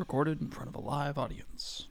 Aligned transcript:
recorded 0.00 0.40
in 0.40 0.48
front 0.48 0.66
of 0.68 0.74
a 0.74 0.80
live 0.80 1.18
audience. 1.18 1.86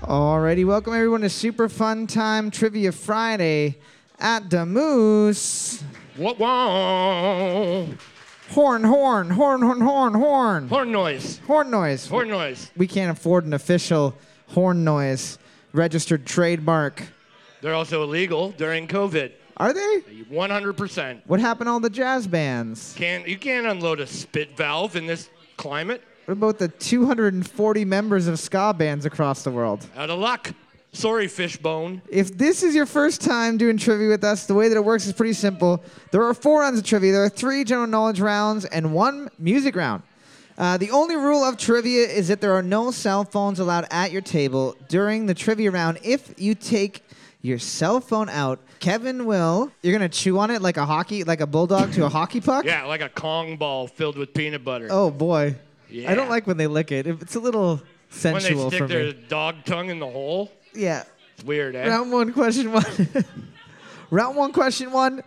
Alrighty, 0.00 0.64
welcome 0.64 0.94
everyone 0.94 1.20
to 1.20 1.28
Super 1.28 1.68
Fun 1.68 2.06
Time 2.06 2.50
Trivia 2.50 2.90
Friday 2.90 3.78
at 4.18 4.48
the 4.48 4.64
Moose. 4.64 5.84
What? 6.16 6.38
Whoa. 6.38 7.86
Horn, 8.48 8.82
horn, 8.82 9.30
horn, 9.30 9.60
horn, 9.60 9.80
horn, 9.82 10.14
horn. 10.14 10.68
Horn 10.68 10.90
noise. 10.90 11.38
Horn 11.46 11.70
noise. 11.70 12.06
Horn 12.08 12.28
noise. 12.28 12.70
We 12.74 12.86
can't 12.86 13.16
afford 13.16 13.44
an 13.44 13.52
official 13.52 14.16
horn 14.48 14.84
noise 14.84 15.38
registered 15.74 16.24
trademark. 16.26 17.02
They're 17.60 17.74
also 17.74 18.02
illegal 18.02 18.52
during 18.52 18.88
COVID. 18.88 19.32
Are 19.56 19.72
they? 19.72 20.02
100%. 20.30 21.22
What 21.26 21.40
happened 21.40 21.66
to 21.66 21.70
all 21.72 21.80
the 21.80 21.90
jazz 21.90 22.26
bands? 22.26 22.94
Can't 22.96 23.26
you 23.28 23.38
can't 23.38 23.66
unload 23.66 24.00
a 24.00 24.06
spit 24.06 24.56
valve 24.56 24.96
in 24.96 25.06
this 25.06 25.30
climate? 25.56 26.02
What 26.24 26.32
about 26.32 26.58
the 26.58 26.68
240 26.68 27.84
members 27.84 28.28
of 28.28 28.38
ska 28.38 28.74
bands 28.76 29.04
across 29.04 29.42
the 29.42 29.50
world? 29.50 29.86
Out 29.96 30.10
of 30.10 30.18
luck. 30.18 30.54
Sorry, 30.94 31.26
fishbone. 31.26 32.02
If 32.10 32.36
this 32.36 32.62
is 32.62 32.74
your 32.74 32.84
first 32.84 33.22
time 33.22 33.56
doing 33.56 33.78
trivia 33.78 34.08
with 34.08 34.24
us, 34.24 34.46
the 34.46 34.54
way 34.54 34.68
that 34.68 34.76
it 34.76 34.84
works 34.84 35.06
is 35.06 35.14
pretty 35.14 35.32
simple. 35.32 35.82
There 36.10 36.22
are 36.22 36.34
four 36.34 36.60
rounds 36.60 36.78
of 36.78 36.84
trivia. 36.84 37.12
There 37.12 37.24
are 37.24 37.30
three 37.30 37.64
general 37.64 37.86
knowledge 37.86 38.20
rounds 38.20 38.66
and 38.66 38.92
one 38.92 39.30
music 39.38 39.74
round. 39.74 40.02
Uh, 40.58 40.76
the 40.76 40.90
only 40.90 41.16
rule 41.16 41.42
of 41.42 41.56
trivia 41.56 42.06
is 42.06 42.28
that 42.28 42.42
there 42.42 42.52
are 42.52 42.62
no 42.62 42.90
cell 42.90 43.24
phones 43.24 43.58
allowed 43.58 43.86
at 43.90 44.12
your 44.12 44.20
table 44.20 44.76
during 44.88 45.24
the 45.24 45.34
trivia 45.34 45.70
round. 45.70 45.98
If 46.02 46.34
you 46.38 46.54
take 46.54 47.02
your 47.42 47.58
cell 47.58 48.00
phone 48.00 48.28
out, 48.28 48.60
Kevin 48.78 49.26
will. 49.26 49.70
You're 49.82 49.92
gonna 49.92 50.08
chew 50.08 50.38
on 50.38 50.50
it 50.50 50.62
like 50.62 50.76
a 50.76 50.86
hockey, 50.86 51.24
like 51.24 51.40
a 51.40 51.46
bulldog 51.46 51.92
to 51.92 52.04
a 52.06 52.08
hockey 52.18 52.40
puck. 52.40 52.64
Yeah, 52.64 52.84
like 52.84 53.00
a 53.02 53.08
Kong 53.08 53.56
ball 53.56 53.86
filled 53.88 54.16
with 54.16 54.32
peanut 54.32 54.64
butter. 54.64 54.88
Oh 54.90 55.10
boy. 55.10 55.56
I 56.06 56.14
don't 56.14 56.30
like 56.30 56.46
when 56.46 56.56
they 56.56 56.66
lick 56.66 56.90
it. 56.90 57.06
It's 57.06 57.34
a 57.34 57.40
little 57.40 57.82
sensual 58.08 58.62
when 58.62 58.70
they 58.70 58.78
for 58.78 58.86
stick 58.86 58.88
their 58.88 59.06
me. 59.12 59.24
dog 59.28 59.56
tongue 59.66 59.90
in 59.90 59.98
the 59.98 60.08
hole. 60.08 60.50
Yeah. 60.74 61.04
It's 61.34 61.44
weird, 61.44 61.76
eh? 61.76 61.86
Round 61.86 62.10
one, 62.10 62.32
question 62.32 62.72
one. 62.72 62.84
Round 64.10 64.36
one, 64.36 64.52
question 64.52 64.90
one. 64.90 65.22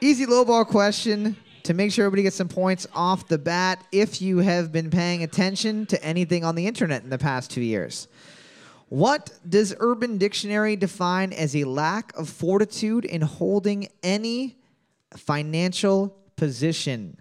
Easy 0.00 0.24
low 0.24 0.44
ball 0.44 0.64
question 0.64 1.36
to 1.64 1.74
make 1.74 1.92
sure 1.92 2.06
everybody 2.06 2.22
gets 2.22 2.36
some 2.36 2.48
points 2.48 2.86
off 2.94 3.28
the 3.28 3.36
bat 3.36 3.84
if 3.92 4.22
you 4.22 4.38
have 4.38 4.72
been 4.72 4.88
paying 4.88 5.22
attention 5.22 5.84
to 5.86 6.02
anything 6.02 6.42
on 6.44 6.54
the 6.54 6.66
internet 6.66 7.02
in 7.02 7.10
the 7.10 7.18
past 7.18 7.50
two 7.50 7.60
years. 7.60 8.08
What 8.88 9.30
does 9.46 9.74
Urban 9.80 10.16
Dictionary 10.16 10.74
define 10.76 11.32
as 11.32 11.54
a 11.54 11.64
lack 11.64 12.16
of 12.16 12.28
fortitude 12.28 13.04
in 13.04 13.20
holding 13.20 13.88
any 14.02 14.56
financial 15.14 16.16
position? 16.36 17.18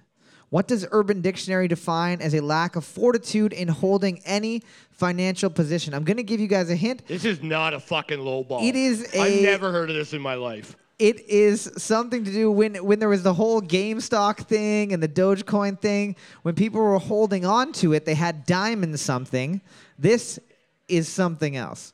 What 0.50 0.70
does 0.70 0.88
Urban 0.92 1.20
Dictionary 1.20 1.68
define 1.68 2.22
as 2.22 2.34
a 2.34 2.40
lack 2.40 2.78
of 2.78 2.86
fortitude 2.86 3.52
in 3.52 3.68
holding 3.68 4.22
any 4.23 4.64
financial 4.92 5.50
position? 5.50 5.94
I'm 5.94 6.05
going 6.05 6.17
to 6.17 6.23
give 6.23 6.39
you 6.39 6.48
guys 6.48 6.70
a 6.70 6.76
hint. 6.76 7.05
This 7.05 7.26
is 7.26 7.44
not 7.44 7.73
a 7.73 7.82
fucking 7.82 8.20
low 8.20 8.45
ball. 8.45 8.64
It 8.64 8.76
is 8.76 9.14
I've 9.14 9.42
never 9.42 9.72
heard 9.73 9.89
of 9.89 9.98
this 9.98 10.14
in 10.14 10.22
my 10.22 10.36
life. 10.36 10.78
it 10.99 11.20
is 11.30 11.70
something 11.78 12.23
to 12.23 12.32
do 12.32 12.49
when 12.49 12.76
when 12.76 12.99
there 12.99 13.10
was 13.10 13.23
the 13.23 13.34
whole 13.34 13.61
GameStop 13.61 14.38
thing 14.48 14.94
and 14.94 15.04
the 15.04 15.10
Dogecoin 15.10 15.82
thing. 15.82 16.16
When 16.44 16.55
people 16.55 16.80
were 16.80 16.98
holding 16.98 17.45
on 17.45 17.73
to 17.73 17.92
it, 17.92 18.05
they 18.05 18.16
had 18.16 18.45
diamond 18.45 18.98
something. 19.02 19.60
This 19.99 20.39
is 20.87 21.08
something 21.08 21.55
else. 21.55 21.93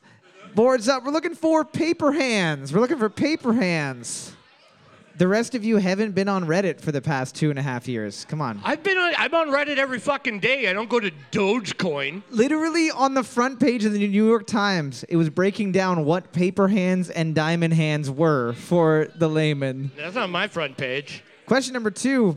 Boards 0.54 0.88
up. 0.88 1.04
We're 1.04 1.12
looking 1.12 1.34
for 1.34 1.64
paper 1.64 2.12
hands. 2.12 2.72
We're 2.72 2.80
looking 2.80 2.98
for 2.98 3.10
paper 3.10 3.52
hands. 3.52 4.34
The 5.16 5.28
rest 5.28 5.54
of 5.54 5.64
you 5.64 5.76
haven't 5.76 6.12
been 6.12 6.28
on 6.28 6.44
Reddit 6.44 6.80
for 6.80 6.90
the 6.90 7.00
past 7.00 7.36
two 7.36 7.50
and 7.50 7.58
a 7.58 7.62
half 7.62 7.86
years. 7.86 8.24
Come 8.24 8.40
on. 8.40 8.60
I've 8.64 8.82
been 8.82 8.98
on 8.98 9.14
I'm 9.16 9.32
on 9.32 9.48
Reddit 9.48 9.76
every 9.76 10.00
fucking 10.00 10.40
day. 10.40 10.68
I 10.68 10.72
don't 10.72 10.90
go 10.90 10.98
to 10.98 11.12
Dogecoin. 11.30 12.22
Literally 12.30 12.90
on 12.90 13.14
the 13.14 13.22
front 13.22 13.60
page 13.60 13.84
of 13.84 13.92
the 13.92 13.98
New 13.98 14.26
York 14.26 14.46
Times, 14.48 15.04
it 15.08 15.16
was 15.16 15.30
breaking 15.30 15.70
down 15.70 16.04
what 16.04 16.32
paper 16.32 16.66
hands 16.66 17.10
and 17.10 17.32
diamond 17.32 17.74
hands 17.74 18.10
were 18.10 18.54
for 18.54 19.08
the 19.16 19.28
layman. 19.28 19.92
That's 19.96 20.16
not 20.16 20.30
my 20.30 20.48
front 20.48 20.76
page. 20.76 21.22
Question 21.46 21.74
number 21.74 21.92
two 21.92 22.36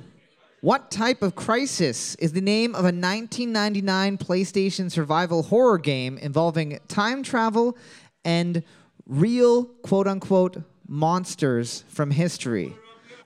What 0.61 0.89
type 0.89 1.21
of 1.21 1.35
crisis 1.35 2.15
is 2.15 2.33
the 2.33 2.41
name 2.41 2.71
of 2.71 2.79
a 2.79 2.89
1999 2.89 4.17
PlayStation 4.17 4.89
survival 4.89 5.43
horror 5.43 5.77
game 5.77 6.17
involving 6.17 6.79
time 6.87 7.21
travel 7.21 7.77
and 8.25 8.63
real 9.05 9.65
quote 9.65 10.07
unquote 10.07 10.57
monsters 10.87 11.83
from 11.89 12.09
history? 12.09 12.75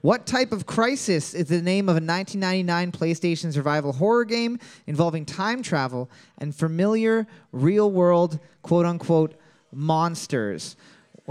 What 0.01 0.25
type 0.25 0.51
of 0.51 0.65
crisis 0.65 1.33
is 1.33 1.47
the 1.47 1.61
name 1.61 1.87
of 1.87 1.95
a 1.95 2.03
1999 2.03 2.91
PlayStation 2.91 3.53
survival 3.53 3.93
horror 3.93 4.25
game 4.25 4.59
involving 4.85 5.25
time 5.25 5.63
travel 5.63 6.11
and 6.37 6.53
familiar 6.53 7.27
real 7.53 7.89
world 7.89 8.41
quote 8.61 8.85
unquote 8.85 9.35
monsters? 9.71 10.75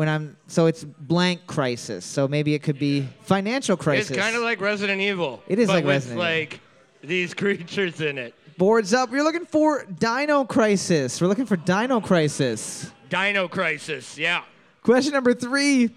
When 0.01 0.09
I'm 0.09 0.39
so 0.47 0.65
it's 0.65 0.83
blank 0.83 1.47
crisis. 1.47 2.07
So 2.07 2.27
maybe 2.27 2.55
it 2.55 2.63
could 2.63 2.79
be 2.79 3.07
financial 3.21 3.77
crisis. 3.77 4.09
It's 4.09 4.19
kind 4.19 4.35
of 4.35 4.41
like 4.41 4.59
Resident 4.59 4.99
Evil. 4.99 5.43
It 5.47 5.59
is 5.59 5.67
but 5.67 5.75
like 5.75 5.85
with 5.85 5.93
Resident 5.93 6.21
Evil. 6.21 6.33
like 6.33 6.61
these 7.03 7.35
creatures 7.35 8.01
in 8.01 8.17
it. 8.17 8.35
Boards 8.57 8.95
up. 8.95 9.11
We're 9.11 9.23
looking 9.23 9.45
for 9.45 9.85
Dino 9.85 10.45
Crisis. 10.45 11.21
We're 11.21 11.27
looking 11.27 11.45
for 11.45 11.59
Dino 11.59 12.01
Crisis. 12.01 12.91
Dino 13.11 13.47
Crisis. 13.47 14.17
Yeah. 14.17 14.45
Question 14.83 15.13
number 15.13 15.35
three. 15.35 15.91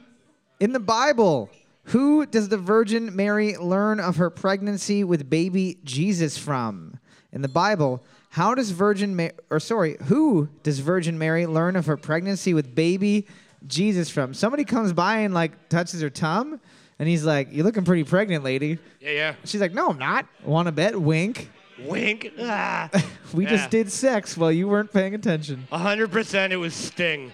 In 0.60 0.74
the 0.74 0.82
Bible, 0.82 1.50
who 1.86 2.26
does 2.26 2.50
the 2.50 2.58
Virgin 2.58 3.16
Mary 3.16 3.56
learn 3.56 4.02
of 4.02 4.18
her 4.18 4.30
pregnancy 4.30 5.06
with 5.06 5.30
baby 5.30 5.78
Jesus 5.86 6.38
from? 6.38 7.00
In 7.32 7.42
the 7.42 7.48
Bible, 7.48 8.04
how 8.32 8.54
does 8.54 8.72
Virgin 8.72 9.16
Mary, 9.16 9.32
or 9.50 9.62
sorry, 9.62 9.96
who 10.08 10.50
does 10.62 10.80
Virgin 10.80 11.18
Mary 11.18 11.46
learn 11.46 11.78
of 11.78 11.86
her 11.86 11.96
pregnancy 11.96 12.54
with 12.54 12.76
baby 12.76 13.28
Jesus 13.68 14.10
from? 14.10 14.34
Somebody 14.34 14.64
comes 14.66 14.94
by 14.94 15.20
and 15.20 15.34
like 15.34 15.70
touches 15.70 16.02
her 16.02 16.10
tum, 16.10 16.60
and 17.00 17.10
he's 17.10 17.24
like, 17.26 17.50
"You're 17.52 17.66
looking 17.66 17.86
pretty 17.86 18.04
pregnant, 18.04 18.44
lady." 18.44 18.78
Yeah, 19.00 19.12
yeah. 19.12 19.36
She's 19.46 19.62
like, 19.62 19.74
"No, 19.74 19.90
I'm 19.90 19.98
not." 19.98 20.26
Want 20.44 20.68
to 20.68 20.72
bet? 20.72 21.00
Wink. 21.00 21.50
Wink. 21.80 22.32
Ah. 22.40 22.90
We 23.34 23.46
Yeah. 23.46 23.50
just 23.52 23.72
did 23.72 23.92
sex 23.92 24.38
while 24.38 24.52
you 24.52 24.68
weren't 24.68 24.94
paying 24.94 25.16
attention. 25.16 25.68
100% 25.72 26.52
it 26.52 26.58
was 26.58 26.76
Sting. 26.76 27.34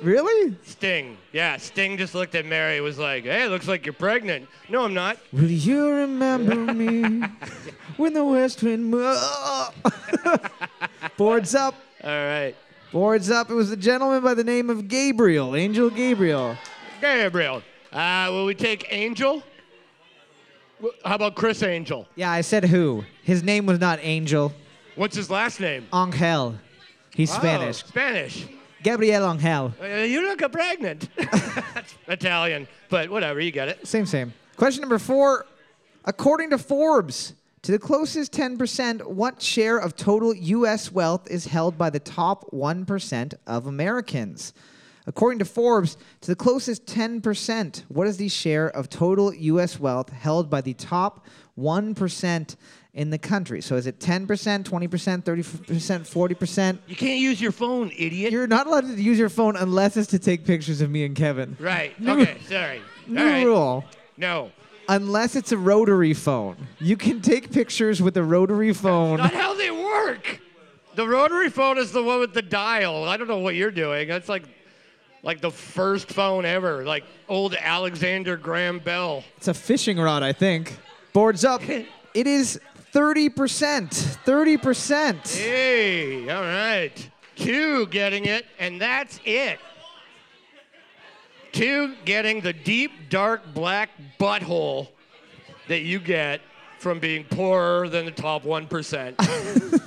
Really? 0.00 0.56
Sting. 0.64 1.18
Yeah, 1.32 1.58
Sting 1.58 1.98
just 1.98 2.14
looked 2.14 2.34
at 2.34 2.46
Mary 2.46 2.80
was 2.80 2.98
like, 2.98 3.24
hey, 3.24 3.44
it 3.44 3.50
looks 3.50 3.68
like 3.68 3.84
you're 3.84 3.92
pregnant. 3.92 4.48
No, 4.70 4.84
I'm 4.84 4.94
not. 4.94 5.18
Will 5.34 5.50
you 5.50 5.86
remember 5.90 6.54
me 6.74 7.26
when 7.98 8.14
the 8.14 8.24
west 8.24 8.62
wind? 8.62 8.90
Boards 11.16 11.54
up. 11.54 11.74
All 12.02 12.10
right. 12.10 12.54
Boards 12.94 13.28
up. 13.28 13.50
It 13.50 13.54
was 13.54 13.72
a 13.72 13.76
gentleman 13.76 14.22
by 14.22 14.34
the 14.34 14.44
name 14.44 14.70
of 14.70 14.86
Gabriel, 14.86 15.56
Angel 15.56 15.90
Gabriel. 15.90 16.56
Gabriel. 17.00 17.60
Uh, 17.92 18.28
will 18.30 18.46
we 18.46 18.54
take 18.54 18.86
Angel? 18.88 19.42
How 21.04 21.16
about 21.16 21.34
Criss 21.34 21.64
Angel? 21.64 22.06
Yeah, 22.14 22.30
I 22.30 22.40
said 22.40 22.64
who. 22.66 23.02
His 23.24 23.42
name 23.42 23.66
was 23.66 23.80
not 23.80 23.98
Angel. 24.00 24.52
What's 24.94 25.16
his 25.16 25.28
last 25.28 25.58
name? 25.58 25.88
Angel. 25.92 26.54
He's 27.12 27.32
Spanish. 27.32 27.82
Oh, 27.82 27.88
Spanish. 27.88 28.46
Gabriel 28.84 29.28
Angel. 29.28 29.74
Uh, 29.82 29.86
you 30.04 30.22
look 30.22 30.52
pregnant. 30.52 31.08
That's 31.16 31.94
Italian, 32.06 32.68
but 32.90 33.10
whatever, 33.10 33.40
you 33.40 33.50
get 33.50 33.66
it. 33.66 33.84
Same, 33.88 34.06
same. 34.06 34.32
Question 34.56 34.82
number 34.82 35.00
four. 35.00 35.46
According 36.04 36.50
to 36.50 36.58
Forbes, 36.58 37.34
to 37.64 37.72
the 37.72 37.78
closest 37.78 38.30
10%, 38.32 39.06
what 39.06 39.40
share 39.40 39.78
of 39.78 39.96
total 39.96 40.34
U.S. 40.34 40.92
wealth 40.92 41.30
is 41.30 41.46
held 41.46 41.78
by 41.78 41.88
the 41.88 41.98
top 41.98 42.50
1% 42.52 43.34
of 43.46 43.66
Americans? 43.66 44.52
According 45.06 45.38
to 45.38 45.46
Forbes, 45.46 45.96
to 46.20 46.30
the 46.30 46.36
closest 46.36 46.84
10%, 46.84 47.84
what 47.88 48.06
is 48.06 48.18
the 48.18 48.28
share 48.28 48.68
of 48.68 48.90
total 48.90 49.32
U.S. 49.32 49.80
wealth 49.80 50.10
held 50.10 50.50
by 50.50 50.60
the 50.60 50.74
top 50.74 51.26
1% 51.58 52.56
in 52.92 53.08
the 53.08 53.18
country? 53.18 53.62
So 53.62 53.76
is 53.76 53.86
it 53.86 53.98
10%, 53.98 54.26
20%, 54.26 54.64
30%, 54.64 55.24
40%? 55.24 56.78
You 56.86 56.96
can't 56.96 57.18
use 57.18 57.40
your 57.40 57.52
phone, 57.52 57.90
idiot. 57.96 58.30
You're 58.30 58.46
not 58.46 58.66
allowed 58.66 58.88
to 58.88 59.02
use 59.02 59.18
your 59.18 59.30
phone 59.30 59.56
unless 59.56 59.96
it's 59.96 60.08
to 60.08 60.18
take 60.18 60.44
pictures 60.44 60.82
of 60.82 60.90
me 60.90 61.06
and 61.06 61.16
Kevin. 61.16 61.56
right. 61.58 61.94
Okay, 62.06 62.36
sorry. 62.46 62.82
New 63.06 63.20
All 63.20 63.26
right. 63.26 63.46
rule. 63.46 63.84
No. 64.18 64.50
Unless 64.88 65.36
it's 65.36 65.52
a 65.52 65.58
rotary 65.58 66.14
phone. 66.14 66.56
You 66.80 66.96
can 66.96 67.20
take 67.20 67.50
pictures 67.50 68.02
with 68.02 68.16
a 68.16 68.22
rotary 68.22 68.72
phone. 68.72 69.18
Not 69.18 69.32
how 69.32 69.54
they 69.54 69.70
work. 69.70 70.40
The 70.94 71.08
rotary 71.08 71.50
phone 71.50 71.78
is 71.78 71.92
the 71.92 72.02
one 72.02 72.20
with 72.20 72.34
the 72.34 72.42
dial. 72.42 73.04
I 73.04 73.16
don't 73.16 73.28
know 73.28 73.38
what 73.38 73.54
you're 73.54 73.70
doing. 73.70 74.08
That's 74.08 74.28
like 74.28 74.44
like 75.22 75.40
the 75.40 75.50
first 75.50 76.12
phone 76.12 76.44
ever, 76.44 76.84
like 76.84 77.04
old 77.28 77.54
Alexander 77.58 78.36
Graham 78.36 78.78
Bell. 78.78 79.24
It's 79.38 79.48
a 79.48 79.54
fishing 79.54 79.98
rod, 79.98 80.22
I 80.22 80.32
think. 80.32 80.76
Boards 81.12 81.44
up. 81.44 81.62
It 82.14 82.28
is 82.28 82.60
30%. 82.92 83.28
30%. 84.24 85.36
Hey, 85.36 86.30
all 86.30 86.42
right. 86.42 87.10
Two 87.34 87.86
getting 87.86 88.26
it, 88.26 88.46
and 88.60 88.80
that's 88.80 89.18
it. 89.24 89.58
Two 91.54 91.94
getting 92.04 92.40
the 92.40 92.52
deep, 92.52 92.90
dark, 93.10 93.54
black 93.54 93.90
butthole 94.18 94.88
that 95.68 95.82
you 95.82 96.00
get 96.00 96.40
from 96.80 96.98
being 96.98 97.22
poorer 97.22 97.88
than 97.88 98.04
the 98.04 98.10
top 98.10 98.42
1%. 98.42 99.80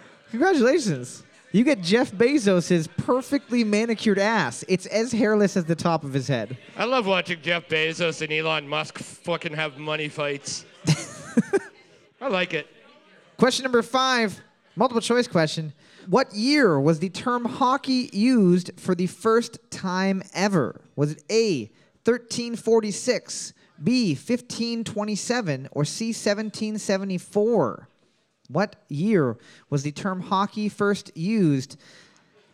Congratulations. 0.30 1.24
You 1.50 1.64
get 1.64 1.80
Jeff 1.80 2.12
Bezos' 2.12 2.88
perfectly 2.96 3.64
manicured 3.64 4.20
ass. 4.20 4.64
It's 4.68 4.86
as 4.86 5.10
hairless 5.10 5.56
as 5.56 5.64
the 5.64 5.74
top 5.74 6.04
of 6.04 6.12
his 6.12 6.28
head. 6.28 6.56
I 6.76 6.84
love 6.84 7.08
watching 7.08 7.42
Jeff 7.42 7.66
Bezos 7.68 8.22
and 8.22 8.32
Elon 8.32 8.68
Musk 8.68 8.98
fucking 8.98 9.54
have 9.54 9.78
money 9.78 10.08
fights. 10.08 10.64
I 12.20 12.28
like 12.28 12.54
it. 12.54 12.68
Question 13.36 13.64
number 13.64 13.82
five, 13.82 14.40
multiple 14.76 15.00
choice 15.00 15.26
question. 15.26 15.72
What 16.06 16.34
year 16.34 16.78
was 16.78 16.98
the 16.98 17.08
term 17.08 17.46
hockey 17.46 18.10
used 18.12 18.72
for 18.76 18.94
the 18.94 19.06
first 19.06 19.58
time 19.70 20.22
ever? 20.34 20.82
Was 20.96 21.12
it 21.12 21.24
A, 21.30 21.70
1346, 22.04 23.54
B, 23.82 24.10
1527, 24.10 25.68
or 25.72 25.84
C, 25.84 26.08
1774? 26.08 27.88
What 28.48 28.76
year 28.88 29.38
was 29.70 29.82
the 29.82 29.92
term 29.92 30.20
hockey 30.20 30.68
first 30.68 31.16
used? 31.16 31.78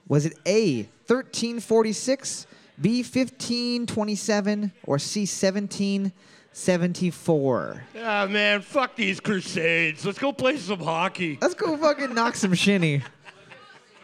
Was 0.06 0.26
it 0.26 0.34
A, 0.46 0.82
1346, 1.06 2.46
B, 2.80 3.02
1527, 3.02 4.70
or 4.84 5.00
C, 5.00 5.22
1774? 5.22 7.84
Ah, 7.98 8.28
man, 8.30 8.62
fuck 8.62 8.94
these 8.94 9.18
Crusades. 9.18 10.06
Let's 10.06 10.20
go 10.20 10.32
play 10.32 10.56
some 10.56 10.78
hockey. 10.80 11.36
Let's 11.40 11.54
go 11.54 11.76
fucking 11.76 12.14
knock 12.14 12.36
some 12.36 12.54
shinny. 12.54 13.02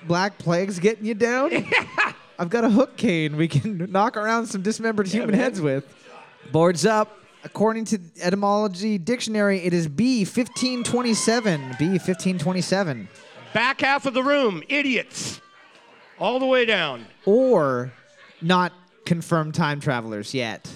Black 0.06 0.38
Plague's 0.38 0.78
getting 0.78 1.04
you 1.04 1.14
down? 1.14 1.50
I've 2.38 2.50
got 2.50 2.64
a 2.64 2.70
hook 2.70 2.96
cane 2.96 3.36
we 3.36 3.48
can 3.48 3.78
knock 3.90 4.16
around 4.16 4.46
some 4.46 4.62
dismembered 4.62 5.08
human 5.08 5.30
man. 5.32 5.40
heads 5.40 5.60
with. 5.60 5.84
Boards 6.52 6.84
up. 6.86 7.18
According 7.44 7.84
to 7.86 8.00
Etymology 8.20 8.98
Dictionary, 8.98 9.60
it 9.60 9.72
is 9.72 9.86
B 9.86 10.20
1527. 10.24 11.60
B 11.78 11.86
1527. 11.90 13.08
Back 13.54 13.80
half 13.80 14.04
of 14.04 14.14
the 14.14 14.22
room, 14.22 14.62
idiots. 14.68 15.40
All 16.18 16.38
the 16.40 16.46
way 16.46 16.64
down. 16.64 17.06
Or 17.24 17.92
not 18.42 18.72
confirmed 19.04 19.54
time 19.54 19.80
travelers 19.80 20.34
yet. 20.34 20.68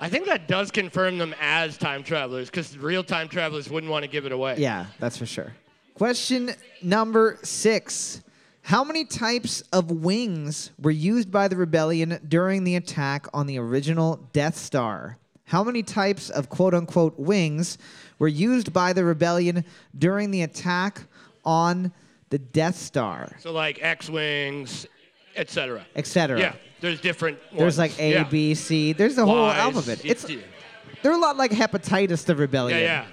I 0.00 0.08
think 0.08 0.26
that 0.26 0.48
does 0.48 0.70
confirm 0.70 1.16
them 1.16 1.34
as 1.40 1.78
time 1.78 2.02
travelers 2.02 2.50
because 2.50 2.76
real 2.76 3.04
time 3.04 3.28
travelers 3.28 3.70
wouldn't 3.70 3.90
want 3.90 4.02
to 4.02 4.10
give 4.10 4.26
it 4.26 4.32
away. 4.32 4.56
Yeah, 4.58 4.86
that's 4.98 5.16
for 5.16 5.26
sure. 5.26 5.54
Question 5.94 6.50
number 6.82 7.38
six. 7.42 8.22
How 8.66 8.82
many 8.82 9.04
types 9.04 9.60
of 9.72 9.92
wings 9.92 10.72
were 10.82 10.90
used 10.90 11.30
by 11.30 11.46
the 11.46 11.54
rebellion 11.54 12.18
during 12.26 12.64
the 12.64 12.74
attack 12.74 13.28
on 13.32 13.46
the 13.46 13.58
original 13.58 14.28
Death 14.32 14.56
Star? 14.56 15.18
How 15.44 15.62
many 15.62 15.84
types 15.84 16.30
of 16.30 16.48
quote 16.48 16.74
unquote 16.74 17.16
wings 17.16 17.78
were 18.18 18.26
used 18.26 18.72
by 18.72 18.92
the 18.92 19.04
rebellion 19.04 19.64
during 19.96 20.32
the 20.32 20.42
attack 20.42 21.02
on 21.44 21.92
the 22.30 22.40
Death 22.40 22.74
Star, 22.74 23.36
So 23.38 23.52
like 23.52 23.78
X 23.80 24.10
wings, 24.10 24.84
etc. 25.36 25.86
etc.? 25.94 26.40
Yeah, 26.40 26.54
there's 26.80 27.00
different. 27.00 27.38
There's 27.56 27.78
like 27.78 27.96
A, 28.00 28.14
yeah. 28.14 28.24
B, 28.24 28.56
C. 28.56 28.92
There's 28.92 29.14
the 29.14 29.26
whole 29.26 29.46
alphabet. 29.46 30.04
It's 30.04 30.26
they're 31.02 31.12
a 31.12 31.16
lot 31.16 31.36
like 31.36 31.52
hepatitis, 31.52 32.24
the 32.24 32.34
rebellion. 32.34 32.80
yeah. 32.80 32.84
Yeah. 32.84 33.06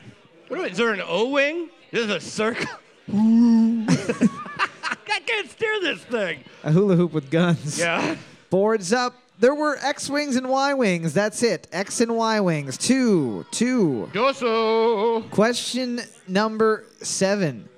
What 0.48 0.58
do- 0.58 0.64
is 0.64 0.78
there 0.78 0.94
an 0.94 1.02
O 1.06 1.30
wing? 1.30 1.70
There's 1.92 2.10
a 2.10 2.20
circle. 2.20 2.66
I 5.14 5.20
can't 5.20 5.50
steer 5.50 5.80
this 5.82 6.04
thing. 6.04 6.44
A 6.64 6.72
hula 6.72 6.96
hoop 6.96 7.14
with 7.14 7.30
guns. 7.30 7.78
Yeah. 7.78 8.16
Boards 8.50 8.92
up. 8.92 9.14
There 9.40 9.54
were 9.54 9.78
X 9.82 10.10
wings 10.10 10.36
and 10.36 10.50
Y 10.50 10.74
wings. 10.74 11.14
That's 11.14 11.44
it. 11.44 11.68
X 11.72 12.02
and 12.02 12.16
Y 12.16 12.40
wings. 12.40 12.78
Two, 12.78 13.46
two. 13.52 14.10
Doso. 14.14 15.30
Question 15.30 16.02
number 16.28 16.86
seven. 17.02 17.70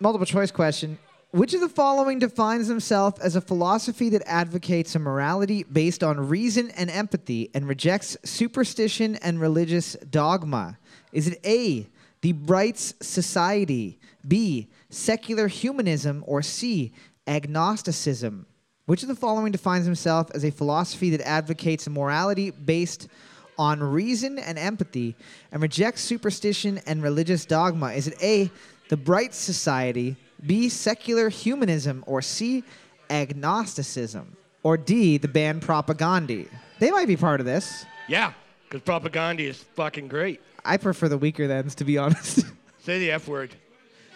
Multiple 0.00 0.26
choice 0.26 0.50
question. 0.50 0.98
Which 1.30 1.52
of 1.52 1.60
the 1.60 1.68
following 1.68 2.20
defines 2.20 2.68
himself 2.68 3.20
as 3.20 3.34
a 3.34 3.40
philosophy 3.40 4.08
that 4.10 4.22
advocates 4.24 4.94
a 4.94 5.00
morality 5.00 5.64
based 5.64 6.04
on 6.04 6.28
reason 6.28 6.70
and 6.72 6.88
empathy 6.88 7.50
and 7.54 7.66
rejects 7.68 8.16
superstition 8.24 9.16
and 9.16 9.40
religious 9.40 9.94
dogma? 10.10 10.78
Is 11.12 11.26
it 11.26 11.40
A, 11.44 11.88
the 12.20 12.32
Brights 12.32 12.94
Society, 13.00 13.98
B, 14.26 14.68
secular 14.94 15.48
humanism, 15.48 16.24
or 16.26 16.42
C, 16.42 16.92
agnosticism? 17.26 18.46
Which 18.86 19.02
of 19.02 19.08
the 19.08 19.14
following 19.14 19.52
defines 19.52 19.86
himself 19.86 20.30
as 20.34 20.44
a 20.44 20.50
philosophy 20.50 21.10
that 21.10 21.26
advocates 21.26 21.86
a 21.86 21.90
morality 21.90 22.50
based 22.50 23.08
on 23.56 23.80
reason 23.82 24.38
and 24.38 24.58
empathy 24.58 25.16
and 25.52 25.62
rejects 25.62 26.02
superstition 26.02 26.80
and 26.86 27.02
religious 27.02 27.46
dogma? 27.46 27.92
Is 27.92 28.08
it 28.08 28.22
A, 28.22 28.50
the 28.88 28.96
Bright 28.96 29.32
Society, 29.32 30.16
B, 30.46 30.68
secular 30.68 31.28
humanism, 31.28 32.04
or 32.06 32.20
C, 32.20 32.62
agnosticism? 33.08 34.36
Or 34.62 34.76
D, 34.76 35.18
the 35.18 35.28
band 35.28 35.62
Propaganda? 35.62 36.44
They 36.78 36.90
might 36.90 37.08
be 37.08 37.16
part 37.16 37.40
of 37.40 37.46
this. 37.46 37.86
Yeah, 38.08 38.32
because 38.64 38.82
propaganda 38.82 39.44
is 39.44 39.58
fucking 39.58 40.08
great. 40.08 40.40
I 40.64 40.76
prefer 40.76 41.08
the 41.08 41.18
Weakerthans, 41.18 41.74
to 41.76 41.84
be 41.84 41.96
honest. 41.98 42.44
Say 42.82 42.98
the 42.98 43.12
F 43.12 43.28
word. 43.28 43.54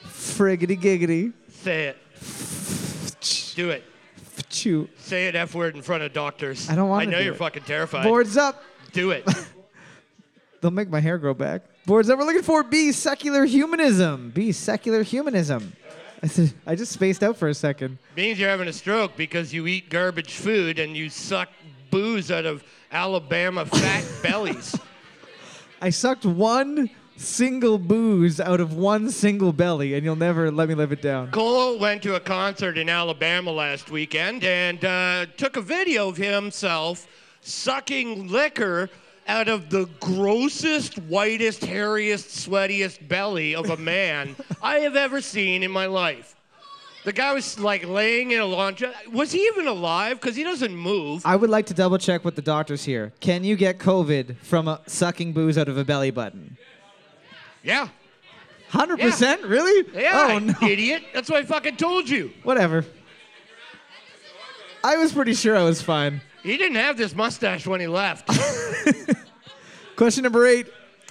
Friggity 0.08 0.81
giggity. 0.81 1.32
Say 1.50 1.87
it. 1.88 1.96
Do 3.56 3.70
it. 3.70 3.84
Chew. 4.49 4.88
Say 4.99 5.28
an 5.28 5.37
F 5.37 5.55
word 5.55 5.75
in 5.76 5.82
front 5.82 6.02
of 6.02 6.12
doctors. 6.12 6.70
I 6.70 6.75
don't 6.75 6.88
wanna 6.88 7.02
I 7.02 7.05
know 7.06 7.19
you're 7.19 7.34
it. 7.34 7.38
fucking 7.38 7.64
terrified. 7.64 8.05
Boards 8.05 8.37
up. 8.37 8.62
Do 8.93 9.10
it. 9.10 9.28
They'll 10.60 10.70
make 10.70 10.88
my 10.88 11.00
hair 11.00 11.19
grow 11.19 11.34
back. 11.34 11.62
Boards 11.87 12.09
up. 12.11 12.18
We're 12.18 12.25
looking 12.25 12.42
for 12.42 12.62
B, 12.62 12.92
secular 12.92 13.44
humanism. 13.44 14.30
B, 14.30 14.52
secular 14.52 15.02
humanism. 15.02 15.73
I 16.23 16.26
said, 16.26 16.52
I 16.66 16.75
just 16.75 16.92
spaced 16.92 17.23
out 17.23 17.37
for 17.37 17.49
a 17.49 17.54
second. 17.54 17.99
Means 18.16 18.40
you're 18.40 18.49
having 18.49 18.66
a 18.68 18.73
stroke 18.73 19.16
because 19.16 19.52
you 19.54 19.66
eat 19.68 19.88
garbage 19.88 20.35
food 20.35 20.78
and 20.80 20.97
you 20.97 21.09
suck 21.11 21.49
booze 21.90 22.30
out 22.30 22.44
of 22.44 22.64
Alabama 22.90 23.64
fat 23.66 24.04
bellies. 24.23 24.76
I 25.80 25.90
sucked 25.90 26.25
one 26.26 26.90
single 27.18 27.78
booze 27.78 28.40
out 28.40 28.60
of 28.60 28.75
one 28.75 29.10
single 29.10 29.52
belly, 29.52 29.94
and 29.94 30.04
you'll 30.04 30.16
never 30.16 30.50
let 30.50 30.68
me 30.68 30.75
live 30.75 30.92
it 30.92 31.02
down. 31.02 31.30
Cole 31.30 31.78
went 31.78 32.02
to 32.04 32.14
a 32.14 32.20
concert 32.20 32.78
in 32.78 32.88
Alabama 32.88 33.50
last 33.50 33.90
weekend 33.90 34.44
and 34.44 34.84
uh, 34.84 35.26
took 35.37 35.56
a 35.56 35.60
video 35.60 36.08
of 36.08 36.16
himself 36.16 37.06
sucking 37.40 38.28
liquor 38.28 38.90
out 39.26 39.48
of 39.48 39.68
the 39.70 39.87
grossest, 40.00 40.98
whitest, 41.00 41.60
hairiest, 41.60 42.48
sweatiest 42.48 43.06
belly 43.08 43.54
of 43.54 43.68
a 43.68 43.76
man 43.76 44.34
I 44.62 44.76
have 44.76 44.96
ever 44.96 45.20
seen 45.20 45.62
in 45.62 45.70
my 45.70 45.87
life. 45.87 46.34
The 47.04 47.12
guy 47.12 47.32
was 47.32 47.58
like 47.58 47.87
laying 47.87 48.32
in 48.32 48.40
a 48.40 48.44
laundry. 48.44 48.90
Was 49.12 49.32
he 49.32 49.38
even 49.46 49.66
alive? 49.66 50.20
Because 50.20 50.34
he 50.34 50.42
doesn't 50.42 50.75
move. 50.75 51.22
I 51.25 51.37
would 51.37 51.48
like 51.48 51.66
to 51.66 51.75
double 51.75 51.96
check 51.96 52.25
with 52.25 52.37
the 52.37 52.42
doctors 52.42 52.84
here. 52.84 53.12
Can 53.20 53.44
you 53.44 53.56
get 53.56 53.78
COVID 53.78 54.37
from 54.38 54.68
uh, 54.68 54.78
sucking 54.87 55.32
booze 55.32 55.56
out 55.56 55.68
of 55.68 55.78
a 55.78 55.84
belly 55.84 56.10
button? 56.10 56.56
Yeah. 57.68 57.88
100%? 58.70 59.48
Really? 59.48 59.87
Yeah, 59.94 60.28
Oh, 60.30 60.38
no. 60.38 60.54
idiot. 60.66 61.02
That's 61.14 61.28
what 61.30 61.40
I 61.40 61.44
fucking 61.44 61.76
told 61.76 62.08
you. 62.08 62.32
Whatever. 62.42 62.84
I 64.82 64.96
was 64.96 65.12
pretty 65.12 65.34
sure 65.34 65.56
I 65.56 65.62
was 65.64 65.82
fine. 65.82 66.20
He 66.42 66.56
didn't 66.56 66.76
have 66.76 66.96
this 66.96 67.14
mustache 67.14 67.66
when 67.66 67.80
he 67.80 67.87
left. 67.87 68.28
Question 69.96 70.22
number 70.25 70.46
eight. 70.46 70.66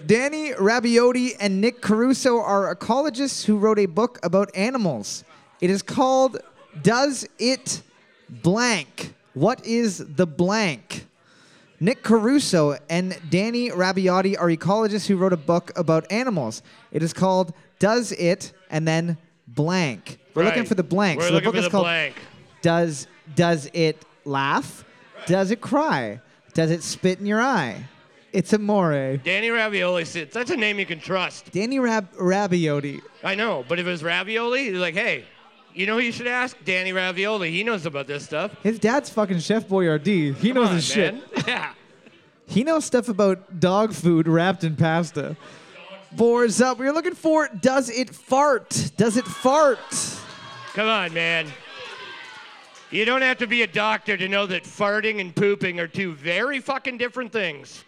Dani 0.06 0.56
Rabaiotti 0.56 1.36
and 1.40 1.60
Nick 1.62 1.82
Caruso 1.82 2.40
are 2.40 2.74
ecologists 2.76 3.46
who 3.46 3.58
wrote 3.58 3.80
a 3.80 3.86
book 3.88 4.20
about 4.24 4.50
animals. 4.56 5.24
It 5.62 5.70
is 5.70 5.82
called 5.82 6.38
Does 6.82 7.28
It 7.40 7.82
Blank? 8.30 9.14
What 9.34 9.66
is 9.66 9.98
the 10.16 10.26
blank? 10.28 11.07
Nick 11.80 12.02
Caruso 12.04 12.78
and 12.90 13.14
Dani 13.30 13.72
Rabaiotti 13.72 14.36
are 14.40 14.48
ecologists 14.48 15.08
who 15.08 15.16
wrote 15.16 15.34
a 15.34 15.38
book 15.38 15.72
about 15.76 16.12
animals. 16.12 16.64
It 16.92 17.04
is 17.04 17.14
called 17.14 17.54
Does 17.80 18.12
It 18.14 18.54
and 18.72 18.88
then 18.88 19.18
blank. 19.48 20.18
We're 20.34 20.44
looking 20.44 20.66
for 20.66 20.76
the 20.76 20.84
blank. 20.84 21.20
We're 21.20 21.28
so 21.30 21.36
the 21.36 21.42
book 21.42 21.54
for 21.54 21.60
is 21.60 21.66
the 21.66 21.70
called 21.72 21.84
blank. 21.86 22.16
Does 22.62 23.08
Does 23.36 23.70
It 23.74 24.04
Laugh? 24.26 24.84
Does 25.28 25.52
it 25.52 25.62
cry? 25.62 26.20
Does 26.54 26.72
it 26.72 26.82
spit 26.82 27.20
in 27.20 27.26
your 27.26 27.42
eye? 27.42 27.84
It's 28.34 28.54
amore. 28.54 29.18
Danny 29.18 29.50
Ravioli 29.50 30.06
sits. 30.06 30.34
That's 30.34 30.52
a 30.52 30.58
name 30.58 30.80
you 30.80 30.86
can 30.86 31.00
trust. 31.00 31.52
Danny 31.52 31.80
Rab- 31.80 32.12
Rabaiotti. 32.14 33.02
I 33.24 33.36
know, 33.36 33.64
but 33.68 33.80
if 33.80 33.88
it 33.88 33.90
was 33.90 34.04
Ravioli, 34.04 34.70
you're 34.70 34.80
like, 34.80 34.96
hey, 34.96 35.26
you 35.78 35.86
know 35.86 35.94
who 35.94 36.00
you 36.04 36.12
should 36.12 36.28
ask? 36.28 36.58
Danny 36.66 36.92
Ravioli. 36.92 37.52
He 37.52 37.64
knows 37.64 37.86
about 37.86 38.08
this 38.08 38.24
stuff. 38.24 38.52
His 38.64 38.80
dad's 38.80 39.12
fucking 39.12 39.40
Chef 39.40 39.68
Boyardee. 39.68 40.36
He 40.36 40.52
knows 40.52 40.72
his 40.72 40.86
shit. 40.86 41.16
Yeah. 41.48 41.74
He 42.48 42.64
knows 42.64 42.86
stuff 42.86 43.10
about 43.10 43.60
dog 43.60 43.94
food 43.94 44.28
wrapped 44.28 44.64
in 44.64 44.76
pasta. 44.76 45.36
Boards 46.14 46.62
up. 46.62 46.80
We're 46.80 46.94
looking 46.94 47.14
for 47.14 47.50
Does 47.50 47.90
It 47.90 48.10
Fart? 48.10 48.92
Does 48.96 49.18
it 49.18 49.26
fart? 49.26 49.80
Come 50.74 50.88
on, 50.88 51.14
man. 51.14 51.48
You 52.90 53.04
don't 53.04 53.22
have 53.22 53.38
to 53.40 53.48
be 53.48 53.64
a 53.64 53.68
doctor 53.68 54.16
to 54.16 54.28
know 54.30 54.46
that 54.46 54.64
farting 54.64 55.20
and 55.20 55.36
pooping 55.36 55.80
are 55.80 55.88
two 55.88 56.14
very 56.14 56.60
fucking 56.60 56.98
different 56.98 57.34
things. 57.34 57.84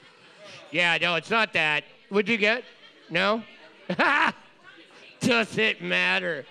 Yeah, 0.72 0.98
no, 1.02 1.16
it's 1.16 1.30
not 1.30 1.54
that. 1.54 1.86
What'd 2.10 2.30
you 2.30 2.38
get? 2.38 2.66
No? 3.10 3.42
Does 5.22 5.58
it 5.58 5.82
matter? 5.82 6.46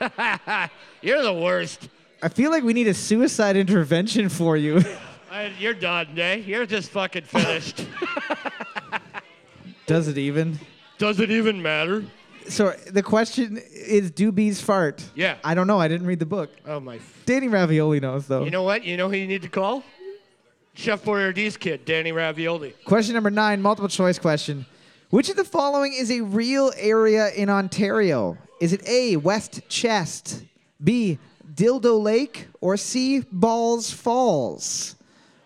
You're 1.02 1.22
the 1.22 1.32
worst. 1.32 1.88
I 2.22 2.28
feel 2.28 2.50
like 2.50 2.62
we 2.62 2.72
need 2.72 2.88
a 2.88 2.94
suicide 2.94 3.56
intervention 3.56 4.28
for 4.28 4.56
you. 4.56 4.82
I, 5.30 5.52
you're 5.58 5.74
done, 5.74 6.18
eh? 6.18 6.36
You're 6.36 6.66
just 6.66 6.90
fucking 6.90 7.24
finished. 7.24 7.86
Does 9.86 10.08
it 10.08 10.18
even? 10.18 10.58
Does 10.98 11.20
it 11.20 11.30
even 11.30 11.60
matter? 11.60 12.04
So 12.48 12.74
the 12.90 13.02
question 13.02 13.60
is, 13.72 14.10
do 14.10 14.32
bees 14.32 14.60
fart? 14.60 15.04
Yeah. 15.14 15.36
I 15.44 15.54
don't 15.54 15.66
know. 15.66 15.78
I 15.78 15.88
didn't 15.88 16.06
read 16.06 16.18
the 16.18 16.26
book. 16.26 16.50
Oh 16.66 16.80
my. 16.80 17.00
Danny 17.26 17.48
Ravioli 17.48 18.00
knows 18.00 18.26
though. 18.26 18.44
You 18.44 18.50
know 18.50 18.62
what? 18.62 18.84
You 18.84 18.96
know 18.96 19.08
who 19.08 19.16
you 19.16 19.26
need 19.26 19.42
to 19.42 19.48
call? 19.48 19.84
Chef 20.74 21.04
Boyardee's 21.04 21.56
kid, 21.56 21.84
Danny 21.84 22.12
Ravioli. 22.12 22.74
Question 22.84 23.14
number 23.14 23.30
nine, 23.30 23.62
multiple 23.62 23.88
choice 23.88 24.18
question. 24.18 24.66
Which 25.10 25.30
of 25.30 25.36
the 25.36 25.44
following 25.44 25.94
is 25.94 26.10
a 26.10 26.20
real 26.20 26.72
area 26.76 27.30
in 27.30 27.48
Ontario? 27.48 28.36
Is 28.60 28.72
it 28.72 28.86
A, 28.88 29.16
West 29.16 29.60
Chest, 29.68 30.44
B, 30.82 31.18
Dildo 31.54 32.02
Lake, 32.02 32.48
or 32.60 32.76
C, 32.76 33.24
Balls 33.30 33.90
Falls? 33.90 34.96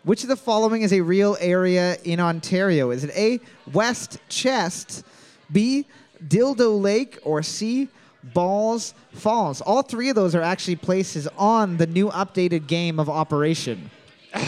Which 0.05 0.23
of 0.23 0.29
the 0.29 0.37
following 0.37 0.83
is 0.83 0.93
a 0.93 1.01
real 1.01 1.37
area 1.41 1.97
in 2.05 2.21
Ontario? 2.21 2.91
Is 2.91 3.05
it 3.05 3.11
A, 3.15 3.41
West 3.73 4.19
Chest, 4.29 5.05
B, 5.53 5.87
Dildo 6.27 6.81
Lake, 6.81 7.19
or 7.23 7.43
C, 7.43 7.89
Balls 8.33 8.95
Falls? 9.13 9.61
All 9.61 9.83
three 9.83 10.09
of 10.09 10.15
those 10.15 10.35
are 10.35 10.43
actually 10.43 10.77
places 10.77 11.29
on 11.37 11.77
the 11.77 11.87
new 11.87 12.09
updated 12.11 12.67
game 12.67 12.99
of 13.01 13.09
Operation. 13.09 13.91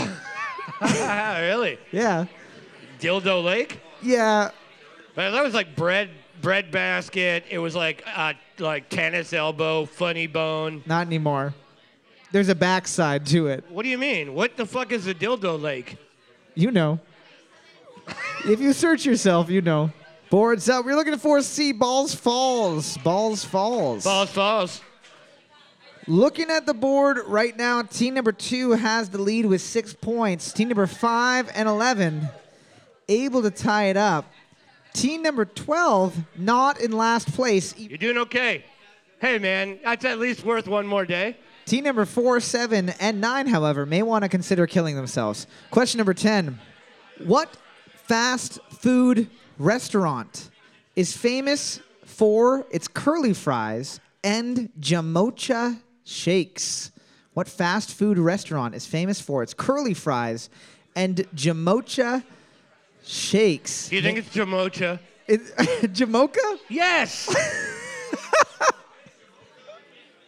Really? 0.83 1.79
Yeah. 1.93 2.27
Dildo 2.99 3.45
Lake? 3.45 3.79
Yeah. 4.03 4.51
But 5.15 5.31
that 5.31 5.45
was 5.45 5.55
like 5.55 5.77
bread 5.77 6.11
bread 6.43 6.71
basket. 6.71 7.45
It 7.49 7.59
was 7.59 7.75
like 7.75 8.05
uh, 8.15 8.35
like 8.59 8.89
tennis 8.91 9.33
elbow, 9.33 9.87
funny 9.87 10.27
bone. 10.27 10.83
Not 10.85 11.07
anymore. 11.07 11.55
There's 12.33 12.49
a 12.49 12.55
backside 12.55 13.27
to 13.27 13.47
it. 13.47 13.65
What 13.69 13.85
do 13.85 13.89
you 13.89 13.99
mean? 13.99 14.35
What 14.35 14.57
the 14.57 14.67
fuck 14.67 14.93
is 14.93 15.07
a 15.07 15.15
dildo 15.15 15.61
lake? 15.61 15.97
You 16.55 16.71
know. 16.71 17.01
if 18.45 18.61
you 18.61 18.73
search 18.73 19.07
yourself, 19.07 19.49
you 19.49 19.63
know. 19.63 19.91
Boards 20.31 20.69
up. 20.69 20.85
We're 20.85 20.97
looking 20.97 21.19
for 21.19 21.43
C. 21.43 21.73
Balls 21.73 22.15
Falls. 22.15 22.97
Balls 22.99 23.45
Falls. 23.45 24.05
Balls 24.05 24.31
falls. 24.31 24.81
Looking 26.09 26.51
at 26.51 26.67
the 26.67 26.75
board 26.75 27.19
right 27.27 27.57
now, 27.57 27.83
team 27.83 28.15
number 28.15 28.33
two 28.33 28.73
has 28.73 29.11
the 29.11 29.21
lead 29.21 29.47
with 29.47 29.61
six 29.61 29.95
points. 29.95 30.53
Team 30.53 30.69
number 30.69 30.87
five 30.87 31.51
and 31.55 31.69
11 31.69 32.29
able 33.09 33.43
to 33.43 33.51
tie 33.51 33.85
it 33.85 33.97
up. 33.97 34.25
Team 34.93 35.23
number 35.23 35.45
12 35.45 36.17
not 36.37 36.81
in 36.81 36.93
last 36.93 37.33
place. 37.33 37.77
You're 37.79 37.99
doing 37.99 38.19
okay. 38.19 38.65
Hey 39.21 39.39
man, 39.39 39.79
that's 39.83 40.05
at 40.05 40.19
least 40.19 40.45
worth 40.45 40.67
one 40.67 40.87
more 40.87 41.07
day. 41.07 41.37
Team 41.65 41.85
number 41.85 42.05
four, 42.05 42.41
seven, 42.41 42.91
and 43.01 43.21
nine, 43.21 43.47
however, 43.47 43.87
may 43.87 44.03
want 44.03 44.25
to 44.25 44.29
consider 44.29 44.67
killing 44.67 44.97
themselves. 44.97 45.47
Question 45.71 45.99
number 45.99 46.15
10 46.15 46.59
What 47.25 47.57
fast 47.95 48.59
food 48.71 49.31
restaurant 49.59 50.51
is 50.97 51.17
famous 51.17 51.81
for 52.05 52.67
its 52.71 52.89
curly 52.89 53.33
fries 53.33 54.01
and 54.25 54.71
jamocha 54.81 55.81
shakes? 56.05 56.91
What 57.33 57.49
fast 57.49 57.95
food 57.95 58.19
restaurant 58.19 58.75
is 58.75 58.87
famous 58.87 59.21
for 59.21 59.43
its 59.43 59.55
curly 59.55 59.95
fries 59.95 60.51
and 60.95 61.17
jamocha 61.35 62.25
shakes? 63.05 63.89
Do 63.89 63.97
you 63.97 64.03
think 64.03 64.19
it's 64.19 64.29
Jamocha? 64.35 64.99
It, 65.27 65.41
jamocha? 65.95 66.59
Yes. 66.69 67.35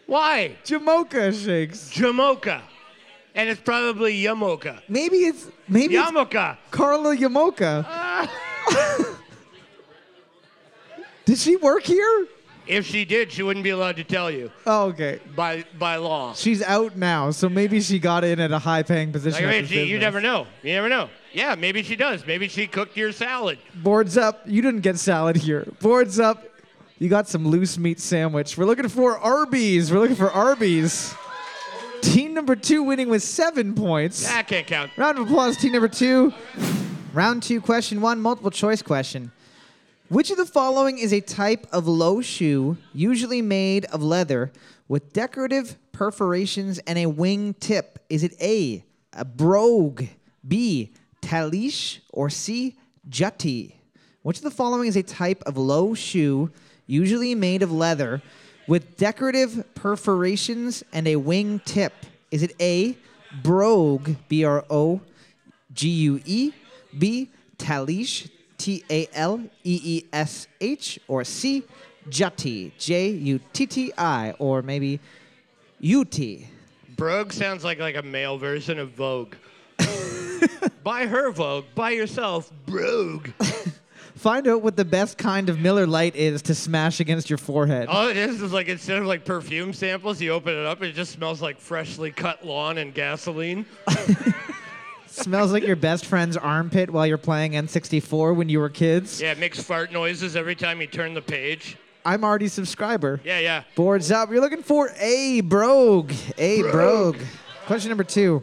Why? 0.06 0.56
Jamocha 0.64 1.32
shakes. 1.44 1.90
Jamocha. 1.92 2.60
And 3.34 3.48
it's 3.48 3.60
probably 3.60 4.22
Yamoka. 4.22 4.80
Maybe 4.88 5.16
it's 5.18 5.48
maybe 5.66 5.96
it's 5.96 6.10
Yamoka. 6.10 6.56
Carla 6.70 7.16
Yamoka. 7.16 7.84
Ah. 7.88 8.30
Did 11.24 11.38
she 11.38 11.56
work 11.56 11.82
here? 11.84 12.26
If 12.66 12.86
she 12.86 13.04
did, 13.04 13.30
she 13.32 13.42
wouldn't 13.42 13.64
be 13.64 13.70
allowed 13.70 13.96
to 13.96 14.04
tell 14.04 14.30
you 14.30 14.50
Oh, 14.66 14.84
okay. 14.86 15.20
by 15.36 15.64
by 15.78 15.96
law. 15.96 16.32
She's 16.34 16.62
out 16.62 16.96
now, 16.96 17.30
so 17.30 17.48
maybe 17.48 17.80
she 17.80 17.98
got 17.98 18.24
in 18.24 18.40
at 18.40 18.52
a 18.52 18.58
high-paying 18.58 19.12
position. 19.12 19.44
Like, 19.44 19.44
I 19.44 19.48
at 19.48 19.52
mean, 19.54 19.62
this 19.64 19.70
she, 19.70 19.78
you 19.80 19.84
business. 19.84 20.00
never 20.00 20.20
know. 20.22 20.46
You 20.62 20.72
never 20.74 20.88
know. 20.88 21.10
Yeah, 21.34 21.56
maybe 21.56 21.82
she 21.82 21.96
does. 21.96 22.24
Maybe 22.24 22.46
she 22.46 22.68
cooked 22.68 22.96
your 22.96 23.10
salad. 23.10 23.58
Boards 23.74 24.16
up. 24.16 24.42
You 24.46 24.62
didn't 24.62 24.82
get 24.82 24.98
salad 24.98 25.34
here. 25.34 25.66
Boards 25.80 26.20
up. 26.20 26.44
You 27.00 27.08
got 27.08 27.28
some 27.28 27.46
loose 27.48 27.76
meat 27.76 27.98
sandwich. 27.98 28.56
We're 28.56 28.66
looking 28.66 28.88
for 28.88 29.18
Arby's. 29.18 29.92
We're 29.92 29.98
looking 29.98 30.16
for 30.16 30.30
Arby's. 30.30 31.12
Team 32.02 32.34
number 32.34 32.54
two 32.54 32.84
winning 32.84 33.08
with 33.08 33.24
seven 33.24 33.74
points. 33.74 34.28
That 34.28 34.46
can't 34.46 34.66
count. 34.66 34.92
Round 34.96 35.18
of 35.18 35.26
applause, 35.26 35.56
team 35.56 35.72
number 35.72 35.88
two. 35.88 36.32
Round 37.12 37.42
two, 37.42 37.60
question 37.60 38.00
one, 38.00 38.20
multiple 38.20 38.50
choice 38.52 38.82
question. 38.82 39.32
Which 40.08 40.30
of 40.30 40.36
the 40.36 40.46
following 40.46 40.98
is 40.98 41.12
a 41.12 41.20
type 41.20 41.66
of 41.72 41.88
low 41.88 42.20
shoe, 42.20 42.76
usually 42.92 43.42
made 43.42 43.86
of 43.86 44.02
leather, 44.02 44.52
with 44.86 45.12
decorative 45.12 45.76
perforations 45.92 46.78
and 46.80 46.98
a 46.98 47.06
wing 47.06 47.54
tip? 47.54 47.98
Is 48.08 48.22
it 48.22 48.34
A, 48.40 48.84
a 49.14 49.24
brogue, 49.24 50.04
B, 50.46 50.92
talish, 51.24 52.00
or 52.12 52.28
C, 52.28 52.76
jutty? 53.08 53.72
Which 54.22 54.38
of 54.38 54.44
the 54.44 54.50
following 54.50 54.88
is 54.88 54.96
a 54.96 55.02
type 55.02 55.42
of 55.46 55.56
low 55.56 55.94
shoe, 55.94 56.50
usually 56.86 57.34
made 57.34 57.62
of 57.62 57.72
leather, 57.72 58.22
with 58.68 58.96
decorative 58.96 59.64
perforations 59.74 60.84
and 60.92 61.08
a 61.08 61.16
wing 61.16 61.60
tip? 61.64 61.92
Is 62.30 62.42
it 62.42 62.54
A, 62.60 62.96
brogue, 63.42 64.10
B 64.28 64.44
R 64.44 64.64
O 64.70 65.00
G 65.72 65.88
U 65.88 66.20
E, 66.24 66.52
B, 66.96 67.30
talish, 67.58 68.30
T 68.58 68.84
A 68.90 69.08
L 69.12 69.40
E 69.64 69.80
E 69.82 70.04
S 70.12 70.46
H, 70.60 70.98
or 71.08 71.24
C, 71.24 71.64
jutty, 72.08 72.72
J 72.78 73.08
U 73.10 73.40
T 73.52 73.66
T 73.66 73.92
I, 73.96 74.34
or 74.38 74.62
maybe 74.62 75.00
U 75.80 76.04
T? 76.04 76.48
Brogue 76.96 77.32
sounds 77.32 77.64
like 77.64 77.78
like 77.78 77.96
a 77.96 78.02
male 78.02 78.38
version 78.38 78.78
of 78.78 78.90
Vogue. 78.90 79.34
buy 80.84 81.06
her 81.06 81.30
Vogue. 81.30 81.64
Buy 81.74 81.90
yourself 81.90 82.52
Brogue. 82.66 83.28
Find 84.14 84.46
out 84.46 84.62
what 84.62 84.76
the 84.76 84.84
best 84.84 85.18
kind 85.18 85.48
of 85.48 85.58
Miller 85.60 85.86
Lite 85.86 86.16
is 86.16 86.40
to 86.42 86.54
smash 86.54 87.00
against 87.00 87.28
your 87.28 87.36
forehead. 87.36 87.88
All 87.88 88.08
it 88.08 88.16
is 88.16 88.40
is 88.40 88.52
like 88.52 88.68
instead 88.68 88.98
of 88.98 89.06
like 89.06 89.24
perfume 89.24 89.72
samples, 89.72 90.20
you 90.20 90.30
open 90.30 90.54
it 90.54 90.64
up 90.64 90.80
and 90.80 90.88
it 90.88 90.94
just 90.94 91.12
smells 91.12 91.42
like 91.42 91.58
freshly 91.58 92.10
cut 92.10 92.46
lawn 92.46 92.78
and 92.78 92.94
gasoline. 92.94 93.66
Smells 95.06 95.52
like 95.52 95.64
your 95.64 95.76
best 95.76 96.06
friend's 96.06 96.36
armpit 96.36 96.90
while 96.90 97.06
you're 97.06 97.16
playing 97.18 97.52
N64 97.52 98.34
when 98.34 98.48
you 98.48 98.58
were 98.58 98.68
kids. 98.68 99.20
Yeah, 99.20 99.30
it 99.30 99.38
makes 99.38 99.62
fart 99.62 99.92
noises 99.92 100.34
every 100.34 100.56
time 100.56 100.80
you 100.80 100.88
turn 100.88 101.14
the 101.14 101.22
page. 101.22 101.76
I'm 102.04 102.24
already 102.24 102.48
subscriber. 102.48 103.20
Yeah, 103.24 103.38
yeah. 103.38 103.62
Boards 103.76 104.10
up. 104.10 104.30
You're 104.30 104.40
looking 104.40 104.62
for 104.64 104.90
a 104.98 105.40
brogue. 105.42 106.12
A 106.36 106.62
brogue. 106.62 107.18
Question 107.66 107.90
number 107.90 108.02
two. 108.02 108.42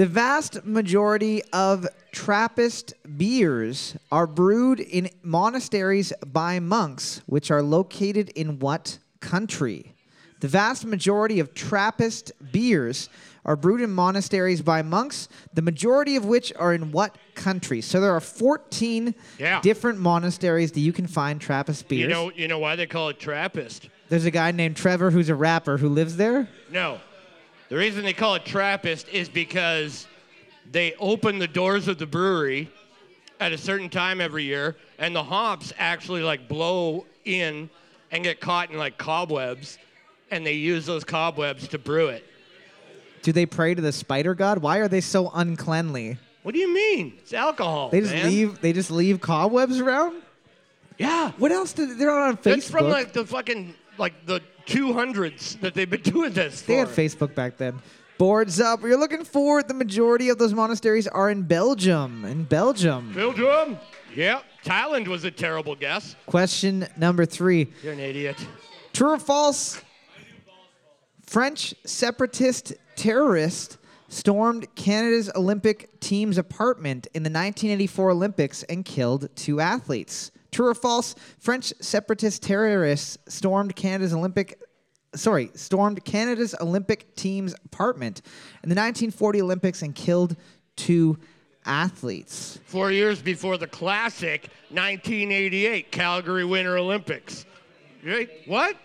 The 0.00 0.06
vast 0.06 0.64
majority 0.64 1.42
of 1.52 1.86
Trappist 2.10 2.94
beers 3.18 3.98
are 4.10 4.26
brewed 4.26 4.80
in 4.80 5.10
monasteries 5.22 6.10
by 6.26 6.58
monks, 6.58 7.20
which 7.26 7.50
are 7.50 7.60
located 7.60 8.30
in 8.30 8.60
what 8.60 8.96
country? 9.20 9.94
The 10.40 10.48
vast 10.48 10.86
majority 10.86 11.38
of 11.38 11.52
Trappist 11.52 12.32
beers 12.50 13.10
are 13.44 13.56
brewed 13.56 13.82
in 13.82 13.90
monasteries 13.92 14.62
by 14.62 14.80
monks, 14.80 15.28
the 15.52 15.60
majority 15.60 16.16
of 16.16 16.24
which 16.24 16.50
are 16.56 16.72
in 16.72 16.92
what 16.92 17.18
country? 17.34 17.82
So 17.82 18.00
there 18.00 18.16
are 18.16 18.20
14 18.20 19.14
Yeah. 19.38 19.60
different 19.60 19.98
monasteries 19.98 20.72
that 20.72 20.80
you 20.80 20.94
can 20.94 21.08
find 21.08 21.38
Trappist 21.42 21.88
beers. 21.88 22.00
You 22.00 22.08
know, 22.08 22.32
you 22.34 22.48
know 22.48 22.58
why 22.58 22.74
they 22.74 22.86
call 22.86 23.10
it 23.10 23.18
Trappist? 23.20 23.90
There's 24.08 24.24
a 24.24 24.30
guy 24.30 24.50
named 24.50 24.76
Trevor 24.76 25.10
who's 25.10 25.28
a 25.28 25.34
rapper 25.34 25.76
who 25.76 25.90
lives 25.90 26.16
there. 26.16 26.48
No. 26.72 27.00
The 27.70 27.76
reason 27.76 28.02
they 28.02 28.12
call 28.12 28.34
it 28.34 28.44
Trappist 28.44 29.08
is 29.10 29.28
because 29.28 30.08
they 30.72 30.92
open 30.98 31.38
the 31.38 31.46
doors 31.46 31.86
of 31.86 31.98
the 31.98 32.06
brewery 32.06 32.68
at 33.38 33.52
a 33.52 33.58
certain 33.58 33.88
time 33.88 34.20
every 34.20 34.42
year, 34.42 34.76
and 34.98 35.14
the 35.14 35.22
hops 35.22 35.72
actually 35.78 36.22
like 36.22 36.48
blow 36.48 37.06
in 37.24 37.70
and 38.10 38.24
get 38.24 38.40
caught 38.40 38.72
in 38.72 38.76
like 38.76 38.98
cobwebs, 38.98 39.78
and 40.32 40.44
they 40.44 40.54
use 40.54 40.84
those 40.84 41.04
cobwebs 41.04 41.68
to 41.68 41.78
brew 41.78 42.08
it. 42.08 42.24
Do 43.22 43.30
they 43.30 43.46
pray 43.46 43.72
to 43.74 43.80
the 43.80 43.92
spider 43.92 44.34
god? 44.34 44.58
Why 44.58 44.78
are 44.78 44.88
they 44.88 45.00
so 45.00 45.30
uncleanly? 45.32 46.18
What 46.42 46.54
do 46.54 46.60
you 46.60 46.74
mean? 46.74 47.14
It's 47.18 47.32
alcohol. 47.32 47.90
They 47.90 48.00
just 48.00 48.14
man. 48.14 48.26
leave. 48.26 48.60
They 48.60 48.72
just 48.72 48.90
leave 48.90 49.20
cobwebs 49.20 49.78
around. 49.78 50.22
Yeah. 50.98 51.30
What 51.38 51.52
else? 51.52 51.72
Did, 51.72 51.98
they're 51.98 52.08
not 52.08 52.28
on 52.30 52.36
Facebook. 52.36 52.56
It's 52.56 52.68
from 52.68 52.88
like 52.88 53.12
the 53.12 53.24
fucking 53.24 53.74
like 53.96 54.26
the 54.26 54.40
200s 54.66 55.60
that 55.60 55.74
they've 55.74 55.88
been 55.90 56.02
doing 56.14 56.32
this 56.32 56.62
they 56.62 56.74
for. 56.82 56.86
had 56.86 56.88
Facebook 56.88 57.34
back 57.34 57.56
then. 57.56 57.80
Boards 58.18 58.60
up. 58.60 58.82
You're 58.82 58.98
looking 58.98 59.24
for 59.24 59.62
the 59.62 59.72
majority 59.72 60.28
of 60.28 60.36
those 60.38 60.52
monasteries 60.52 61.06
are 61.08 61.30
in 61.30 61.42
Belgium. 61.42 62.24
In 62.26 62.44
Belgium. 62.44 63.12
Belgium. 63.14 63.78
Yep. 64.14 64.44
Thailand 64.64 65.08
was 65.08 65.24
a 65.24 65.30
terrible 65.30 65.74
guess. 65.74 66.16
Question 66.26 66.86
number 66.98 67.24
three. 67.24 67.72
You're 67.82 67.94
an 67.94 68.00
idiot. 68.00 68.36
True 68.92 69.12
or 69.12 69.18
false? 69.18 69.80
French 71.24 71.74
separatist 71.86 72.74
terrorists 72.96 73.78
stormed 74.08 74.66
Canada's 74.74 75.30
Olympic 75.36 76.00
team's 76.00 76.36
apartment 76.38 77.06
in 77.14 77.22
the 77.22 77.28
1984 77.30 78.10
Olympics 78.10 78.62
and 78.64 78.84
killed 78.84 79.28
two 79.36 79.60
athletes. 79.60 80.32
True 80.52 80.68
or 80.68 80.74
false? 80.74 81.14
French 81.38 81.72
separatist 81.80 82.42
terrorists 82.42 83.18
stormed 83.28 83.76
Canada's 83.76 84.12
Olympic 84.12 84.60
sorry, 85.14 85.50
stormed 85.54 86.04
Canada's 86.04 86.54
Olympic 86.60 87.14
team's 87.16 87.54
apartment 87.64 88.22
in 88.62 88.68
the 88.68 88.74
1940 88.74 89.42
Olympics 89.42 89.82
and 89.82 89.94
killed 89.94 90.36
two 90.76 91.18
athletes. 91.66 92.58
Four 92.64 92.90
years 92.92 93.20
before 93.20 93.58
the 93.58 93.66
classic 93.66 94.48
1988 94.70 95.90
Calgary 95.90 96.44
Winter 96.44 96.78
Olympics. 96.78 97.44
Right? 98.04 98.30
What? 98.46 98.76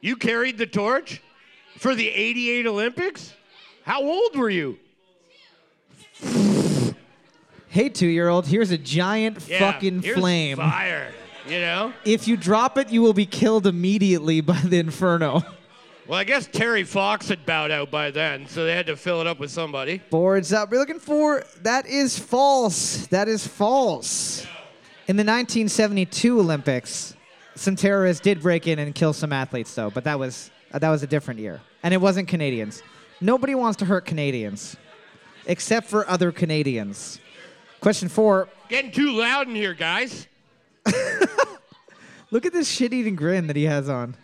You 0.00 0.16
carried 0.16 0.58
the 0.58 0.66
torch 0.66 1.22
for 1.78 1.94
the 1.94 2.08
88 2.08 2.66
Olympics? 2.66 3.34
How 3.82 4.02
old 4.02 4.36
were 4.36 4.50
you? 4.50 4.78
Hey, 7.76 7.90
two 7.90 8.06
year 8.06 8.30
old, 8.30 8.46
here's 8.46 8.70
a 8.70 8.78
giant 8.78 9.46
Yeah, 9.46 9.58
fucking 9.58 10.00
flame. 10.00 10.56
Fire. 10.56 11.12
You 11.46 11.60
know? 11.60 11.92
If 12.06 12.26
you 12.26 12.38
drop 12.38 12.78
it, 12.78 12.88
you 12.88 13.02
will 13.02 13.12
be 13.12 13.26
killed 13.26 13.66
immediately 13.66 14.40
by 14.52 14.58
the 14.60 14.78
inferno. 14.78 15.42
Well, 16.06 16.18
I 16.18 16.24
guess 16.24 16.48
Terry 16.50 16.84
Fox 16.84 17.28
had 17.28 17.44
bowed 17.44 17.70
out 17.70 17.90
by 17.90 18.10
then, 18.10 18.46
so 18.46 18.64
they 18.64 18.74
had 18.74 18.86
to 18.86 18.96
fill 18.96 19.20
it 19.20 19.26
up 19.26 19.38
with 19.38 19.50
somebody. 19.50 20.00
Boards 20.08 20.54
up. 20.54 20.70
We're 20.70 20.78
looking 20.78 20.98
for. 20.98 21.44
That 21.64 21.84
is 21.84 22.18
false. 22.18 23.08
That 23.08 23.28
is 23.28 23.46
false. 23.46 24.46
In 25.06 25.16
the 25.16 25.24
1972 25.24 26.40
Olympics, 26.40 27.14
some 27.56 27.76
terrorists 27.76 28.22
did 28.22 28.40
break 28.40 28.66
in 28.66 28.78
and 28.78 28.94
kill 28.94 29.12
some 29.12 29.34
athletes, 29.34 29.74
though. 29.74 29.90
But 29.90 30.04
that 30.04 30.18
was 30.18 30.50
uh, 30.72 30.78
that 30.78 30.88
was 30.88 31.02
a 31.02 31.06
different 31.06 31.40
year, 31.40 31.60
and 31.82 31.92
it 31.92 32.00
wasn't 32.00 32.26
Canadians. 32.26 32.82
Nobody 33.20 33.54
wants 33.54 33.76
to 33.80 33.84
hurt 33.84 34.06
Canadians, 34.06 34.78
except 35.44 35.88
for 35.88 36.08
other 36.08 36.32
Canadians. 36.32 37.20
Question 37.86 38.08
four. 38.08 38.48
Getting 38.68 38.90
too 38.90 39.12
loud 39.12 39.46
in 39.46 39.54
here, 39.54 39.72
guys. 39.72 40.26
Look 42.32 42.44
at 42.44 42.52
this 42.52 42.68
shit-eating 42.68 43.14
grin 43.14 43.46
that 43.46 43.54
he 43.54 43.62
has 43.62 43.88
on. 43.88 44.16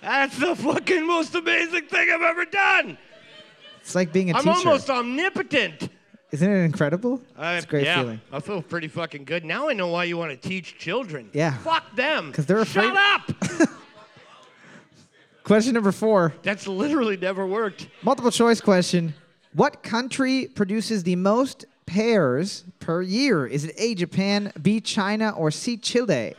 That's 0.00 0.38
the 0.38 0.56
fucking 0.56 1.06
most 1.06 1.34
amazing 1.34 1.88
thing 1.88 2.08
I've 2.10 2.22
ever 2.22 2.46
done. 2.46 2.96
It's 3.82 3.94
like 3.94 4.14
being 4.14 4.30
a 4.30 4.34
I'm 4.38 4.44
teacher. 4.44 4.56
almost 4.56 4.88
omnipotent. 4.88 5.90
Isn't 6.30 6.50
it 6.50 6.64
incredible? 6.64 7.20
I- 7.36 7.56
it's 7.56 7.66
a 7.66 7.68
great 7.68 7.84
yeah, 7.84 8.00
feeling. 8.00 8.20
I 8.32 8.40
feel 8.40 8.62
pretty 8.62 8.88
fucking 8.88 9.24
good. 9.24 9.44
Now 9.44 9.68
I 9.68 9.74
know 9.74 9.88
why 9.88 10.04
you 10.04 10.16
want 10.16 10.30
to 10.30 10.48
teach 10.48 10.78
children. 10.78 11.28
Yeah. 11.34 11.58
Fuck 11.58 11.94
them. 11.94 12.32
'Cause 12.32 12.46
they're 12.46 12.60
afraid- 12.60 12.94
Shut 12.94 12.96
up. 12.96 13.68
Question 15.44 15.74
number 15.74 15.92
four. 15.92 16.32
That's 16.42 16.66
literally 16.66 17.18
never 17.18 17.46
worked. 17.46 17.88
Multiple 18.02 18.30
choice 18.30 18.62
question. 18.62 19.12
What 19.52 19.82
country 19.82 20.46
produces 20.54 21.02
the 21.02 21.16
most 21.16 21.66
pears 21.92 22.64
per 22.80 23.02
year? 23.02 23.46
Is 23.46 23.64
it 23.64 23.74
A, 23.76 23.94
Japan, 23.94 24.50
B, 24.62 24.80
China, 24.80 25.34
or 25.36 25.50
C, 25.50 25.76
Chile? 25.76 26.34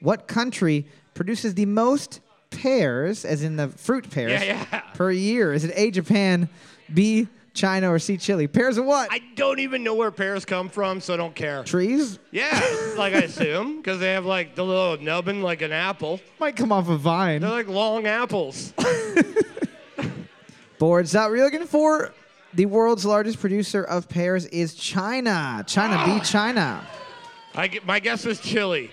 What 0.00 0.26
country 0.26 0.86
produces 1.14 1.54
the 1.54 1.66
most 1.66 2.18
pears, 2.50 3.24
as 3.24 3.44
in 3.44 3.54
the 3.56 3.68
fruit 3.68 4.10
pears, 4.10 4.32
Yeah, 4.32 4.66
yeah. 4.72 4.80
per 4.94 5.12
year? 5.12 5.52
Is 5.52 5.62
it 5.64 5.72
A, 5.76 5.92
Japan, 5.92 6.48
B, 6.92 7.28
China, 7.54 7.92
or 7.92 8.00
C, 8.00 8.16
Chile? 8.16 8.48
Pears 8.48 8.76
of 8.76 8.84
what? 8.84 9.08
I 9.12 9.20
don't 9.36 9.60
even 9.60 9.84
know 9.84 9.94
where 9.94 10.10
pears 10.10 10.44
come 10.44 10.68
from, 10.68 11.00
so 11.00 11.14
I 11.14 11.16
don't 11.16 11.34
care. 11.34 11.62
Trees? 11.62 12.18
Yeah, 12.32 12.50
like 12.98 13.14
I 13.14 13.18
assume, 13.18 13.76
because 13.76 14.00
they 14.00 14.12
have 14.14 14.26
like 14.26 14.56
the 14.56 14.64
little 14.64 15.00
nubbin 15.00 15.42
like 15.42 15.62
an 15.62 15.70
apple. 15.70 16.18
Might 16.40 16.56
come 16.56 16.72
off 16.72 16.88
a 16.88 16.96
vine. 16.96 17.42
They're 17.42 17.50
like 17.50 17.68
long 17.68 18.06
apples. 18.08 18.74
Boards 20.80 21.14
out. 21.14 21.30
We're 21.30 21.44
looking 21.44 21.68
for 21.68 22.12
the 22.54 22.66
world's 22.66 23.04
largest 23.04 23.40
producer 23.40 23.82
of 23.82 24.08
pears 24.08 24.46
is 24.46 24.74
China. 24.74 25.64
China, 25.66 25.94
be 26.04 26.12
ah. 26.12 26.22
China. 26.24 26.86
I 27.54 27.80
my 27.84 28.00
guess 28.00 28.24
was 28.24 28.40
chili. 28.40 28.90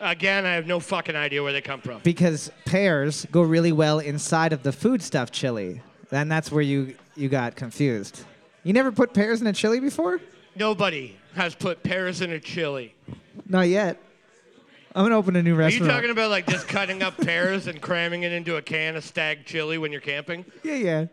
Again, 0.00 0.46
I 0.46 0.52
have 0.54 0.66
no 0.66 0.78
fucking 0.78 1.16
idea 1.16 1.42
where 1.42 1.52
they 1.52 1.60
come 1.60 1.80
from. 1.80 2.00
because 2.04 2.52
pears 2.64 3.26
go 3.32 3.42
really 3.42 3.72
well 3.72 3.98
inside 3.98 4.52
of 4.52 4.62
the 4.62 4.70
foodstuff 4.70 5.32
chili. 5.32 5.82
And 6.12 6.30
that's 6.30 6.52
where 6.52 6.62
you, 6.62 6.94
you 7.16 7.28
got 7.28 7.56
confused. 7.56 8.22
You 8.62 8.72
never 8.72 8.92
put 8.92 9.12
pears 9.12 9.40
in 9.40 9.46
a 9.48 9.52
chili 9.52 9.80
before? 9.80 10.20
Nobody 10.54 11.16
has 11.34 11.54
put 11.56 11.82
pears 11.82 12.20
in 12.20 12.30
a 12.30 12.38
chili. 12.40 12.94
Not 13.46 13.68
yet. 13.68 14.00
I'm 14.94 15.04
gonna 15.04 15.16
open 15.16 15.36
a 15.36 15.42
new 15.42 15.50
Are 15.50 15.54
you 15.54 15.58
restaurant. 15.58 15.90
talking 15.92 16.10
about 16.10 16.30
like 16.30 16.46
just 16.46 16.66
cutting 16.68 17.02
up 17.02 17.16
pears 17.18 17.66
and 17.66 17.80
cramming 17.80 18.22
it 18.22 18.32
into 18.32 18.56
a 18.56 18.62
can 18.62 18.96
of 18.96 19.04
Stagg 19.04 19.44
chili 19.46 19.78
when 19.78 19.90
you're 19.92 20.00
camping? 20.00 20.44
yeah, 20.62 20.74
yeah. 20.74 21.06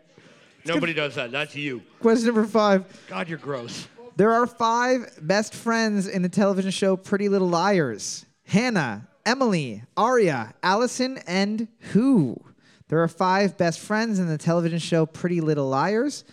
Nobody 0.66 0.94
does 0.94 1.14
that. 1.14 1.30
That's 1.30 1.54
you. 1.54 1.82
Question 2.00 2.26
number 2.26 2.46
five. 2.46 2.84
God, 3.08 3.28
you're 3.28 3.38
gross. 3.38 3.88
There 4.16 4.32
are 4.32 4.46
five 4.46 5.18
best 5.20 5.54
friends 5.54 6.06
in 6.08 6.22
the 6.22 6.28
television 6.28 6.70
show 6.70 6.96
Pretty 6.96 7.28
Little 7.28 7.48
Liars 7.48 8.24
Hannah, 8.44 9.08
Emily, 9.24 9.82
Aria, 9.96 10.54
Allison, 10.62 11.18
and 11.26 11.68
who? 11.92 12.40
There 12.88 13.02
are 13.02 13.08
five 13.08 13.58
best 13.58 13.80
friends 13.80 14.18
in 14.18 14.28
the 14.28 14.38
television 14.38 14.78
show 14.78 15.04
Pretty 15.04 15.40
Little 15.40 15.68
Liars. 15.68 16.24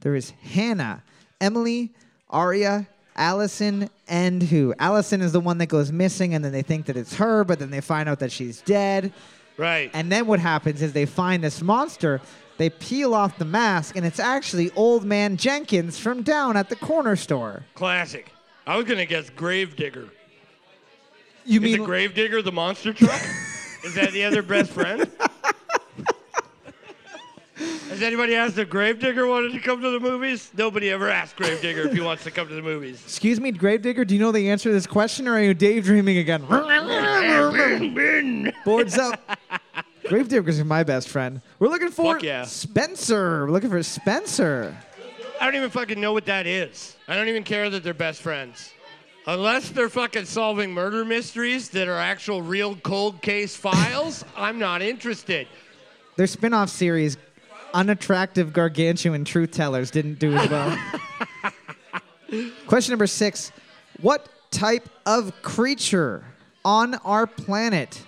There 0.00 0.14
is 0.14 0.30
Hannah, 0.30 1.04
Emily, 1.40 1.92
Aria, 2.30 2.88
Allison, 3.14 3.90
and 4.08 4.42
who? 4.42 4.74
Allison 4.78 5.20
is 5.20 5.32
the 5.32 5.40
one 5.40 5.58
that 5.58 5.66
goes 5.66 5.92
missing, 5.92 6.34
and 6.34 6.44
then 6.44 6.52
they 6.52 6.62
think 6.62 6.86
that 6.86 6.96
it's 6.96 7.14
her, 7.16 7.44
but 7.44 7.58
then 7.58 7.70
they 7.70 7.80
find 7.80 8.08
out 8.08 8.20
that 8.20 8.32
she's 8.32 8.62
dead. 8.62 9.12
Right. 9.56 9.90
And 9.92 10.10
then 10.10 10.26
what 10.26 10.38
happens 10.38 10.82
is 10.82 10.92
they 10.92 11.04
find 11.06 11.42
this 11.42 11.60
monster, 11.60 12.20
they 12.58 12.70
peel 12.70 13.14
off 13.14 13.38
the 13.38 13.44
mask, 13.44 13.96
and 13.96 14.04
it's 14.04 14.20
actually 14.20 14.70
Old 14.72 15.04
Man 15.04 15.36
Jenkins 15.36 15.98
from 15.98 16.22
down 16.22 16.56
at 16.56 16.68
the 16.68 16.76
corner 16.76 17.16
store. 17.16 17.64
Classic. 17.74 18.32
I 18.66 18.76
was 18.76 18.84
gonna 18.84 19.06
guess 19.06 19.30
Gravedigger. 19.30 20.08
You 21.46 21.60
Is 21.60 21.64
mean 21.64 21.80
the 21.80 21.86
Gravedigger 21.86 22.42
the 22.42 22.52
monster 22.52 22.92
truck? 22.92 23.22
Is 23.84 23.94
that 23.94 24.12
the 24.12 24.24
other 24.24 24.42
best 24.42 24.70
friend? 24.70 25.10
Has 27.88 28.02
anybody 28.02 28.36
asked 28.36 28.58
if 28.58 28.68
Gravedigger 28.68 29.26
wanted 29.26 29.52
to 29.52 29.60
come 29.60 29.80
to 29.80 29.90
the 29.90 29.98
movies? 29.98 30.50
Nobody 30.56 30.90
ever 30.90 31.08
asked 31.08 31.36
Gravedigger 31.36 31.88
if 31.88 31.92
he 31.92 32.00
wants 32.00 32.22
to 32.24 32.30
come 32.30 32.46
to 32.46 32.54
the 32.54 32.62
movies. 32.62 33.02
Excuse 33.02 33.40
me, 33.40 33.50
Gravedigger, 33.50 34.04
do 34.04 34.14
you 34.14 34.20
know 34.20 34.30
the 34.30 34.50
answer 34.50 34.68
to 34.68 34.72
this 34.72 34.86
question 34.86 35.26
or 35.26 35.32
are 35.32 35.42
you 35.42 35.54
daydreaming 35.54 36.18
again? 36.18 36.42
Boards 38.64 38.98
up. 38.98 39.38
Gravedigger's 40.08 40.64
my 40.64 40.82
best 40.84 41.08
friend. 41.08 41.42
We're 41.58 41.68
looking 41.68 41.90
for 41.90 42.14
Fuck 42.14 42.22
yeah. 42.22 42.44
Spencer. 42.44 43.44
We're 43.44 43.52
looking 43.52 43.68
for 43.68 43.82
Spencer. 43.82 44.74
I 45.40 45.44
don't 45.44 45.54
even 45.54 45.70
fucking 45.70 46.00
know 46.00 46.12
what 46.14 46.24
that 46.26 46.46
is. 46.46 46.96
I 47.06 47.14
don't 47.14 47.28
even 47.28 47.44
care 47.44 47.68
that 47.68 47.84
they're 47.84 47.94
best 47.94 48.22
friends. 48.22 48.72
Unless 49.26 49.70
they're 49.70 49.90
fucking 49.90 50.24
solving 50.24 50.72
murder 50.72 51.04
mysteries 51.04 51.68
that 51.70 51.88
are 51.88 51.98
actual 51.98 52.40
real 52.40 52.74
cold 52.76 53.20
case 53.20 53.54
files, 53.54 54.24
I'm 54.36 54.58
not 54.58 54.80
interested. 54.80 55.46
Their 56.16 56.26
spin 56.26 56.54
off 56.54 56.70
series, 56.70 57.18
Unattractive 57.74 58.54
Gargantuan 58.54 59.26
Truth 59.26 59.50
Tellers, 59.50 59.90
didn't 59.90 60.18
do 60.18 60.34
as 60.34 60.48
well. 60.48 60.78
Question 62.66 62.92
number 62.92 63.06
six 63.06 63.52
What 64.00 64.28
type 64.50 64.88
of 65.04 65.34
creature 65.42 66.24
on 66.64 66.94
our 66.96 67.26
planet 67.26 68.02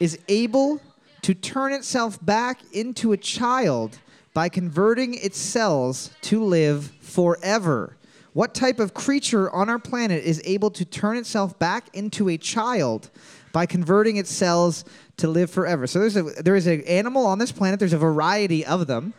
is 0.00 0.18
able 0.28 0.80
to 1.24 1.32
turn 1.32 1.72
itself 1.72 2.22
back 2.22 2.60
into 2.72 3.12
a 3.12 3.16
child 3.16 3.98
by 4.34 4.50
converting 4.50 5.14
its 5.14 5.38
cells 5.38 6.10
to 6.20 6.44
live 6.44 6.92
forever? 7.00 7.96
What 8.34 8.52
type 8.52 8.78
of 8.78 8.92
creature 8.92 9.50
on 9.50 9.70
our 9.70 9.78
planet 9.78 10.22
is 10.22 10.42
able 10.44 10.70
to 10.72 10.84
turn 10.84 11.16
itself 11.16 11.58
back 11.58 11.88
into 11.94 12.28
a 12.28 12.36
child 12.36 13.08
by 13.54 13.64
converting 13.64 14.18
its 14.18 14.30
cells 14.30 14.84
to 15.16 15.28
live 15.28 15.50
forever? 15.50 15.86
So 15.86 16.00
there's 16.00 16.16
a 16.16 16.24
there 16.42 16.56
is 16.56 16.66
an 16.66 16.82
animal 16.82 17.24
on 17.24 17.38
this 17.38 17.52
planet. 17.52 17.78
There's 17.78 17.94
a 17.94 17.98
variety 17.98 18.66
of 18.66 18.86
them. 18.86 19.14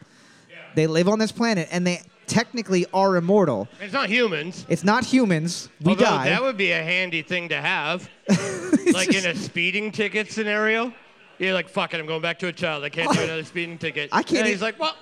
They 0.76 0.86
live 0.86 1.08
on 1.08 1.18
this 1.18 1.32
planet, 1.32 1.70
and 1.72 1.88
they 1.88 2.02
technically 2.28 2.86
are 2.94 3.16
immortal. 3.16 3.68
It's 3.82 3.94
not 3.94 4.10
humans. 4.10 4.64
It's 4.70 4.84
not 4.84 5.06
humans. 5.06 5.70
We 5.82 5.92
Although 5.94 6.06
die. 6.06 6.30
that 6.30 6.44
would 6.44 6.58
be 6.58 6.72
a 6.72 6.84
handy 6.84 7.24
thing 7.24 7.50
to 7.50 7.60
have. 7.60 8.08
like 8.94 9.12
in 9.16 9.26
a 9.26 9.36
speeding 9.36 9.92
ticket 9.92 10.32
scenario. 10.32 10.94
You're 11.40 11.54
like, 11.54 11.68
fuck 11.70 11.94
it, 11.94 12.00
I'm 12.00 12.06
going 12.06 12.22
back 12.22 12.40
to 12.40 12.48
a 12.48 12.54
child. 12.54 12.84
I 12.84 12.90
can't 12.90 13.12
do 13.14 13.22
another 13.24 13.44
speeding 13.44 13.78
ticket. 13.78 14.10
I 14.12 14.24
can't 14.24 14.40
And 14.40 14.48
e- 14.48 14.52
he's 14.52 14.62
like, 14.62 14.80
well, 14.80 14.96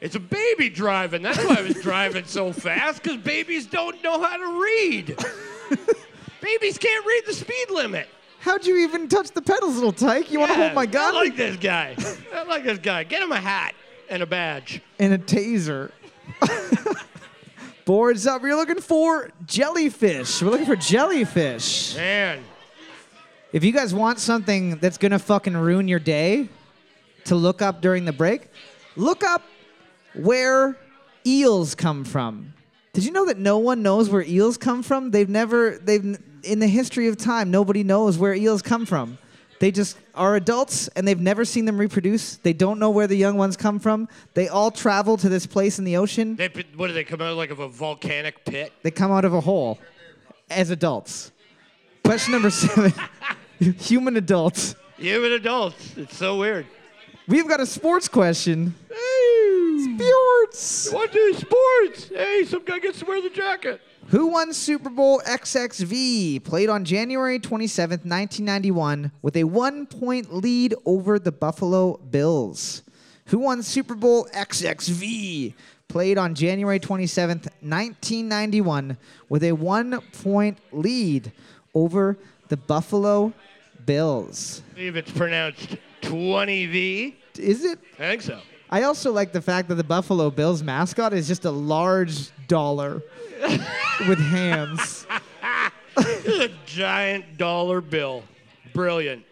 it's 0.00 0.14
a 0.16 0.20
baby 0.20 0.68
driving. 0.68 1.22
That's 1.22 1.38
why 1.44 1.56
I 1.58 1.62
was 1.62 1.74
driving 1.82 2.24
so 2.24 2.52
fast, 2.52 3.02
because 3.02 3.18
babies 3.18 3.66
don't 3.66 4.02
know 4.02 4.20
how 4.22 4.36
to 4.36 4.60
read. 4.62 5.16
babies 6.40 6.78
can't 6.78 7.06
read 7.06 7.22
the 7.26 7.34
speed 7.34 7.70
limit. 7.70 8.08
How'd 8.40 8.66
you 8.66 8.78
even 8.78 9.06
touch 9.08 9.30
the 9.30 9.42
pedals, 9.42 9.76
little 9.76 9.92
tyke? 9.92 10.32
You 10.32 10.40
want 10.40 10.50
to 10.50 10.56
hold 10.58 10.74
my 10.74 10.86
gun? 10.86 11.14
I 11.14 11.18
like 11.20 11.36
this 11.36 11.56
guy. 11.56 11.94
I 12.34 12.42
like 12.42 12.64
this 12.64 12.78
guy. 12.78 13.04
Get 13.04 13.22
him 13.22 13.30
a 13.30 13.40
hat 13.40 13.74
and 14.10 14.20
a 14.22 14.26
badge. 14.26 14.80
and 14.98 15.12
a 15.14 15.18
taser. 15.18 15.92
Boards 17.84 18.26
up. 18.26 18.42
We're 18.42 18.56
looking 18.56 18.80
for 18.80 19.30
jellyfish. 19.46 20.40
We're 20.42 20.50
looking 20.50 20.66
for 20.66 20.76
jellyfish. 20.76 21.94
Man, 21.96 22.40
If 23.52 23.64
you 23.64 23.72
guys 23.72 23.92
want 23.92 24.18
something 24.18 24.78
that's 24.78 24.96
gonna 24.96 25.18
fucking 25.18 25.54
ruin 25.54 25.86
your 25.86 25.98
day 25.98 26.48
to 27.24 27.34
look 27.34 27.60
up 27.60 27.82
during 27.82 28.06
the 28.06 28.12
break, 28.12 28.48
look 28.96 29.22
up 29.22 29.42
where 30.14 30.78
eels 31.26 31.74
come 31.74 32.04
from. 32.04 32.54
Did 32.94 33.04
you 33.04 33.12
know 33.12 33.26
that 33.26 33.38
no 33.38 33.58
one 33.58 33.82
knows 33.82 34.08
where 34.08 34.22
eels 34.22 34.56
come 34.56 34.82
from? 34.82 35.10
They've 35.10 35.28
never 35.28 35.76
they've 35.76 36.18
in 36.42 36.58
the 36.60 36.66
history 36.66 37.08
of 37.08 37.18
time 37.18 37.50
nobody 37.50 37.84
knows 37.84 38.16
where 38.16 38.34
eels 38.34 38.62
come 38.62 38.86
from. 38.86 39.18
They 39.60 39.70
just 39.70 39.98
are 40.14 40.34
adults 40.34 40.88
and 40.88 41.06
they've 41.06 41.20
never 41.20 41.44
seen 41.44 41.66
them 41.66 41.76
reproduce. 41.76 42.36
They 42.36 42.54
don't 42.54 42.78
know 42.78 42.88
where 42.88 43.06
the 43.06 43.16
young 43.16 43.36
ones 43.36 43.58
come 43.58 43.78
from. 43.78 44.08
They 44.32 44.48
all 44.48 44.70
travel 44.70 45.18
to 45.18 45.28
this 45.28 45.46
place 45.46 45.78
in 45.78 45.84
the 45.84 45.98
ocean. 45.98 46.36
they 46.36 46.48
what 46.74 46.86
do 46.86 46.94
they 46.94 47.04
come 47.04 47.20
out 47.20 47.36
like 47.36 47.50
of 47.50 47.58
a 47.58 47.68
volcanic 47.68 48.46
pit? 48.46 48.72
They 48.82 48.90
come 48.90 49.12
out 49.12 49.26
of 49.26 49.34
a 49.34 49.42
hole 49.42 49.78
as 50.48 50.70
adults. 50.70 51.32
Question 52.02 52.32
number 52.32 52.50
7. 52.50 52.94
Human 53.78 54.16
adults. 54.16 54.74
Human 54.98 55.32
adults. 55.32 55.96
It's 55.96 56.16
so 56.16 56.38
weird. 56.38 56.66
We've 57.28 57.46
got 57.46 57.60
a 57.60 57.66
sports 57.66 58.08
question. 58.08 58.74
Hey, 58.88 59.96
Sports. 59.96 60.90
to 60.90 61.08
do 61.12 61.34
sports? 61.34 62.08
Hey, 62.08 62.44
some 62.44 62.64
guy 62.64 62.80
gets 62.80 62.98
to 63.00 63.04
wear 63.06 63.22
the 63.22 63.30
jacket. 63.30 63.80
Who 64.08 64.26
won 64.26 64.52
Super 64.52 64.90
Bowl 64.90 65.20
XXV? 65.24 66.42
Played 66.42 66.68
on 66.68 66.84
January 66.84 67.38
27th, 67.38 68.04
1991, 68.04 69.12
with 69.22 69.36
a 69.36 69.44
one 69.44 69.86
point 69.86 70.34
lead 70.34 70.74
over 70.84 71.20
the 71.20 71.30
Buffalo 71.32 71.98
Bills. 71.98 72.82
Who 73.26 73.38
won 73.38 73.62
Super 73.62 73.94
Bowl 73.94 74.26
XXV? 74.34 75.54
Played 75.86 76.18
on 76.18 76.34
January 76.34 76.80
27th, 76.80 77.46
1991, 77.60 78.96
with 79.28 79.44
a 79.44 79.52
one 79.52 80.00
point 80.22 80.58
lead 80.72 81.30
over 81.74 82.18
the 82.48 82.56
Buffalo 82.56 83.32
Bills. 83.86 84.62
I 84.72 84.74
believe 84.74 84.96
it's 84.96 85.10
pronounced 85.12 85.76
20V. 86.02 87.14
Is 87.38 87.64
it? 87.64 87.78
I 87.98 88.02
think 88.10 88.22
so. 88.22 88.40
I 88.70 88.82
also 88.84 89.12
like 89.12 89.32
the 89.32 89.40
fact 89.42 89.68
that 89.68 89.74
the 89.76 89.84
Buffalo 89.84 90.30
Bills 90.30 90.62
mascot 90.62 91.12
is 91.12 91.28
just 91.28 91.44
a 91.44 91.50
large 91.50 92.30
dollar 92.48 93.02
with 94.08 94.18
hands. 94.18 95.06
A 95.96 96.48
giant 96.64 97.36
dollar 97.36 97.82
bill. 97.82 98.22
Brilliant. 98.72 99.24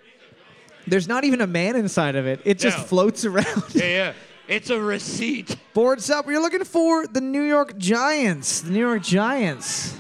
There's 0.86 1.08
not 1.08 1.24
even 1.24 1.40
a 1.40 1.46
man 1.46 1.74
inside 1.76 2.16
of 2.16 2.26
it. 2.26 2.40
It 2.44 2.58
just 2.58 2.76
No. 2.78 2.84
floats 2.84 3.24
around. 3.24 3.64
Yeah, 3.74 3.84
yeah. 3.84 4.12
It's 4.46 4.68
a 4.68 4.78
receipt. 4.78 5.56
Boards 5.72 6.10
up. 6.10 6.26
We're 6.26 6.40
looking 6.40 6.64
for 6.64 7.06
the 7.06 7.20
New 7.22 7.42
York 7.44 7.78
Giants. 7.78 8.60
The 8.60 8.72
New 8.72 8.80
York 8.80 9.02
Giants. 9.02 9.96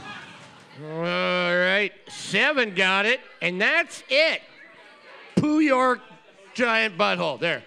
All 0.82 1.56
right. 1.58 1.92
Seven 2.08 2.74
got 2.74 3.06
it, 3.06 3.20
and 3.42 3.60
that's 3.60 4.02
it. 4.08 4.42
Poo 5.36 5.60
York 5.60 6.00
giant 6.54 6.96
butthole. 6.96 7.38
There. 7.40 7.62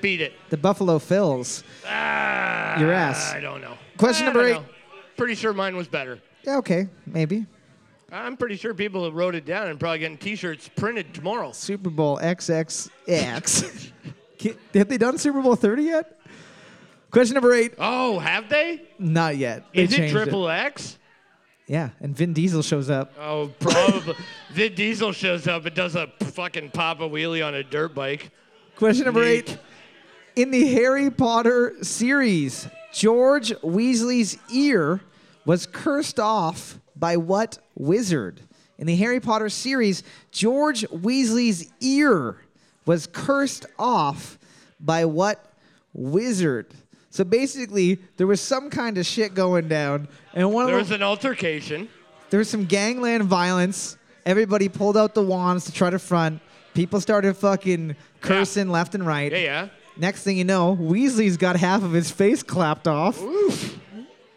Beat 0.00 0.20
it. 0.20 0.32
The 0.50 0.56
Buffalo 0.56 0.98
Phils. 0.98 1.62
Ah, 1.86 2.78
Your 2.78 2.92
ass. 2.92 3.32
I 3.32 3.40
don't 3.40 3.60
know. 3.60 3.74
Question 3.96 4.24
I 4.24 4.32
number 4.32 4.46
eight. 4.48 4.52
know. 4.54 4.64
Pretty 5.16 5.34
sure 5.34 5.52
mine 5.52 5.76
was 5.76 5.88
better. 5.88 6.20
Yeah, 6.44 6.58
okay, 6.58 6.88
maybe. 7.06 7.46
I'm 8.12 8.36
pretty 8.36 8.56
sure 8.56 8.74
people 8.74 9.04
have 9.04 9.14
wrote 9.14 9.34
it 9.34 9.44
down 9.44 9.68
and 9.68 9.80
probably 9.80 10.00
getting 10.00 10.18
T-shirts 10.18 10.68
printed 10.76 11.14
tomorrow. 11.14 11.52
Super 11.52 11.90
Bowl 11.90 12.18
XXX. 12.18 13.90
Have 14.74 14.88
they 14.88 14.98
done 14.98 15.16
Super 15.16 15.40
Bowl 15.40 15.56
30 15.56 15.82
yet? 15.84 16.20
Question 17.10 17.34
number 17.34 17.54
eight. 17.54 17.72
Oh, 17.78 18.18
have 18.18 18.48
they? 18.50 18.82
Not 18.98 19.36
yet. 19.38 19.64
They 19.72 19.84
Is 19.84 19.96
it 19.98 20.10
triple 20.10 20.48
X? 20.50 20.98
Yeah, 21.66 21.90
and 22.00 22.14
Vin 22.14 22.34
Diesel 22.34 22.62
shows 22.62 22.90
up. 22.90 23.12
Oh, 23.18 23.50
probably. 23.58 24.14
Vin 24.52 24.74
Diesel 24.74 25.12
shows 25.12 25.46
up 25.46 25.64
and 25.64 25.74
does 25.74 25.96
a 25.96 26.08
fucking 26.20 26.70
pop 26.70 27.00
a 27.00 27.08
wheelie 27.08 27.46
on 27.46 27.54
a 27.54 27.62
dirt 27.62 27.94
bike. 27.94 28.30
Question 28.76 29.06
number 29.06 29.24
Neat. 29.24 29.50
eight. 29.50 29.58
In 30.36 30.50
the 30.50 30.66
Harry 30.74 31.10
Potter 31.10 31.74
series, 31.82 32.68
George 32.92 33.52
Weasley's 33.60 34.36
ear 34.52 35.00
was 35.46 35.66
cursed 35.66 36.18
off 36.18 36.80
by 36.96 37.16
what 37.16 37.58
wizard? 37.76 38.40
In 38.76 38.86
the 38.86 38.96
Harry 38.96 39.20
Potter 39.20 39.48
series, 39.48 40.02
George 40.32 40.82
Weasley's 40.90 41.70
ear 41.80 42.36
was 42.84 43.06
cursed 43.06 43.64
off 43.78 44.38
by 44.80 45.04
what 45.04 45.52
wizard? 45.92 46.74
So 47.14 47.22
basically, 47.22 48.00
there 48.16 48.26
was 48.26 48.40
some 48.40 48.70
kind 48.70 48.98
of 48.98 49.06
shit 49.06 49.34
going 49.34 49.68
down, 49.68 50.08
and 50.32 50.52
one 50.52 50.66
There 50.66 50.74
of 50.74 50.80
was 50.80 50.90
an 50.90 51.00
altercation. 51.04 51.88
there 52.30 52.38
was 52.38 52.50
some 52.50 52.64
gangland 52.64 53.22
violence. 53.22 53.96
Everybody 54.26 54.68
pulled 54.68 54.96
out 54.96 55.14
the 55.14 55.22
wands 55.22 55.64
to 55.66 55.72
try 55.72 55.90
to 55.90 56.00
front. 56.00 56.40
People 56.74 57.00
started 57.00 57.36
fucking 57.36 57.94
cursing 58.20 58.68
left 58.68 58.96
and 58.96 59.06
right. 59.06 59.30
Yeah, 59.30 59.38
yeah. 59.38 59.68
Next 59.96 60.24
thing 60.24 60.36
you 60.36 60.42
know, 60.42 60.74
Weasley's 60.74 61.36
got 61.36 61.54
half 61.54 61.84
of 61.84 61.92
his 61.92 62.10
face 62.10 62.42
clapped 62.42 62.88
off. 62.88 63.22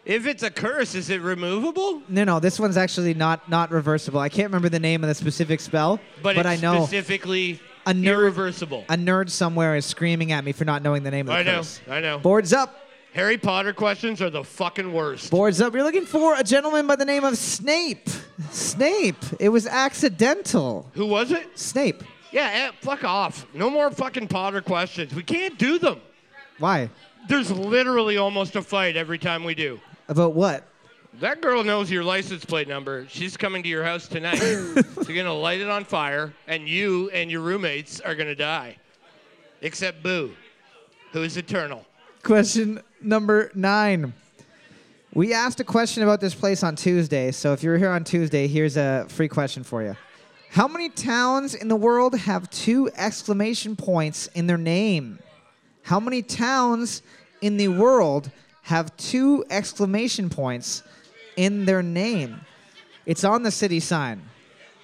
If 0.04 0.28
it's 0.28 0.44
a 0.44 0.50
curse, 0.50 0.94
is 0.94 1.10
it 1.10 1.20
removable? 1.20 2.00
No, 2.08 2.22
no, 2.22 2.38
this 2.38 2.60
one's 2.60 2.76
actually 2.76 3.12
not 3.12 3.48
not 3.48 3.72
reversible. 3.72 4.20
I 4.20 4.28
can't 4.28 4.46
remember 4.50 4.68
the 4.68 4.78
name 4.78 5.02
of 5.02 5.08
the 5.08 5.16
specific 5.16 5.58
spell, 5.58 5.98
But, 6.22 6.46
I 6.46 6.52
it's 6.52 6.62
know 6.62 6.84
specifically 6.84 7.58
A 7.88 7.92
nerd- 7.94 8.04
irreversible. 8.06 8.84
a 8.88 8.96
nerd 8.96 9.30
somewhere 9.30 9.74
is 9.76 9.86
screaming 9.86 10.32
at 10.32 10.44
me 10.44 10.52
for 10.52 10.64
not 10.64 10.82
knowing 10.82 11.02
the 11.02 11.10
name 11.10 11.26
of 11.28 11.32
the 11.34 11.38
I 11.38 11.42
know. 11.42 11.62
I 11.88 12.00
know. 12.00 12.18
Boards 12.18 12.52
up. 12.52 12.84
Harry 13.14 13.38
Potter 13.38 13.72
questions 13.72 14.20
are 14.20 14.30
the 14.30 14.44
fucking 14.44 14.92
worst. 14.92 15.30
Boards 15.30 15.60
up. 15.60 15.74
You're 15.74 15.82
looking 15.82 16.04
for 16.04 16.38
a 16.38 16.44
gentleman 16.44 16.86
by 16.86 16.96
the 16.96 17.06
name 17.06 17.24
of 17.24 17.36
Snape. 17.38 18.08
Snape. 18.50 19.16
It 19.40 19.48
was 19.48 19.66
accidental. 19.66 20.90
Who 20.94 21.06
was 21.06 21.32
it? 21.32 21.58
Snape. 21.58 22.02
Yeah, 22.30 22.50
eh, 22.52 22.70
fuck 22.82 23.04
off. 23.04 23.46
No 23.54 23.70
more 23.70 23.90
fucking 23.90 24.28
Potter 24.28 24.60
questions. 24.60 25.14
We 25.14 25.22
can't 25.22 25.58
do 25.58 25.78
them. 25.78 26.00
Why? 26.58 26.90
There's 27.28 27.50
literally 27.50 28.18
almost 28.18 28.54
a 28.56 28.62
fight 28.62 28.96
every 28.96 29.18
time 29.18 29.44
we 29.44 29.54
do. 29.54 29.80
About 30.08 30.34
what? 30.34 30.64
That 31.14 31.40
girl 31.40 31.64
knows 31.64 31.90
your 31.90 32.04
license 32.04 32.44
plate 32.44 32.68
number. 32.68 33.06
She's 33.08 33.36
coming 33.36 33.62
to 33.62 33.68
your 33.68 33.82
house 33.82 34.06
tonight. 34.06 34.38
She's 34.38 35.08
gonna 35.08 35.34
light 35.34 35.60
it 35.60 35.68
on 35.68 35.84
fire, 35.84 36.32
and 36.46 36.68
you 36.68 37.10
and 37.10 37.30
your 37.30 37.40
roommates 37.40 38.00
are 38.00 38.14
gonna 38.14 38.34
die. 38.34 38.76
Except 39.60 40.02
Boo, 40.02 40.32
who 41.12 41.22
is 41.22 41.36
eternal. 41.36 41.84
Question 42.22 42.80
number 43.00 43.50
nine. 43.54 44.12
We 45.14 45.32
asked 45.32 45.58
a 45.58 45.64
question 45.64 46.02
about 46.02 46.20
this 46.20 46.34
place 46.34 46.62
on 46.62 46.76
Tuesday, 46.76 47.32
so 47.32 47.52
if 47.52 47.62
you're 47.62 47.78
here 47.78 47.90
on 47.90 48.04
Tuesday, 48.04 48.46
here's 48.46 48.76
a 48.76 49.06
free 49.08 49.28
question 49.28 49.64
for 49.64 49.82
you. 49.82 49.96
How 50.50 50.68
many 50.68 50.88
towns 50.90 51.54
in 51.54 51.68
the 51.68 51.76
world 51.76 52.14
have 52.14 52.48
two 52.50 52.90
exclamation 52.94 53.74
points 53.74 54.28
in 54.28 54.46
their 54.46 54.58
name? 54.58 55.18
How 55.82 55.98
many 55.98 56.22
towns 56.22 57.02
in 57.40 57.56
the 57.56 57.68
world 57.68 58.30
have 58.62 58.94
two 58.96 59.44
exclamation 59.50 60.28
points 60.28 60.82
in 61.38 61.64
their 61.64 61.82
name? 61.82 62.40
It's 63.06 63.24
on 63.24 63.42
the 63.44 63.50
city 63.50 63.80
sign. 63.80 64.22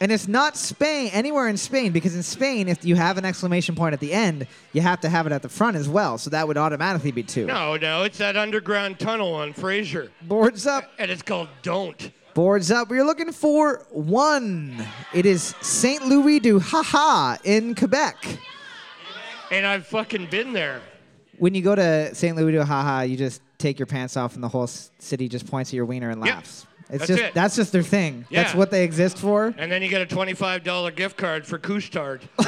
And 0.01 0.11
it's 0.11 0.27
not 0.29 0.57
Spain, 0.57 1.11
anywhere 1.13 1.49
in 1.49 1.57
Spain, 1.57 1.93
because 1.93 2.15
in 2.15 2.23
Spain, 2.23 2.69
if 2.69 2.85
you 2.85 2.95
have 2.97 3.17
an 3.17 3.25
exclamation 3.25 3.75
point 3.75 3.93
at 3.93 4.01
the 4.01 4.13
end, 4.13 4.47
you 4.73 4.81
have 4.81 5.01
to 5.01 5.09
have 5.09 5.27
it 5.27 5.33
at 5.33 5.43
the 5.43 5.49
front 5.49 5.77
as 5.77 5.89
well. 5.89 6.19
So 6.19 6.31
that 6.31 6.47
would 6.49 6.57
automatically 6.59 7.13
be 7.13 7.23
two. 7.23 7.47
No, 7.47 7.77
no, 7.77 8.03
it's 8.03 8.19
that 8.19 8.37
underground 8.37 8.99
tunnel 8.99 9.35
on 9.35 9.53
Fraser, 9.53 10.11
Boards 10.23 10.67
up. 10.67 10.91
and 10.99 11.11
it's 11.11 11.23
called 11.23 11.49
Don't. 11.63 12.11
Boards 12.35 12.71
up. 12.73 12.89
We're 12.89 13.05
looking 13.05 13.31
for 13.33 13.87
one. 13.91 14.85
It 15.13 15.27
is 15.27 15.55
St. 15.61 16.05
Louis 16.07 16.41
du 16.41 16.59
Haha 16.59 17.37
in 17.45 17.75
Quebec. 17.77 18.39
And 19.53 19.65
I've 19.65 19.87
fucking 19.87 20.27
been 20.27 20.53
there. 20.53 20.81
When 21.39 21.55
you 21.55 21.63
go 21.63 21.75
to 21.77 22.13
St. 22.15 22.37
Louis 22.37 22.53
du 22.53 22.65
Haha, 22.65 23.03
you 23.03 23.17
just 23.17 23.41
take 23.65 23.79
your 23.79 23.87
pants 23.87 24.17
off 24.17 24.35
and 24.35 24.45
the 24.45 24.49
whole 24.49 24.67
city 24.67 25.29
just 25.29 25.47
points 25.47 25.71
at 25.71 25.75
your 25.75 25.87
wiener 25.87 26.11
and 26.11 26.25
Yeah. 26.25 26.35
laughs. 26.37 26.67
It's 26.91 26.99
That's 26.99 27.07
just 27.09 27.23
it. 27.23 27.35
that's 27.35 27.57
just 27.57 27.73
their 27.73 27.83
thing. 27.83 28.27
That's 28.31 28.55
what 28.55 28.71
they 28.71 28.85
exist 28.85 29.17
for. 29.19 29.55
And 29.57 29.73
then 29.73 29.81
you 29.81 29.89
get 29.89 30.03
a 30.03 30.07
$25 30.07 30.91
gift 30.91 31.17
card 31.17 31.47
for 31.47 31.59
Couche-Tard. 31.59 32.21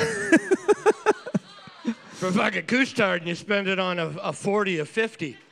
for 2.12 2.30
fucking 2.32 2.64
Couche-Tard, 2.64 3.22
and 3.22 3.28
you 3.28 3.34
spend 3.34 3.66
it 3.66 3.78
on 3.78 3.98
a, 3.98 4.08
a 4.22 4.32
40, 4.32 4.78
a 4.80 4.84
50. 4.84 5.36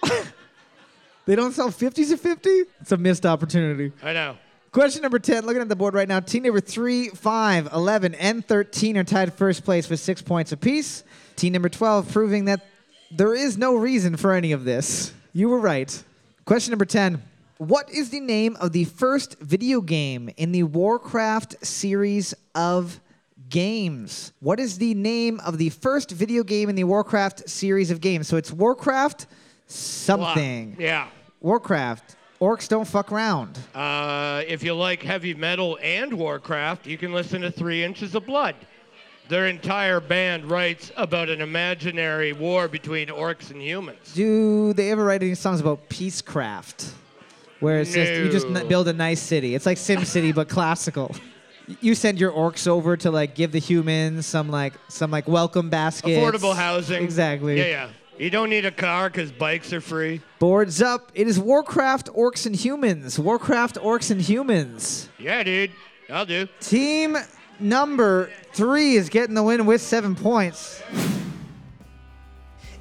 They 1.26 1.36
don't 1.36 1.52
sell 1.52 1.70
50s 1.70 2.12
at 2.12 2.20
50? 2.20 2.50
It's 2.82 2.92
a 2.92 2.98
missed 2.98 3.24
opportunity. 3.24 3.92
I 4.02 4.12
know. 4.12 4.36
Question 4.72 5.00
number 5.00 5.18
10, 5.18 5.46
looking 5.46 5.62
at 5.62 5.70
the 5.70 5.74
board 5.76 5.94
right 5.94 6.06
now. 6.06 6.20
Team 6.20 6.42
number 6.42 6.60
3, 6.60 7.08
5, 7.08 7.70
11, 7.72 8.14
and 8.16 8.46
13 8.46 8.98
are 8.98 9.04
tied 9.04 9.32
first 9.32 9.64
place 9.64 9.88
with 9.88 10.00
six 10.00 10.20
points 10.20 10.52
apiece. 10.52 11.02
Team 11.36 11.54
number 11.54 11.70
12 11.70 12.12
proving 12.12 12.44
that 12.44 12.66
there 13.10 13.34
is 13.34 13.56
no 13.56 13.74
reason 13.74 14.18
for 14.18 14.34
any 14.34 14.52
of 14.52 14.64
this. 14.64 15.14
You 15.36 15.48
were 15.48 15.58
right. 15.58 16.04
Question 16.44 16.70
number 16.70 16.84
10. 16.84 17.20
What 17.58 17.90
is 17.90 18.10
the 18.10 18.20
name 18.20 18.56
of 18.60 18.70
the 18.70 18.84
first 18.84 19.36
video 19.40 19.80
game 19.80 20.30
in 20.36 20.52
the 20.52 20.62
Warcraft 20.62 21.66
series 21.66 22.34
of 22.54 23.00
games? 23.48 24.32
What 24.38 24.60
is 24.60 24.78
the 24.78 24.94
name 24.94 25.40
of 25.44 25.58
the 25.58 25.70
first 25.70 26.12
video 26.12 26.44
game 26.44 26.68
in 26.68 26.76
the 26.76 26.84
Warcraft 26.84 27.48
series 27.50 27.90
of 27.90 28.00
games? 28.00 28.28
So 28.28 28.36
it's 28.36 28.52
Warcraft 28.52 29.26
something. 29.66 30.76
Yeah. 30.78 31.08
Warcraft 31.40 32.14
Orcs 32.40 32.68
don't 32.68 32.86
fuck 32.86 33.10
around. 33.10 33.58
Uh, 33.74 34.44
if 34.46 34.62
you 34.62 34.72
like 34.74 35.02
heavy 35.02 35.34
metal 35.34 35.80
and 35.82 36.12
Warcraft, 36.12 36.86
you 36.86 36.96
can 36.96 37.12
listen 37.12 37.40
to 37.40 37.50
Three 37.50 37.82
Inches 37.82 38.14
of 38.14 38.24
Blood. 38.24 38.54
Their 39.28 39.46
entire 39.46 40.00
band 40.00 40.50
writes 40.50 40.92
about 40.96 41.30
an 41.30 41.40
imaginary 41.40 42.32
war 42.34 42.68
between 42.68 43.08
orcs 43.08 43.50
and 43.50 43.60
humans. 43.60 44.12
Do 44.14 44.72
they 44.74 44.90
ever 44.90 45.04
write 45.04 45.22
any 45.22 45.34
songs 45.34 45.60
about 45.60 45.88
peacecraft? 45.88 46.90
Where 47.60 47.80
it's 47.80 47.94
just 47.94 48.12
you 48.12 48.28
just 48.30 48.48
No. 48.48 48.60
n- 48.60 48.68
build 48.68 48.88
a 48.88 48.92
nice 48.92 49.20
city. 49.20 49.54
It's 49.54 49.64
like 49.64 49.78
SimCity 49.78 50.34
but 50.34 50.48
classical. 50.50 51.14
You 51.80 51.94
send 51.94 52.20
your 52.20 52.32
orcs 52.32 52.68
over 52.68 52.94
to 52.98 53.10
like 53.10 53.34
give 53.34 53.52
the 53.52 53.58
humans 53.58 54.26
some 54.26 54.50
like 54.50 54.74
some 54.88 55.10
like 55.10 55.26
welcome 55.26 55.70
baskets. 55.70 56.18
Affordable 56.18 56.54
housing. 56.54 57.02
Exactly. 57.02 57.56
Yeah, 57.56 57.64
yeah. 57.66 57.88
You 58.18 58.28
don't 58.28 58.50
need 58.50 58.66
a 58.66 58.70
car 58.70 59.08
because 59.08 59.32
bikes 59.32 59.72
are 59.72 59.80
free. 59.80 60.20
Boards 60.38 60.82
up. 60.82 61.10
It 61.14 61.26
is 61.26 61.40
Warcraft 61.40 62.10
Orcs 62.12 62.44
and 62.44 62.54
Humans. 62.54 63.18
Warcraft 63.18 63.76
Orcs 63.76 64.10
and 64.10 64.20
Humans. 64.20 65.08
Yeah, 65.18 65.42
dude. 65.42 65.72
I'll 66.10 66.26
do. 66.26 66.46
Team 66.60 67.16
number 67.60 68.30
three 68.52 68.94
is 68.94 69.08
getting 69.08 69.34
the 69.34 69.42
win 69.42 69.66
with 69.66 69.80
seven 69.80 70.14
points. 70.14 70.82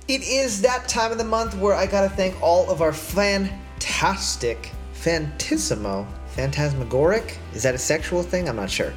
It 0.07 0.21
is 0.21 0.61
that 0.61 0.89
time 0.89 1.11
of 1.11 1.17
the 1.17 1.23
month 1.23 1.55
where 1.55 1.73
I 1.73 1.85
gotta 1.85 2.09
thank 2.09 2.41
all 2.41 2.69
of 2.69 2.81
our 2.81 2.91
fantastic, 2.91 4.71
fantissimo, 4.93 6.05
phantasmagoric. 6.27 7.37
Is 7.53 7.63
that 7.63 7.73
a 7.73 7.77
sexual 7.77 8.21
thing? 8.21 8.49
I'm 8.49 8.57
not 8.57 8.69
sure. 8.69 8.93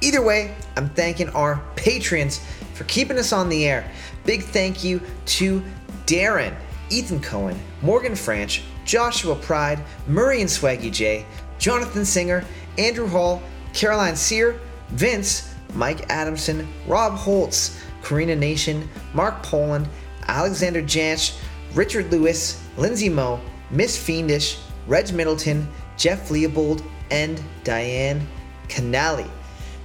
Either 0.00 0.22
way, 0.22 0.54
I'm 0.76 0.88
thanking 0.90 1.28
our 1.30 1.62
patrons 1.76 2.40
for 2.74 2.84
keeping 2.84 3.18
us 3.18 3.32
on 3.32 3.48
the 3.48 3.66
air. 3.66 3.90
Big 4.24 4.42
thank 4.42 4.82
you 4.82 5.00
to 5.26 5.62
Darren, 6.06 6.54
Ethan 6.90 7.20
Cohen, 7.20 7.58
Morgan 7.82 8.12
Franch, 8.12 8.62
Joshua 8.84 9.34
Pride, 9.36 9.82
Murray 10.06 10.40
and 10.40 10.50
Swaggy 10.50 10.92
J, 10.92 11.26
Jonathan 11.58 12.04
Singer, 12.04 12.44
Andrew 12.78 13.06
Hall, 13.06 13.42
Caroline 13.74 14.16
Sear, 14.16 14.58
Vince, 14.90 15.54
Mike 15.74 16.08
Adamson, 16.10 16.66
Rob 16.86 17.14
Holtz, 17.14 17.82
Karina 18.02 18.36
Nation, 18.36 18.88
Mark 19.12 19.42
Poland, 19.42 19.88
Alexander 20.26 20.82
Jansch, 20.82 21.38
Richard 21.74 22.10
Lewis, 22.10 22.62
Lindsay 22.76 23.08
Moe, 23.08 23.40
Miss 23.70 23.96
Fiendish, 23.96 24.58
Reg 24.86 25.12
Middleton, 25.12 25.68
Jeff 25.96 26.30
Leopold, 26.30 26.82
and 27.10 27.42
Diane 27.64 28.26
Canali. 28.68 29.28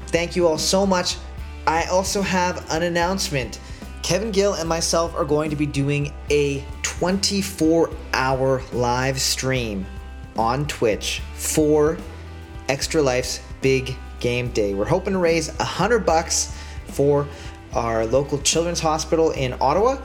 Thank 0.08 0.36
you 0.36 0.48
all 0.48 0.58
so 0.58 0.86
much. 0.86 1.18
I 1.66 1.86
also 1.86 2.22
have 2.22 2.70
an 2.72 2.84
announcement. 2.84 3.60
Kevin 4.02 4.32
Gill 4.32 4.54
and 4.54 4.68
myself 4.68 5.16
are 5.16 5.26
going 5.26 5.50
to 5.50 5.56
be 5.56 5.66
doing 5.66 6.13
a 6.30 6.63
24 6.82 7.89
hour 8.13 8.62
live 8.74 9.20
stream 9.20 9.86
on 10.38 10.68
Twitch 10.68 11.22
for 11.36 11.98
Extra 12.68 13.02
Life's 13.02 13.42
big 13.62 13.96
game 14.24 14.48
day. 14.50 14.74
We're 14.74 14.86
hoping 14.86 15.14
to 15.14 15.20
raise 15.20 15.50
a 15.60 15.66
hundred 15.66 16.06
bucks 16.06 16.58
for 16.88 17.28
our 17.74 18.06
local 18.06 18.40
children's 18.40 18.80
hospital 18.80 19.32
in 19.32 19.54
Ottawa. 19.60 19.98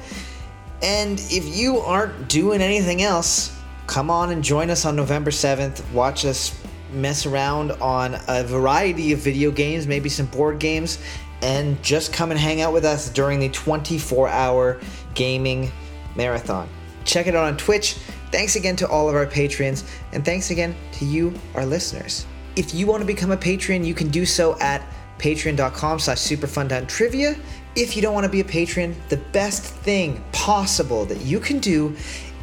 And 0.83 1.19
if 1.31 1.57
you 1.57 1.79
aren't 1.79 2.29
doing 2.29 2.61
anything 2.61 3.01
else, 3.01 3.57
come 3.87 4.11
on 4.11 4.31
and 4.31 4.43
join 4.43 4.71
us 4.71 4.85
on 4.85 4.97
November 4.97 5.31
7th. 5.31 5.89
Watch 5.93 6.25
us 6.25 6.61
mess 6.93 7.27
around 7.27 7.73
on 7.73 8.17
a 8.29 8.43
variety 8.43 9.13
of 9.13 9.21
video 9.21 9.51
games, 9.51 9.87
maybe 9.87 10.09
some 10.09 10.27
board 10.27 10.59
games, 10.59 10.99
and 11.41 11.81
just 11.83 12.13
come 12.13 12.31
and 12.31 12.41
hang 12.41 12.61
out 12.61 12.73
with 12.73 12.85
us 12.85 13.09
during 13.11 13.39
the 13.39 13.49
24 13.51 14.29
hour 14.29 14.81
gaming 15.15 15.71
marathon. 16.17 16.69
Check 17.05 17.29
it 17.29 17.37
out 17.37 17.45
on 17.45 17.57
Twitch. 17.57 17.95
Thanks 18.33 18.57
again 18.57 18.77
to 18.77 18.89
all 18.89 19.09
of 19.09 19.15
our 19.15 19.27
patrons, 19.27 19.85
and 20.13 20.25
thanks 20.25 20.51
again 20.51 20.75
to 20.93 21.05
you, 21.05 21.33
our 21.55 21.65
listeners. 21.65 22.27
If 22.59 22.75
you 22.75 22.89
want 22.89 23.03
to 23.03 23.07
become 23.07 23.31
a 23.31 23.37
patron, 23.37 23.85
you 23.85 23.95
can 23.95 24.09
do 24.09 24.27
so 24.27 24.59
at 24.59 24.83
patreon.com 25.19 26.01
slash 26.01 26.19
superfun.trivia. 26.19 27.37
If 27.77 27.95
you 27.95 28.03
don't 28.03 28.15
want 28.15 28.25
to 28.25 28.33
be 28.33 28.41
a 28.41 28.45
patron, 28.45 29.01
the 29.11 29.17
best 29.17 29.63
thing 29.63 30.25
possible 30.33 31.05
that 31.05 31.21
you 31.21 31.39
can 31.39 31.61
do 31.61 31.95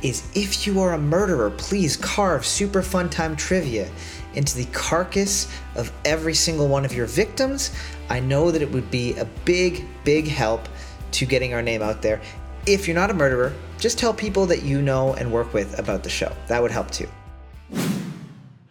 is 0.02 0.26
if 0.34 0.66
you 0.66 0.80
are 0.80 0.94
a 0.94 0.98
murderer, 0.98 1.52
please 1.52 1.98
carve 1.98 2.46
Super 2.46 2.82
Fun 2.82 3.10
Time 3.10 3.36
Trivia 3.36 3.92
into 4.36 4.56
the 4.56 4.64
carcass 4.72 5.52
of 5.76 5.92
every 6.06 6.34
single 6.34 6.70
one 6.70 6.86
of 6.86 6.94
your 6.94 7.08
victims. 7.08 7.72
I 8.10 8.22
know 8.22 8.52
that 8.52 8.62
it 8.62 8.72
would 8.72 8.90
be 8.90 9.18
a 9.18 9.26
big, 9.44 9.86
big 10.06 10.30
help 10.30 10.70
to 11.12 11.26
getting 11.26 11.54
our 11.54 11.62
name 11.62 11.82
out 11.82 12.02
there. 12.02 12.22
If 12.66 12.88
you're 12.88 12.96
not 12.96 13.12
a 13.12 13.14
murderer, 13.14 13.54
just 13.80 14.00
tell 14.00 14.14
people 14.14 14.46
that 14.46 14.64
you 14.64 14.82
know 14.82 15.14
and 15.16 15.30
work 15.30 15.54
with 15.54 15.78
about 15.78 16.04
the 16.04 16.10
show. 16.10 16.34
That 16.48 16.62
would 16.62 16.72
help 16.72 16.90
too. 16.90 17.10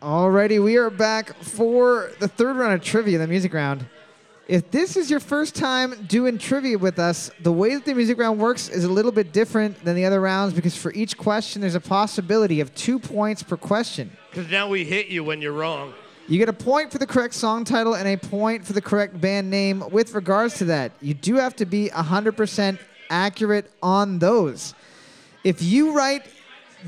Alrighty, 0.05 0.63
we 0.63 0.77
are 0.77 0.91
back 0.91 1.35
for 1.37 2.11
the 2.21 2.29
third 2.29 2.57
round 2.57 2.75
of 2.75 2.83
trivia, 2.83 3.17
the 3.17 3.27
music 3.27 3.55
round. 3.55 3.87
If 4.47 4.71
this 4.71 4.99
is 4.99 5.11
your 5.11 5.19
first 5.19 5.55
time 5.55 6.05
doing 6.07 6.37
trivia 6.37 6.77
with 6.77 6.99
us, 6.99 7.31
the 7.41 7.51
way 7.51 7.75
that 7.75 7.87
the 7.87 7.95
music 7.95 8.19
round 8.19 8.39
works 8.39 8.69
is 8.69 8.85
a 8.85 8.93
little 8.93 9.13
bit 9.13 9.33
different 9.33 9.83
than 9.83 9.97
the 9.97 10.05
other 10.05 10.21
rounds 10.21 10.53
because 10.53 10.77
for 10.77 10.93
each 10.93 11.17
question, 11.17 11.63
there's 11.63 11.75
a 11.75 11.81
possibility 11.81 12.61
of 12.61 12.75
two 12.75 12.99
points 12.99 13.43
per 13.43 13.57
question. 13.57 14.15
Because 14.29 14.51
now 14.51 14.69
we 14.69 14.85
hit 14.85 15.07
you 15.07 15.25
when 15.25 15.41
you're 15.41 15.55
wrong. 15.55 15.95
You 16.29 16.37
get 16.37 16.51
a 16.51 16.53
point 16.53 16.93
for 16.93 16.99
the 16.99 17.07
correct 17.07 17.33
song 17.33 17.65
title 17.65 17.95
and 17.95 18.07
a 18.07 18.19
point 18.19 18.67
for 18.67 18.75
the 18.75 18.83
correct 18.83 19.19
band 19.19 19.49
name. 19.49 19.83
With 19.91 20.13
regards 20.13 20.59
to 20.59 20.67
that, 20.67 20.93
you 21.01 21.15
do 21.15 21.37
have 21.37 21.57
to 21.57 21.65
be 21.65 21.89
100% 21.89 22.79
accurate 23.09 23.71
on 23.83 24.19
those. 24.19 24.75
If 25.45 25.63
you 25.63 25.93
write 25.93 26.27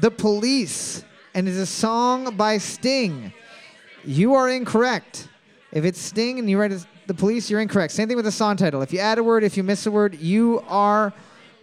The 0.00 0.10
Police 0.10 1.02
and 1.36 1.46
it's 1.46 1.58
a 1.58 1.66
song 1.66 2.34
by 2.34 2.56
Sting, 2.56 3.30
you 4.06 4.32
are 4.32 4.48
incorrect. 4.48 5.28
If 5.70 5.84
it's 5.84 6.00
Sting 6.00 6.38
and 6.38 6.48
you 6.48 6.58
write 6.58 6.72
The 7.06 7.12
Police, 7.12 7.50
you're 7.50 7.60
incorrect. 7.60 7.92
Same 7.92 8.08
thing 8.08 8.16
with 8.16 8.24
the 8.24 8.32
song 8.32 8.56
title. 8.56 8.80
If 8.80 8.90
you 8.90 9.00
add 9.00 9.18
a 9.18 9.22
word, 9.22 9.44
if 9.44 9.54
you 9.54 9.62
miss 9.62 9.84
a 9.84 9.90
word, 9.90 10.18
you 10.18 10.64
are 10.66 11.12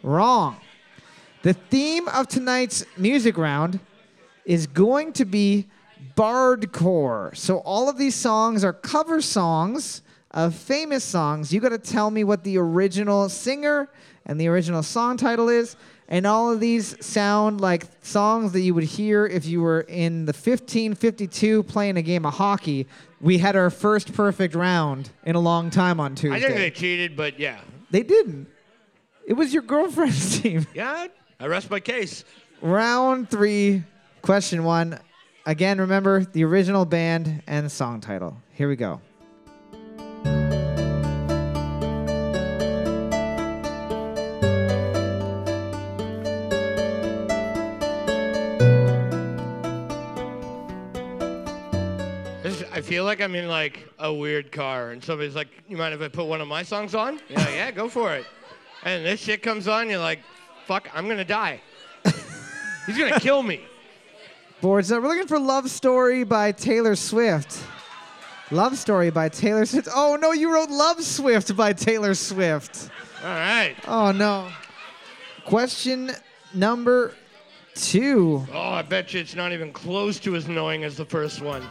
wrong. 0.03 0.57
The 1.41 1.53
theme 1.53 2.07
of 2.09 2.27
tonight's 2.27 2.85
music 2.97 3.35
round 3.35 3.79
is 4.45 4.67
going 4.67 5.11
to 5.13 5.25
be 5.25 5.67
bardcore. 6.15 7.35
So 7.35 7.57
all 7.57 7.89
of 7.89 7.97
these 7.97 8.13
songs 8.13 8.63
are 8.63 8.73
cover 8.73 9.21
songs 9.21 10.03
of 10.29 10.53
famous 10.53 11.03
songs. 11.03 11.51
You 11.51 11.59
got 11.59 11.69
to 11.69 11.79
tell 11.79 12.11
me 12.11 12.23
what 12.23 12.43
the 12.43 12.59
original 12.59 13.27
singer 13.27 13.89
and 14.27 14.39
the 14.39 14.49
original 14.49 14.83
song 14.83 15.17
title 15.17 15.49
is. 15.49 15.75
And 16.07 16.25
all 16.25 16.51
of 16.51 16.59
these 16.59 17.03
sound 17.05 17.61
like 17.61 17.85
songs 18.01 18.51
that 18.51 18.61
you 18.61 18.73
would 18.73 18.83
hear 18.83 19.25
if 19.25 19.45
you 19.45 19.61
were 19.61 19.81
in 19.81 20.25
the 20.25 20.33
1552 20.33 21.63
playing 21.63 21.97
a 21.97 22.01
game 22.01 22.25
of 22.25 22.33
hockey. 22.33 22.87
We 23.21 23.37
had 23.37 23.55
our 23.55 23.69
first 23.69 24.13
perfect 24.13 24.53
round 24.53 25.09
in 25.25 25.35
a 25.35 25.39
long 25.39 25.69
time 25.69 25.99
on 25.99 26.15
Tuesday. 26.15 26.35
I 26.35 26.39
think 26.41 26.55
they 26.55 26.71
cheated, 26.71 27.15
but 27.15 27.39
yeah. 27.39 27.59
they 27.89 28.03
didn't. 28.03 28.47
It 29.25 29.33
was 29.33 29.53
your 29.53 29.63
girlfriend's 29.63 30.39
team. 30.41 30.67
Yeah, 30.73 31.07
I 31.39 31.47
rest 31.47 31.69
my 31.69 31.79
case. 31.79 32.25
Round 32.61 33.29
three, 33.29 33.83
question 34.21 34.63
one. 34.63 34.99
Again, 35.45 35.79
remember 35.79 36.23
the 36.25 36.43
original 36.43 36.85
band 36.85 37.43
and 37.47 37.71
song 37.71 38.01
title. 38.01 38.37
Here 38.53 38.69
we 38.69 38.75
go. 38.75 39.01
Feel 52.93 53.05
like 53.05 53.21
I'm 53.21 53.33
in 53.33 53.47
like 53.47 53.89
a 53.97 54.13
weird 54.13 54.51
car, 54.51 54.91
and 54.91 55.03
somebody's 55.03 55.33
like, 55.33 55.47
"You 55.67 55.77
mind 55.77 55.95
if 55.95 56.01
I 56.03 56.09
put 56.09 56.25
one 56.25 56.41
of 56.41 56.47
my 56.47 56.61
songs 56.61 56.93
on?" 56.93 57.19
Yeah, 57.27 57.49
yeah, 57.49 57.71
go 57.71 57.89
for 57.89 58.13
it. 58.13 58.23
And 58.83 59.03
this 59.03 59.19
shit 59.19 59.41
comes 59.41 59.67
on, 59.67 59.89
you're 59.89 59.97
like, 59.97 60.19
"Fuck, 60.67 60.87
I'm 60.93 61.07
gonna 61.07 61.25
die. 61.25 61.59
He's 62.85 62.95
gonna 62.95 63.19
kill 63.19 63.41
me." 63.41 63.61
Boards 64.61 64.91
up. 64.91 65.01
We're 65.01 65.09
looking 65.09 65.25
for 65.25 65.39
Love 65.39 65.71
Story 65.71 66.23
by 66.23 66.51
Taylor 66.51 66.95
Swift. 66.95 67.63
Love 68.51 68.77
Story 68.77 69.09
by 69.09 69.27
Taylor 69.27 69.65
Swift. 69.65 69.87
Oh 69.95 70.15
no, 70.21 70.31
you 70.31 70.53
wrote 70.53 70.69
Love 70.69 71.01
Swift 71.03 71.57
by 71.57 71.73
Taylor 71.73 72.13
Swift. 72.13 72.91
All 73.23 73.29
right. 73.29 73.75
Oh 73.87 74.11
no. 74.11 74.49
Question 75.45 76.11
number 76.53 77.15
two. 77.73 78.45
Oh, 78.53 78.73
I 78.73 78.83
bet 78.83 79.15
you 79.15 79.19
it's 79.19 79.33
not 79.33 79.51
even 79.51 79.73
close 79.73 80.19
to 80.19 80.35
as 80.35 80.45
annoying 80.45 80.83
as 80.83 80.95
the 80.95 81.05
first 81.05 81.41
one. 81.41 81.67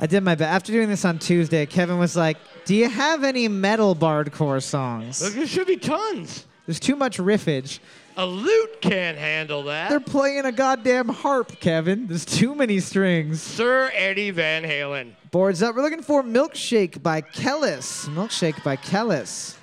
I 0.00 0.06
did 0.06 0.22
my 0.22 0.34
best. 0.34 0.48
After 0.48 0.72
doing 0.72 0.88
this 0.88 1.04
on 1.04 1.18
Tuesday, 1.18 1.66
Kevin 1.66 1.98
was 1.98 2.16
like, 2.16 2.36
Do 2.64 2.74
you 2.74 2.88
have 2.88 3.24
any 3.24 3.48
metal 3.48 3.96
bardcore 3.96 4.62
songs? 4.62 5.22
Look, 5.22 5.34
there 5.34 5.46
should 5.46 5.66
be 5.66 5.76
tons. 5.76 6.46
There's 6.66 6.80
too 6.80 6.96
much 6.96 7.18
riffage. 7.18 7.80
A 8.16 8.26
lute 8.26 8.80
can't 8.80 9.16
handle 9.16 9.62
that. 9.64 9.90
They're 9.90 10.00
playing 10.00 10.44
a 10.44 10.52
goddamn 10.52 11.08
harp, 11.08 11.60
Kevin. 11.60 12.08
There's 12.08 12.24
too 12.24 12.54
many 12.54 12.80
strings. 12.80 13.40
Sir 13.40 13.90
Eddie 13.94 14.32
Van 14.32 14.64
Halen. 14.64 15.12
Boards 15.30 15.62
up. 15.62 15.74
We're 15.74 15.82
looking 15.82 16.02
for 16.02 16.22
Milkshake 16.22 17.02
by 17.02 17.22
Kelis. 17.22 18.08
Milkshake 18.08 18.62
by 18.64 18.76
Kelis. 18.76 19.56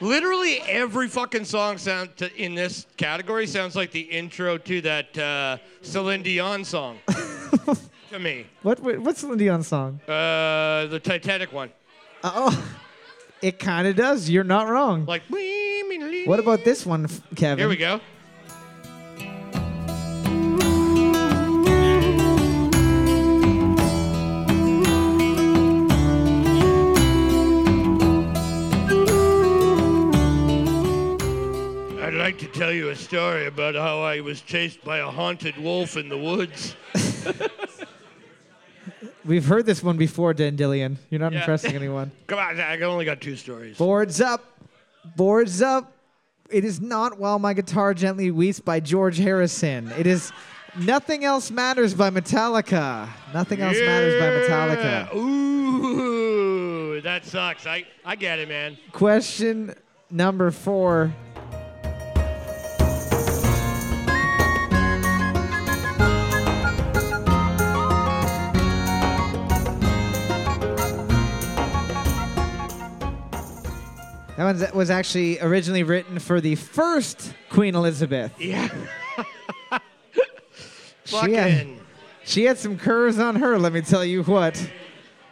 Literally 0.00 0.60
every 0.62 1.08
fucking 1.08 1.44
song 1.44 1.78
sound 1.78 2.16
to, 2.16 2.34
in 2.36 2.54
this 2.54 2.86
category 2.96 3.46
sounds 3.46 3.76
like 3.76 3.90
the 3.90 4.00
intro 4.00 4.56
to 4.58 4.80
that 4.80 5.18
uh, 5.18 5.58
Celine 5.82 6.22
Dion 6.22 6.64
song. 6.64 6.98
to 8.10 8.18
me, 8.18 8.46
What, 8.62 8.80
what 8.80 8.98
what's 8.98 9.22
the 9.22 9.36
Dion 9.36 9.62
song? 9.62 10.00
uh, 10.08 10.86
the 10.86 11.00
Titanic 11.02 11.52
one. 11.52 11.70
Oh, 12.22 12.52
it 13.40 13.58
kind 13.58 13.86
of 13.88 13.96
does. 13.96 14.28
You're 14.28 14.44
not 14.44 14.68
wrong. 14.68 15.06
Like, 15.06 15.22
What 16.26 16.38
about 16.40 16.64
this 16.64 16.84
one, 16.84 17.08
Kevin? 17.36 17.58
Here 17.58 17.68
we 17.68 17.76
go. 17.76 18.00
I'd 32.02 32.14
like 32.14 32.38
to 32.38 32.46
tell 32.46 32.72
you 32.72 32.88
a 32.90 32.96
story 32.96 33.46
about 33.46 33.74
how 33.74 34.00
I 34.00 34.20
was 34.20 34.40
chased 34.40 34.82
by 34.84 34.98
a 34.98 35.06
haunted 35.06 35.56
wolf 35.58 35.96
in 35.96 36.08
the 36.08 36.16
woods. 36.18 36.74
We've 39.30 39.46
heard 39.46 39.64
this 39.64 39.80
one 39.80 39.96
before, 39.96 40.34
Dandelion. 40.34 40.98
You're 41.08 41.20
not 41.20 41.32
Yeah. 41.32 41.38
impressing 41.38 41.76
anyone. 41.76 42.10
Come 42.26 42.40
on, 42.40 42.58
I 42.58 42.80
only 42.80 43.04
got 43.04 43.20
two 43.20 43.36
stories. 43.36 43.78
Boards 43.78 44.20
up. 44.20 44.44
Boards 45.14 45.62
up. 45.62 45.92
It 46.50 46.64
is 46.64 46.80
not 46.80 47.16
While 47.16 47.38
My 47.38 47.54
Guitar 47.54 47.94
Gently 47.94 48.32
Weeps 48.32 48.58
by 48.58 48.80
George 48.80 49.18
Harrison. 49.18 49.92
It 49.96 50.08
is 50.08 50.32
Nothing 50.76 51.24
Else 51.24 51.48
Matters 51.52 51.94
by 51.94 52.10
Metallica. 52.10 53.08
Nothing 53.32 53.60
Else 53.60 53.78
Matters 53.78 54.20
by 54.20 54.26
Metallica. 54.30 55.12
Yeah. 55.14 55.16
Ooh, 55.16 57.00
that 57.02 57.24
sucks. 57.24 57.68
I, 57.68 57.84
I 58.04 58.16
get 58.16 58.40
it, 58.40 58.48
man. 58.48 58.78
Question 58.90 59.76
number 60.10 60.50
four. 60.50 61.12
That 74.40 74.70
one 74.70 74.78
was 74.78 74.88
actually 74.88 75.38
originally 75.40 75.82
written 75.82 76.18
for 76.18 76.40
the 76.40 76.54
first 76.54 77.34
Queen 77.50 77.74
Elizabeth. 77.74 78.32
Yeah. 78.40 78.68
She 81.04 81.16
had, 81.34 81.52
Fucking. 81.52 81.80
she 82.24 82.44
had 82.44 82.56
some 82.56 82.78
curves 82.78 83.18
on 83.18 83.34
her, 83.36 83.58
let 83.58 83.72
me 83.72 83.80
tell 83.82 84.04
you 84.04 84.22
what. 84.22 84.70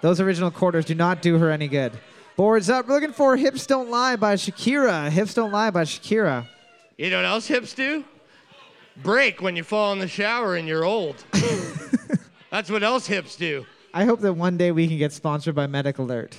Those 0.00 0.20
original 0.20 0.50
quarters 0.50 0.84
do 0.84 0.94
not 0.96 1.22
do 1.22 1.38
her 1.38 1.50
any 1.52 1.68
good. 1.68 1.92
Boards 2.36 2.68
up. 2.68 2.88
We're 2.88 2.94
looking 2.96 3.12
for 3.12 3.36
Hips 3.36 3.64
Don't 3.64 3.88
Lie 3.88 4.16
by 4.16 4.34
Shakira. 4.34 5.08
Hips 5.08 5.34
Don't 5.34 5.52
Lie 5.52 5.70
by 5.70 5.84
Shakira. 5.84 6.48
You 6.96 7.10
know 7.10 7.18
what 7.18 7.26
else 7.26 7.46
hips 7.46 7.74
do? 7.74 8.04
Break 9.04 9.40
when 9.40 9.54
you 9.54 9.62
fall 9.62 9.92
in 9.92 10.00
the 10.00 10.08
shower 10.08 10.56
and 10.56 10.66
you're 10.66 10.84
old. 10.84 11.24
That's 12.50 12.70
what 12.70 12.82
else 12.82 13.06
hips 13.06 13.36
do. 13.36 13.64
I 13.94 14.04
hope 14.04 14.20
that 14.20 14.32
one 14.32 14.56
day 14.56 14.72
we 14.72 14.88
can 14.88 14.98
get 14.98 15.12
sponsored 15.12 15.54
by 15.54 15.68
Medic 15.68 15.98
Alert. 15.98 16.36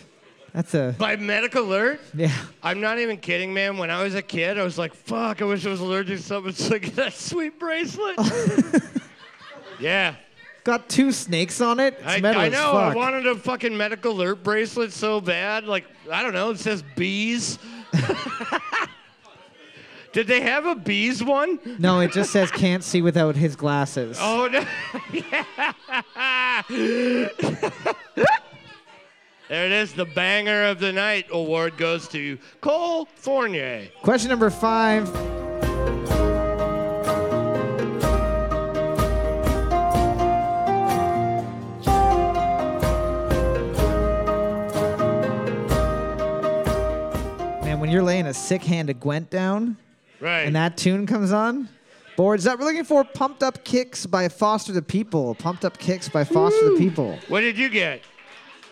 That's 0.53 0.73
a 0.73 0.95
By 0.97 1.15
medical 1.15 1.63
alert? 1.63 2.01
yeah. 2.13 2.31
I'm 2.63 2.81
not 2.81 2.99
even 2.99 3.17
kidding, 3.17 3.53
man. 3.53 3.77
When 3.77 3.89
I 3.91 4.03
was 4.03 4.15
a 4.15 4.21
kid, 4.21 4.57
I 4.57 4.63
was 4.63 4.77
like, 4.77 4.93
fuck, 4.93 5.41
I 5.41 5.45
wish 5.45 5.65
I 5.65 5.69
was 5.69 5.79
allergic 5.79 6.17
to 6.17 6.23
something 6.23 6.53
so 6.53 6.67
I 6.75 6.79
could 6.79 6.81
get 6.81 6.95
that 6.95 7.13
sweet 7.13 7.59
bracelet. 7.59 8.15
yeah. 9.79 10.15
Got 10.63 10.89
two 10.89 11.11
snakes 11.11 11.61
on 11.61 11.79
it. 11.79 11.95
It's 11.99 12.05
I, 12.05 12.19
metal 12.19 12.41
I 12.41 12.47
as 12.47 12.53
know. 12.53 12.75
I 12.75 12.87
fuck. 12.89 12.95
wanted 12.95 13.27
a 13.27 13.35
fucking 13.35 13.75
medical 13.77 14.11
alert 14.11 14.43
bracelet 14.43 14.91
so 14.91 15.21
bad. 15.21 15.65
Like, 15.65 15.85
I 16.11 16.21
don't 16.21 16.33
know. 16.33 16.49
It 16.51 16.59
says 16.59 16.83
bees. 16.95 17.57
Did 20.11 20.25
they 20.25 20.41
have 20.41 20.65
a 20.65 20.73
bees 20.73 21.23
one? 21.23 21.59
No, 21.77 21.99
it 21.99 22.11
just 22.11 22.31
says 22.31 22.49
can't 22.49 22.83
see 22.83 23.01
without 23.03 23.35
his 23.35 23.55
glasses. 23.55 24.17
Oh 24.19 24.47
no! 24.51 24.65
there 29.49 29.65
it 29.65 29.71
is. 29.71 29.93
The 29.93 30.05
banger 30.05 30.63
of 30.65 30.79
the 30.79 30.91
night 30.93 31.25
award 31.31 31.77
goes 31.77 32.07
to 32.09 32.37
Cole 32.61 33.05
Fournier. 33.15 33.89
Question 34.03 34.29
number 34.29 34.49
five. 34.49 35.09
Man, 47.63 47.79
when 47.79 47.89
you're 47.91 48.03
laying 48.03 48.25
a 48.25 48.33
sick 48.33 48.63
hand 48.63 48.89
of 48.89 48.99
Gwent 48.99 49.29
down 49.29 49.77
Right. 50.19 50.41
and 50.41 50.55
that 50.55 50.77
tune 50.77 51.05
comes 51.05 51.31
on, 51.31 51.69
boards 52.17 52.47
up. 52.47 52.59
We're 52.59 52.65
looking 52.65 52.83
for 52.83 53.03
Pumped 53.03 53.43
Up 53.43 53.63
Kicks 53.63 54.05
by 54.05 54.27
Foster 54.29 54.71
the 54.71 54.81
People. 54.81 55.35
Pumped 55.35 55.63
Up 55.65 55.77
Kicks 55.77 56.09
by 56.09 56.23
Foster 56.23 56.71
the 56.71 56.77
People. 56.77 57.19
what 57.27 57.41
did 57.41 57.57
you 57.57 57.69
get? 57.69 58.01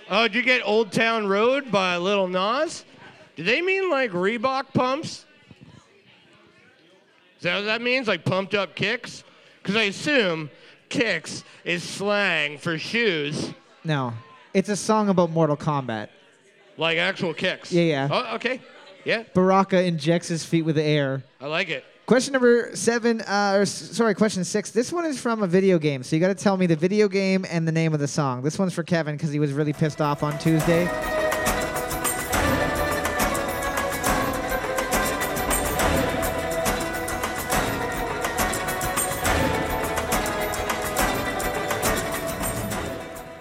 Oh, 0.10 0.24
did 0.24 0.36
you 0.36 0.41
get 0.41 0.62
Old 0.65 0.91
Town 0.91 1.28
Road 1.28 1.72
by 1.72 1.98
Little 1.98 2.28
Nas? 2.28 2.86
Do 3.36 3.43
they 3.43 3.62
mean 3.62 3.89
like 3.89 4.12
Reebok 4.12 4.74
pumps? 4.74 5.26
Is 7.38 7.43
that 7.43 7.56
what 7.58 7.65
that 7.65 7.82
means? 7.82 8.08
Like 8.08 8.24
pumped 8.26 8.56
up 8.56 8.74
kicks? 8.76 9.24
Because 9.62 9.76
I 9.76 9.84
assume 9.84 10.50
kicks 10.89 11.43
is 11.65 11.84
slang 11.84 12.58
for 12.58 12.78
shoes, 12.78 13.54
No, 13.84 14.13
it's 14.54 14.70
a 14.70 14.76
song 14.78 15.10
about 15.10 15.30
Mortal 15.32 15.58
Kombat. 15.58 16.08
like 16.78 16.98
actual 16.98 17.34
kicks. 17.34 17.72
Yeah, 17.72 17.84
yeah. 17.84 18.08
Oh, 18.10 18.36
okay. 18.36 18.62
Yeah, 19.04 19.24
Baraka 19.34 19.84
injects 19.84 20.28
his 20.30 20.43
feet 20.46 20.63
with 20.63 20.78
air. 20.78 21.24
I 21.41 21.48
like 21.48 21.70
it. 21.70 21.84
Question 22.08 22.32
number 22.32 22.74
seven, 22.74 23.20
uh, 23.20 23.56
or 23.58 23.65
sorry, 23.65 24.15
question 24.15 24.46
six. 24.46 24.72
This 24.72 24.93
one 24.93 25.04
is 25.04 25.20
from 25.20 25.43
a 25.43 25.48
video 25.48 25.78
game, 25.78 26.04
so 26.04 26.15
you 26.15 26.22
got 26.22 26.30
to 26.30 26.41
tell 26.41 26.56
me 26.56 26.65
the 26.65 26.78
video 26.78 27.10
game 27.10 27.46
and 27.50 27.67
the 27.67 27.72
name 27.74 27.93
of 27.93 28.00
the 28.00 28.08
song. 28.08 28.41
This 28.43 28.58
one's 28.58 28.74
for 28.74 28.82
Kevin 28.82 29.17
because 29.17 29.34
he 29.34 29.39
was 29.39 29.52
really 29.52 29.74
pissed 29.74 30.00
off 30.00 30.24
on 30.24 30.39
Tuesday. 30.39 30.86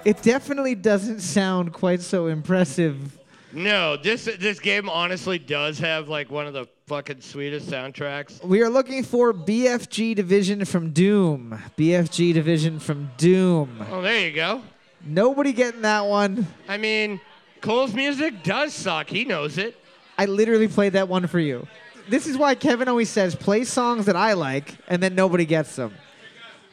It 0.04 0.20
definitely 0.22 0.74
doesn't 0.74 1.20
sound 1.20 1.72
quite 1.72 2.00
so 2.00 2.26
impressive. 2.26 3.16
No, 3.56 3.96
this 3.96 4.26
this 4.38 4.60
game 4.60 4.86
honestly 4.86 5.38
does 5.38 5.78
have 5.78 6.10
like 6.10 6.30
one 6.30 6.46
of 6.46 6.52
the 6.52 6.68
fucking 6.88 7.22
sweetest 7.22 7.70
soundtracks. 7.70 8.44
We 8.44 8.60
are 8.60 8.68
looking 8.68 9.02
for 9.02 9.32
BFG 9.32 10.14
Division 10.14 10.66
from 10.66 10.90
Doom. 10.90 11.58
BFG 11.78 12.34
Division 12.34 12.78
from 12.78 13.10
Doom. 13.16 13.82
Oh, 13.90 14.02
there 14.02 14.28
you 14.28 14.34
go. 14.34 14.60
Nobody 15.06 15.54
getting 15.54 15.80
that 15.82 16.04
one. 16.04 16.46
I 16.68 16.76
mean, 16.76 17.18
Cole's 17.62 17.94
music 17.94 18.42
does 18.42 18.74
suck. 18.74 19.08
He 19.08 19.24
knows 19.24 19.56
it. 19.56 19.74
I 20.18 20.26
literally 20.26 20.68
played 20.68 20.92
that 20.92 21.08
one 21.08 21.26
for 21.26 21.40
you. 21.40 21.66
This 22.10 22.26
is 22.26 22.36
why 22.36 22.56
Kevin 22.56 22.88
always 22.88 23.08
says 23.08 23.34
play 23.34 23.64
songs 23.64 24.04
that 24.04 24.16
I 24.16 24.34
like 24.34 24.74
and 24.86 25.02
then 25.02 25.14
nobody 25.14 25.46
gets 25.46 25.76
them. 25.76 25.94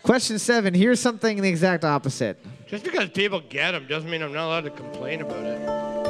Question 0.02 0.38
seven. 0.38 0.74
Here's 0.74 1.00
something 1.00 1.42
the 1.42 1.48
exact 1.48 1.86
opposite. 1.86 2.38
Just 2.68 2.84
because 2.84 3.10
people 3.10 3.40
get 3.40 3.72
them 3.72 3.88
doesn't 3.88 4.10
mean 4.10 4.22
I'm 4.22 4.34
not 4.34 4.48
allowed 4.48 4.66
to 4.66 4.70
complain 4.72 5.22
about 5.22 5.46
it. 5.46 6.03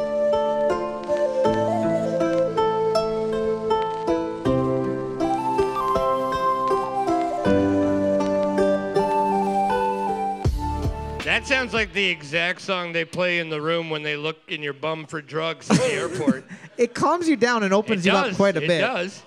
That 11.43 11.49
sounds 11.49 11.73
like 11.73 11.91
the 11.91 12.07
exact 12.07 12.61
song 12.61 12.93
they 12.93 13.03
play 13.03 13.39
in 13.39 13.49
the 13.49 13.59
room 13.59 13.89
when 13.89 14.01
they 14.01 14.15
look 14.15 14.37
in 14.47 14.63
your 14.63 14.71
bum 14.71 15.05
for 15.05 15.21
drugs 15.21 15.69
at 15.69 15.75
the 15.75 15.83
airport. 15.93 16.45
It 16.77 16.93
calms 16.93 17.27
you 17.27 17.35
down 17.35 17.63
and 17.63 17.73
It 17.73 17.75
opens 17.75 18.05
you 18.05 18.13
does. 18.13 18.31
up 18.31 18.37
quite 18.37 18.55
a 18.55 18.61
bit. 18.61 18.63
it 18.63 18.67
bit. 18.69 18.79
does. 18.79 19.21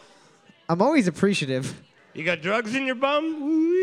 I'm 0.67 0.81
always 0.81 1.09
appreciative. 1.09 1.79
You 2.14 2.25
got 2.25 2.41
drugs 2.41 2.75
in 2.75 2.87
your 2.87 2.95
bum? 2.95 3.75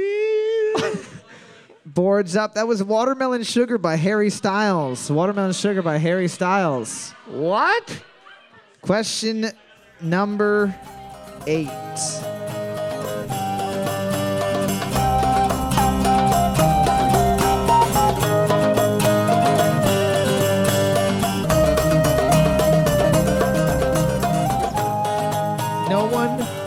Boards 1.86 2.36
up. 2.36 2.56
That 2.56 2.68
was 2.68 2.82
Watermelon 2.84 3.44
Sugar 3.44 3.78
by 3.78 3.98
Harry 3.98 4.32
Styles. 4.32 5.12
Watermelon 5.12 5.54
Sugar 5.54 5.84
by 5.84 6.00
Harry 6.00 6.28
Styles. 6.28 7.12
what? 7.28 8.02
Question 8.82 9.52
number 10.02 10.76
eight. 11.46 11.70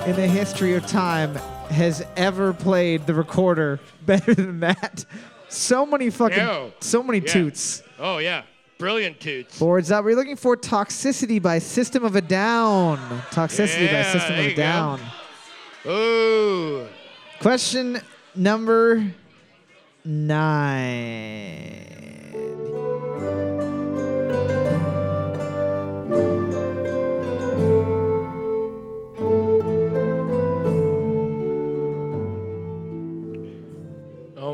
In 0.06 0.14
the 0.16 0.26
history 0.26 0.74
of 0.74 0.86
time 0.86 1.34
has 1.70 2.04
ever 2.16 2.52
played 2.52 3.06
the 3.06 3.14
recorder 3.14 3.80
better 4.06 4.34
than 4.34 4.60
that. 4.60 5.04
So 5.48 5.84
many 5.86 6.10
fucking, 6.10 6.38
No. 6.38 6.72
so 6.80 7.02
many 7.02 7.18
Yeah. 7.18 7.32
toots. 7.32 7.82
Oh 7.98 8.18
yeah, 8.18 8.42
brilliant 8.78 9.20
toots. 9.20 9.58
Boards 9.58 9.90
up. 9.90 10.04
We're 10.04 10.16
looking 10.16 10.36
for 10.36 10.56
Toxicity 10.56 11.40
by 11.42 11.58
System 11.58 12.04
of 12.04 12.14
a 12.16 12.20
Down. 12.20 12.98
Toxicity 13.30 13.90
by 13.90 14.02
System 14.04 14.34
of 14.34 14.38
a 14.40 14.50
you 14.50 14.56
go. 14.56 14.62
Down. 14.62 15.00
Ooh. 15.86 16.86
Question 17.40 18.00
number 18.34 19.12
nine. 20.04 21.82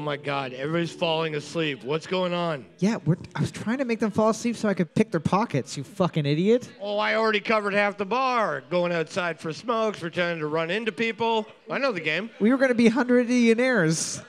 My 0.03 0.17
God, 0.17 0.53
everybody's 0.53 0.93
falling 0.93 1.35
asleep. 1.35 1.85
What's 1.85 2.07
going 2.07 2.35
on? 2.35 2.67
Yeah, 2.79 2.99
we're, 3.07 3.17
I 3.35 3.41
was 3.41 3.51
trying 3.51 3.79
to 3.79 3.85
make 3.85 4.01
them 4.01 4.11
fall 4.11 4.31
asleep 4.31 4.57
so 4.57 4.69
I 4.69 4.75
could 4.75 4.95
pick 4.95 5.11
their 5.11 5.21
pockets, 5.21 5.77
you 5.77 5.85
fucking 5.85 6.27
idiot. 6.27 6.69
Oh, 6.81 6.99
I 6.99 7.15
already 7.15 7.41
covered 7.41 7.73
half 7.73 7.97
the 7.97 8.05
bar. 8.05 8.63
Going 8.69 8.93
outside 8.93 9.41
for 9.41 9.53
smokes, 9.53 10.01
pretending 10.01 10.41
to 10.41 10.47
run 10.47 10.71
into 10.71 10.93
people. 10.93 11.47
I 11.71 11.79
know 11.79 11.93
the 11.93 12.01
game. 12.01 12.31
We 12.41 12.51
were 12.51 12.59
going 12.59 12.69
to 12.69 12.75
be 12.75 12.89
hundredillionaires. 12.89 14.23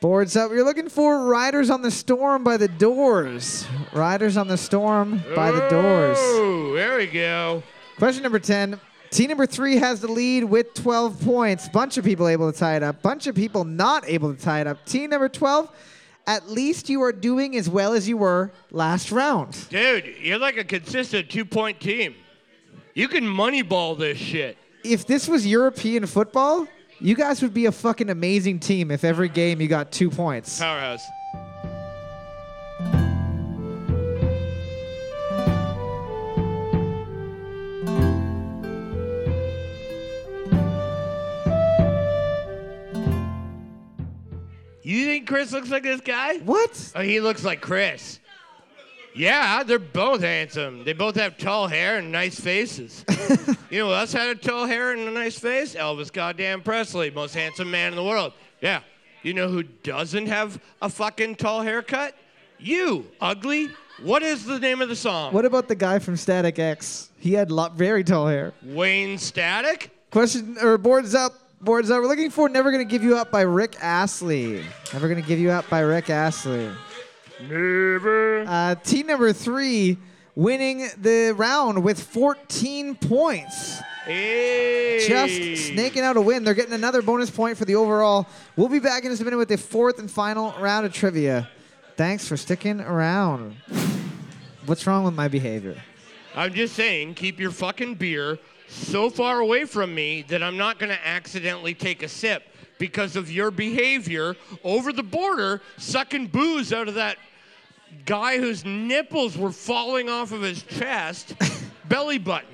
Boards 0.00 0.36
up. 0.36 0.50
You're 0.50 0.64
looking 0.64 0.88
for 0.88 1.26
Riders 1.26 1.70
on 1.70 1.80
the 1.80 1.90
Storm 1.90 2.44
by 2.44 2.56
the 2.56 2.68
Doors. 2.68 3.66
Riders 3.92 4.36
on 4.36 4.48
the 4.48 4.58
Storm 4.58 5.22
by 5.34 5.50
the 5.50 5.66
Doors. 5.68 6.18
Oh, 6.20 6.72
there 6.74 6.98
we 6.98 7.06
go. 7.06 7.62
Question 7.96 8.22
number 8.22 8.38
10. 8.38 8.78
Team 9.14 9.28
number 9.28 9.46
three 9.46 9.76
has 9.76 10.00
the 10.00 10.10
lead 10.10 10.42
with 10.42 10.74
12 10.74 11.20
points. 11.20 11.68
Bunch 11.68 11.98
of 11.98 12.04
people 12.04 12.26
able 12.26 12.50
to 12.50 12.58
tie 12.58 12.74
it 12.74 12.82
up. 12.82 13.00
Bunch 13.00 13.28
of 13.28 13.36
people 13.36 13.62
not 13.62 14.02
able 14.08 14.34
to 14.34 14.42
tie 14.42 14.60
it 14.60 14.66
up. 14.66 14.84
Team 14.86 15.10
number 15.10 15.28
12, 15.28 15.70
at 16.26 16.50
least 16.50 16.88
you 16.88 17.00
are 17.00 17.12
doing 17.12 17.56
as 17.56 17.70
well 17.70 17.92
as 17.92 18.08
you 18.08 18.16
were 18.16 18.50
last 18.72 19.12
round. 19.12 19.68
Dude, 19.68 20.16
you're 20.20 20.40
like 20.40 20.56
a 20.56 20.64
consistent 20.64 21.30
two 21.30 21.44
point 21.44 21.78
team. 21.78 22.16
You 22.94 23.06
can 23.06 23.22
moneyball 23.22 23.96
this 23.96 24.18
shit. 24.18 24.58
If 24.82 25.06
this 25.06 25.28
was 25.28 25.46
European 25.46 26.06
football, 26.06 26.66
you 26.98 27.14
guys 27.14 27.40
would 27.40 27.54
be 27.54 27.66
a 27.66 27.72
fucking 27.72 28.10
amazing 28.10 28.58
team 28.58 28.90
if 28.90 29.04
every 29.04 29.28
game 29.28 29.60
you 29.60 29.68
got 29.68 29.92
two 29.92 30.10
points. 30.10 30.58
Powerhouse. 30.58 31.04
You 44.84 45.06
think 45.06 45.26
Chris 45.26 45.50
looks 45.50 45.70
like 45.70 45.82
this 45.82 46.02
guy? 46.02 46.36
What? 46.38 46.92
Oh, 46.94 47.00
he 47.00 47.18
looks 47.18 47.42
like 47.42 47.62
Chris. 47.62 48.20
Yeah, 49.14 49.62
they're 49.62 49.78
both 49.78 50.20
handsome. 50.20 50.84
They 50.84 50.92
both 50.92 51.16
have 51.16 51.38
tall 51.38 51.68
hair 51.68 51.96
and 51.98 52.12
nice 52.12 52.38
faces. 52.38 53.02
you 53.70 53.78
know 53.78 53.86
who 53.86 53.94
else 53.94 54.12
had 54.12 54.28
a 54.28 54.34
tall 54.34 54.66
hair 54.66 54.92
and 54.92 55.00
a 55.08 55.10
nice 55.10 55.38
face? 55.38 55.74
Elvis 55.74 56.12
goddamn 56.12 56.60
Presley, 56.60 57.10
most 57.10 57.34
handsome 57.34 57.70
man 57.70 57.92
in 57.92 57.96
the 57.96 58.04
world. 58.04 58.34
Yeah. 58.60 58.80
You 59.22 59.32
know 59.32 59.48
who 59.48 59.62
doesn't 59.62 60.26
have 60.26 60.60
a 60.82 60.90
fucking 60.90 61.36
tall 61.36 61.62
haircut? 61.62 62.14
You, 62.58 63.06
ugly. 63.22 63.70
What 64.02 64.22
is 64.22 64.44
the 64.44 64.58
name 64.58 64.82
of 64.82 64.90
the 64.90 64.96
song? 64.96 65.32
What 65.32 65.46
about 65.46 65.68
the 65.68 65.76
guy 65.76 65.98
from 65.98 66.16
Static 66.16 66.58
X? 66.58 67.10
He 67.18 67.32
had 67.32 67.50
lot, 67.50 67.74
very 67.74 68.04
tall 68.04 68.26
hair. 68.26 68.52
Wayne 68.62 69.16
Static? 69.16 69.90
Question 70.10 70.58
or 70.60 70.76
boards 70.76 71.14
up. 71.14 71.43
Boards 71.64 71.90
up. 71.90 72.02
We're 72.02 72.08
looking 72.08 72.30
for 72.30 72.48
"Never 72.48 72.70
Gonna 72.70 72.84
Give 72.84 73.02
You 73.02 73.16
Up" 73.16 73.30
by 73.30 73.40
Rick 73.40 73.76
Astley. 73.80 74.62
Never 74.92 75.08
Gonna 75.08 75.22
Give 75.22 75.38
You 75.38 75.50
Up 75.50 75.68
by 75.70 75.80
Rick 75.80 76.10
Astley. 76.10 76.70
Never. 77.40 78.44
Uh, 78.46 78.74
team 78.74 79.06
number 79.06 79.32
three 79.32 79.96
winning 80.34 80.88
the 80.98 81.32
round 81.34 81.82
with 81.82 82.02
14 82.02 82.96
points. 82.96 83.80
Hey. 84.04 85.06
Just 85.08 85.68
snaking 85.72 86.02
out 86.02 86.18
a 86.18 86.20
win. 86.20 86.44
They're 86.44 86.52
getting 86.52 86.74
another 86.74 87.00
bonus 87.00 87.30
point 87.30 87.56
for 87.56 87.64
the 87.64 87.76
overall. 87.76 88.26
We'll 88.56 88.68
be 88.68 88.78
back 88.78 89.04
in 89.04 89.10
just 89.10 89.22
a 89.22 89.24
minute 89.24 89.38
with 89.38 89.48
the 89.48 89.56
fourth 89.56 89.98
and 89.98 90.10
final 90.10 90.52
round 90.60 90.84
of 90.84 90.92
trivia. 90.92 91.48
Thanks 91.96 92.28
for 92.28 92.36
sticking 92.36 92.80
around. 92.80 93.54
What's 94.66 94.86
wrong 94.86 95.04
with 95.04 95.14
my 95.14 95.28
behavior? 95.28 95.76
I'm 96.34 96.52
just 96.52 96.74
saying, 96.74 97.14
keep 97.14 97.40
your 97.40 97.52
fucking 97.52 97.94
beer 97.94 98.38
so 98.68 99.10
far 99.10 99.40
away 99.40 99.64
from 99.64 99.94
me 99.94 100.22
that 100.28 100.42
I'm 100.42 100.56
not 100.56 100.78
going 100.78 100.90
to 100.90 101.06
accidentally 101.06 101.74
take 101.74 102.02
a 102.02 102.08
sip 102.08 102.42
because 102.78 103.16
of 103.16 103.30
your 103.30 103.50
behavior 103.50 104.36
over 104.62 104.92
the 104.92 105.02
border, 105.02 105.62
sucking 105.76 106.28
booze 106.28 106.72
out 106.72 106.88
of 106.88 106.94
that 106.94 107.18
guy 108.04 108.38
whose 108.38 108.64
nipples 108.64 109.36
were 109.36 109.52
falling 109.52 110.08
off 110.08 110.32
of 110.32 110.42
his 110.42 110.62
chest, 110.62 111.34
belly 111.88 112.18
button. 112.18 112.48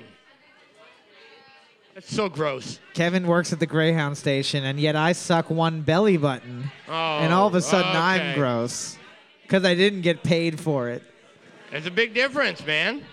That's 1.93 2.13
so 2.13 2.29
gross. 2.29 2.79
Kevin 2.93 3.27
works 3.27 3.51
at 3.51 3.59
the 3.59 3.65
Greyhound 3.65 4.17
station, 4.17 4.63
and 4.63 4.79
yet 4.79 4.95
I 4.95 5.11
suck 5.11 5.49
one 5.49 5.81
belly 5.81 6.17
button, 6.17 6.71
Oh, 6.87 7.19
and 7.19 7.33
all 7.33 7.47
of 7.47 7.53
a 7.53 7.57
oh, 7.57 7.61
sudden 7.61 7.91
I'm 7.95 8.35
gross 8.35 8.97
because 9.43 9.65
I 9.65 9.75
didn't 9.75 10.01
get 10.01 10.23
paid 10.23 10.59
for 10.59 10.89
it. 10.89 11.03
There's 11.69 11.85
a 11.85 11.91
big 11.91 12.13
difference, 12.13 12.65
man. 12.65 13.03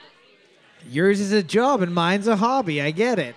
Yours 0.88 1.20
is 1.20 1.32
a 1.32 1.42
job, 1.42 1.82
and 1.82 1.94
mine's 1.94 2.26
a 2.26 2.36
hobby. 2.36 2.80
I 2.80 2.90
get 2.90 3.18
it. 3.18 3.34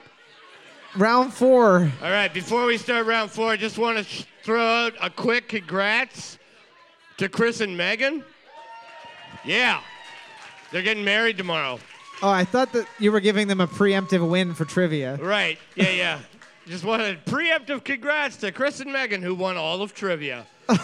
Round 0.96 1.34
four. 1.34 1.92
All 2.02 2.12
right, 2.12 2.34
before 2.34 2.66
we 2.66 2.78
start 2.78 3.06
round 3.06 3.32
four, 3.32 3.50
I 3.50 3.58
just 3.58 3.78
want 3.78 3.98
to 3.98 4.04
sh- 4.04 4.26
throw 4.44 4.62
out 4.62 4.94
a 5.02 5.10
quick 5.10 5.50
congrats 5.50 6.38
to 7.18 7.30
Chris 7.30 7.62
and 7.62 7.78
Megan. 7.78 8.24
Yeah, 9.46 9.82
they're 10.72 10.82
getting 10.82 11.04
married 11.04 11.38
tomorrow. 11.38 11.80
Oh, 12.22 12.30
I 12.30 12.44
thought 12.44 12.72
that 12.74 12.88
you 13.00 13.12
were 13.12 13.20
giving 13.20 13.48
them 13.48 13.62
a 13.62 13.68
preemptive 13.68 14.28
win 14.30 14.54
for 14.54 14.66
trivia. 14.66 15.16
Right, 15.16 15.58
yeah, 15.76 15.90
yeah. 15.90 16.20
just 16.68 16.84
wanted 16.84 17.26
preemptive 17.26 17.84
congrats 17.84 18.38
to 18.38 18.52
Chris 18.52 18.80
and 18.80 18.92
Megan, 18.94 19.22
who 19.22 19.34
won 19.34 19.58
all 19.58 19.82
of 19.82 19.94
trivia. 19.94 20.46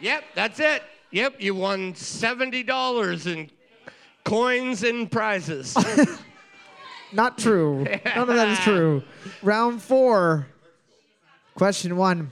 yep, 0.00 0.24
that's 0.34 0.60
it. 0.60 0.82
Yep, 1.12 1.40
you 1.40 1.54
won 1.54 1.94
$70 1.94 3.26
in 3.26 3.50
coins 4.24 4.82
and 4.82 5.10
prizes. 5.10 5.76
Not 7.12 7.38
true. 7.38 7.84
None 7.84 8.28
of 8.28 8.28
that 8.28 8.48
is 8.48 8.58
true. 8.60 9.02
Round 9.42 9.82
four. 9.82 10.46
Question 11.54 11.96
one. 11.96 12.30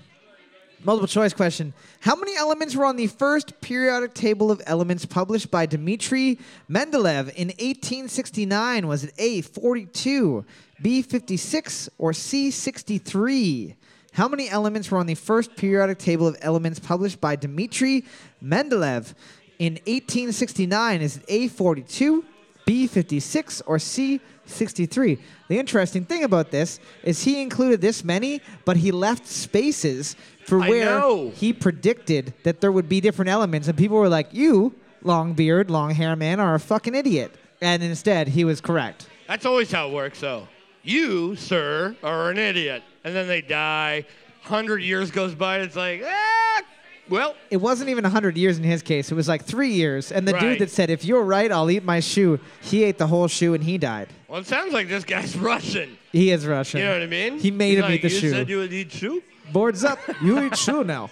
Multiple 0.84 1.08
choice 1.08 1.32
question. 1.32 1.74
How 2.00 2.14
many 2.14 2.36
elements 2.36 2.76
were 2.76 2.84
on 2.84 2.94
the 2.94 3.08
first 3.08 3.60
periodic 3.60 4.14
table 4.14 4.52
of 4.52 4.62
elements 4.64 5.04
published 5.04 5.50
by 5.50 5.66
Dmitri 5.66 6.38
Mendeleev 6.70 7.34
in 7.34 7.48
1869? 7.48 8.86
Was 8.86 9.02
it 9.02 9.12
A, 9.18 9.40
42, 9.40 10.44
B, 10.80 11.02
56, 11.02 11.90
or 11.98 12.12
C, 12.12 12.52
63? 12.52 13.74
How 14.12 14.28
many 14.28 14.48
elements 14.48 14.90
were 14.90 14.98
on 14.98 15.06
the 15.06 15.14
first 15.16 15.56
periodic 15.56 15.98
table 15.98 16.28
of 16.28 16.36
elements 16.40 16.78
published 16.78 17.20
by 17.20 17.34
Dmitri 17.34 18.04
Mendeleev 18.42 19.14
in 19.58 19.74
1869? 19.86 21.02
Is 21.02 21.16
it 21.18 21.24
A, 21.28 21.48
42, 21.48 22.24
B, 22.64 22.86
56, 22.86 23.62
or 23.62 23.78
C, 23.78 24.20
63? 24.46 25.18
The 25.48 25.58
interesting 25.58 26.04
thing 26.04 26.24
about 26.24 26.50
this 26.50 26.80
is 27.02 27.22
he 27.24 27.40
included 27.42 27.80
this 27.80 28.04
many, 28.04 28.40
but 28.64 28.76
he 28.76 28.92
left 28.92 29.26
spaces 29.26 30.16
for 30.46 30.60
I 30.62 30.68
where 30.68 30.84
know. 30.98 31.30
he 31.34 31.52
predicted 31.52 32.34
that 32.44 32.60
there 32.60 32.72
would 32.72 32.88
be 32.88 33.00
different 33.00 33.30
elements, 33.30 33.68
and 33.68 33.76
people 33.76 33.96
were 33.96 34.08
like, 34.08 34.32
"You, 34.32 34.74
long 35.02 35.34
beard, 35.34 35.70
long 35.70 35.90
hair 35.90 36.16
man, 36.16 36.40
are 36.40 36.54
a 36.54 36.60
fucking 36.60 36.94
idiot." 36.94 37.34
And 37.60 37.82
instead, 37.82 38.28
he 38.28 38.44
was 38.44 38.60
correct. 38.60 39.08
That's 39.26 39.44
always 39.44 39.70
how 39.70 39.88
it 39.88 39.92
works, 39.92 40.20
though. 40.20 40.46
You, 40.82 41.36
sir, 41.36 41.96
are 42.02 42.30
an 42.30 42.38
idiot. 42.38 42.82
And 43.04 43.14
then 43.14 43.26
they 43.26 43.40
die. 43.42 44.06
100 44.44 44.78
years 44.82 45.10
goes 45.10 45.34
by, 45.34 45.56
and 45.56 45.66
it's 45.66 45.76
like, 45.76 46.02
ah, 46.06 46.62
well, 47.08 47.34
It 47.50 47.56
wasn't 47.58 47.90
even 47.90 48.04
100 48.04 48.36
years 48.36 48.58
in 48.58 48.64
his 48.64 48.82
case. 48.82 49.10
It 49.10 49.14
was 49.14 49.28
like 49.28 49.44
three 49.44 49.70
years. 49.70 50.12
And 50.12 50.26
the 50.26 50.32
Right. 50.34 50.40
dude 50.40 50.58
that 50.60 50.70
said, 50.70 50.90
if 50.90 51.04
you're 51.04 51.22
right, 51.22 51.50
I'll 51.50 51.70
eat 51.70 51.84
my 51.84 52.00
shoe, 52.00 52.38
he 52.60 52.84
ate 52.84 52.98
the 52.98 53.06
whole 53.06 53.28
shoe 53.28 53.54
and 53.54 53.62
he 53.64 53.78
died. 53.78 54.08
well, 54.28 54.40
it 54.40 54.46
sounds 54.46 54.72
like 54.72 54.88
this 54.88 55.04
guy's 55.04 55.36
Russian. 55.52 55.96
He 56.12 56.30
is 56.30 56.46
Russian. 56.46 56.80
You 56.80 56.86
know 56.86 56.92
what 56.94 57.02
I 57.02 57.06
mean? 57.06 57.38
He 57.38 57.50
made 57.50 57.70
He's 57.70 57.76
him 57.78 57.82
like, 57.84 57.92
eat 57.94 58.02
the 58.02 58.08
you 58.10 58.20
shoe. 58.20 58.30
said 58.30 58.48
you 58.48 58.58
would 58.58 58.72
eat 58.72 58.92
shoe? 58.92 59.22
Boards 59.52 59.84
up. 59.84 59.98
you 60.22 60.44
eat 60.44 60.56
shoe 60.56 60.84
now. 60.84 61.10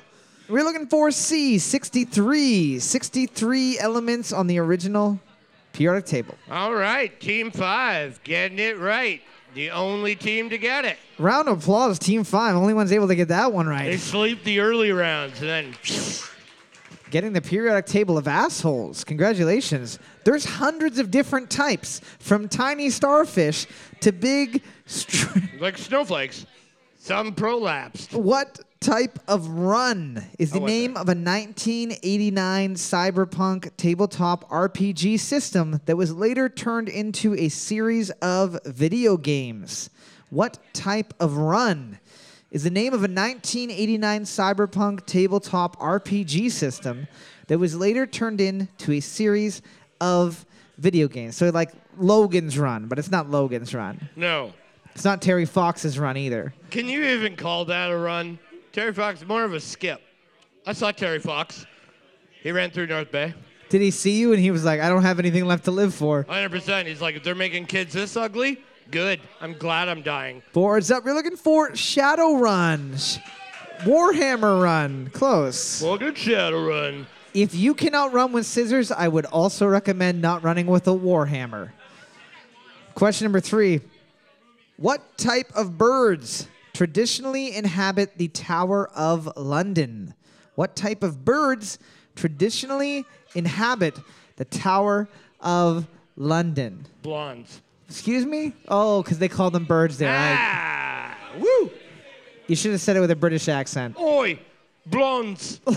We're 0.48 0.62
looking 0.64 0.86
for 0.86 1.10
C, 1.10 1.58
63. 1.58 2.78
63 2.78 3.78
elements 3.78 4.32
on 4.32 4.46
the 4.46 4.58
original 4.58 5.18
periodic 5.72 6.06
table. 6.06 6.34
All 6.50 6.72
right, 6.74 7.18
Team 7.20 7.50
Five, 7.50 8.20
getting 8.24 8.58
it 8.58 8.78
right. 8.78 9.20
The 9.56 9.70
only 9.70 10.14
team 10.14 10.50
to 10.50 10.58
get 10.58 10.84
it. 10.84 10.98
Round 11.18 11.48
of 11.48 11.62
applause, 11.62 11.98
Team 11.98 12.24
5. 12.24 12.54
Only 12.56 12.74
one's 12.74 12.92
able 12.92 13.08
to 13.08 13.14
get 13.14 13.28
that 13.28 13.54
one 13.54 13.66
right. 13.66 13.86
They 13.86 13.96
sleep 13.96 14.44
the 14.44 14.60
early 14.60 14.92
rounds 14.92 15.40
and 15.40 15.48
then 15.48 15.74
Getting 17.10 17.32
the 17.32 17.40
periodic 17.40 17.86
table 17.86 18.18
of 18.18 18.28
assholes. 18.28 19.02
Congratulations. 19.02 19.98
There's 20.24 20.44
hundreds 20.44 20.98
of 20.98 21.10
different 21.10 21.48
types, 21.48 22.02
from 22.18 22.50
tiny 22.50 22.90
starfish 22.90 23.66
to 24.00 24.12
big. 24.12 24.62
Str- 24.84 25.38
like 25.58 25.78
snowflakes. 25.78 26.44
Some 26.98 27.34
prolapsed. 27.34 28.12
What 28.12 28.60
type 28.86 29.18
of 29.26 29.48
run 29.48 30.24
is 30.38 30.52
the 30.52 30.60
name 30.60 30.92
of 30.92 31.08
a 31.08 31.18
1989 31.18 32.76
cyberpunk 32.76 33.76
tabletop 33.76 34.48
RPG 34.48 35.18
system 35.18 35.80
that 35.86 35.96
was 35.96 36.14
later 36.14 36.48
turned 36.48 36.88
into 36.88 37.34
a 37.34 37.48
series 37.48 38.10
of 38.22 38.56
video 38.64 39.16
games? 39.16 39.90
What 40.30 40.58
type 40.72 41.12
of 41.18 41.36
run 41.36 41.98
is 42.52 42.62
the 42.62 42.70
name 42.70 42.92
of 42.92 43.00
a 43.00 43.10
1989 43.10 44.22
cyberpunk 44.22 45.04
tabletop 45.04 45.76
RPG 45.80 46.52
system 46.52 47.08
that 47.48 47.58
was 47.58 47.74
later 47.74 48.06
turned 48.06 48.40
into 48.40 48.92
a 48.92 49.00
series 49.00 49.62
of 50.00 50.46
video 50.78 51.08
games? 51.08 51.36
So 51.36 51.50
like 51.50 51.72
Logan's 51.98 52.56
Run, 52.56 52.86
but 52.86 53.00
it's 53.00 53.10
not 53.10 53.28
Logan's 53.28 53.74
Run. 53.74 54.08
No. 54.14 54.52
It's 54.94 55.04
not 55.04 55.20
Terry 55.20 55.44
Fox's 55.44 55.98
run 55.98 56.16
either. 56.16 56.54
Can 56.70 56.88
you 56.88 57.04
even 57.04 57.36
call 57.36 57.66
that 57.66 57.90
a 57.90 57.96
run? 57.98 58.38
Terry 58.76 58.92
Fox 58.92 59.26
more 59.26 59.42
of 59.42 59.54
a 59.54 59.60
skip. 59.60 60.02
I 60.66 60.74
saw 60.74 60.92
Terry 60.92 61.18
Fox. 61.18 61.64
He 62.42 62.52
ran 62.52 62.68
through 62.68 62.88
North 62.88 63.10
Bay. 63.10 63.32
Did 63.70 63.80
he 63.80 63.90
see 63.90 64.18
you 64.18 64.34
and 64.34 64.42
he 64.42 64.50
was 64.50 64.66
like, 64.66 64.80
I 64.80 64.90
don't 64.90 65.00
have 65.00 65.18
anything 65.18 65.46
left 65.46 65.64
to 65.64 65.70
live 65.70 65.94
for? 65.94 66.24
100%. 66.24 66.84
He's 66.84 67.00
like, 67.00 67.16
if 67.16 67.22
they're 67.22 67.34
making 67.34 67.64
kids 67.64 67.94
this 67.94 68.18
ugly, 68.18 68.62
good. 68.90 69.18
I'm 69.40 69.54
glad 69.54 69.88
I'm 69.88 70.02
dying. 70.02 70.42
Boards 70.52 70.90
up. 70.90 71.06
You're 71.06 71.14
looking 71.14 71.38
for 71.38 71.70
Shadowrun. 71.70 72.98
Sh- 73.00 73.18
Warhammer 73.84 74.62
Run. 74.62 75.08
Close. 75.08 75.80
Fucking 75.80 76.12
Shadowrun. 76.12 77.06
If 77.32 77.54
you 77.54 77.72
cannot 77.72 78.12
run 78.12 78.32
with 78.32 78.44
scissors, 78.44 78.92
I 78.92 79.08
would 79.08 79.24
also 79.24 79.66
recommend 79.66 80.20
not 80.20 80.44
running 80.44 80.66
with 80.66 80.86
a 80.86 80.90
Warhammer. 80.90 81.70
Question 82.94 83.24
number 83.24 83.40
three 83.40 83.80
What 84.76 85.16
type 85.16 85.50
of 85.54 85.78
birds 85.78 86.46
traditionally 86.76 87.56
inhabit 87.56 88.18
the 88.18 88.28
Tower 88.28 88.88
of 88.94 89.30
London? 89.34 90.12
What 90.56 90.76
type 90.76 91.02
of 91.02 91.24
birds 91.24 91.78
traditionally 92.14 93.06
inhabit 93.34 93.98
the 94.36 94.44
Tower 94.44 95.08
of 95.40 95.86
London? 96.16 96.86
Blondes. 97.02 97.62
Excuse 97.88 98.26
me? 98.26 98.52
Oh, 98.68 99.02
because 99.02 99.18
they 99.18 99.28
call 99.28 99.50
them 99.50 99.64
birds 99.64 99.96
there. 99.96 100.14
Ah! 100.14 101.16
Woo! 101.38 101.70
you 102.46 102.54
should 102.54 102.72
have 102.72 102.80
said 102.80 102.96
it 102.96 103.00
with 103.00 103.10
a 103.10 103.16
British 103.16 103.48
accent. 103.48 103.98
Oi! 103.98 104.38
Blondes! 104.86 105.60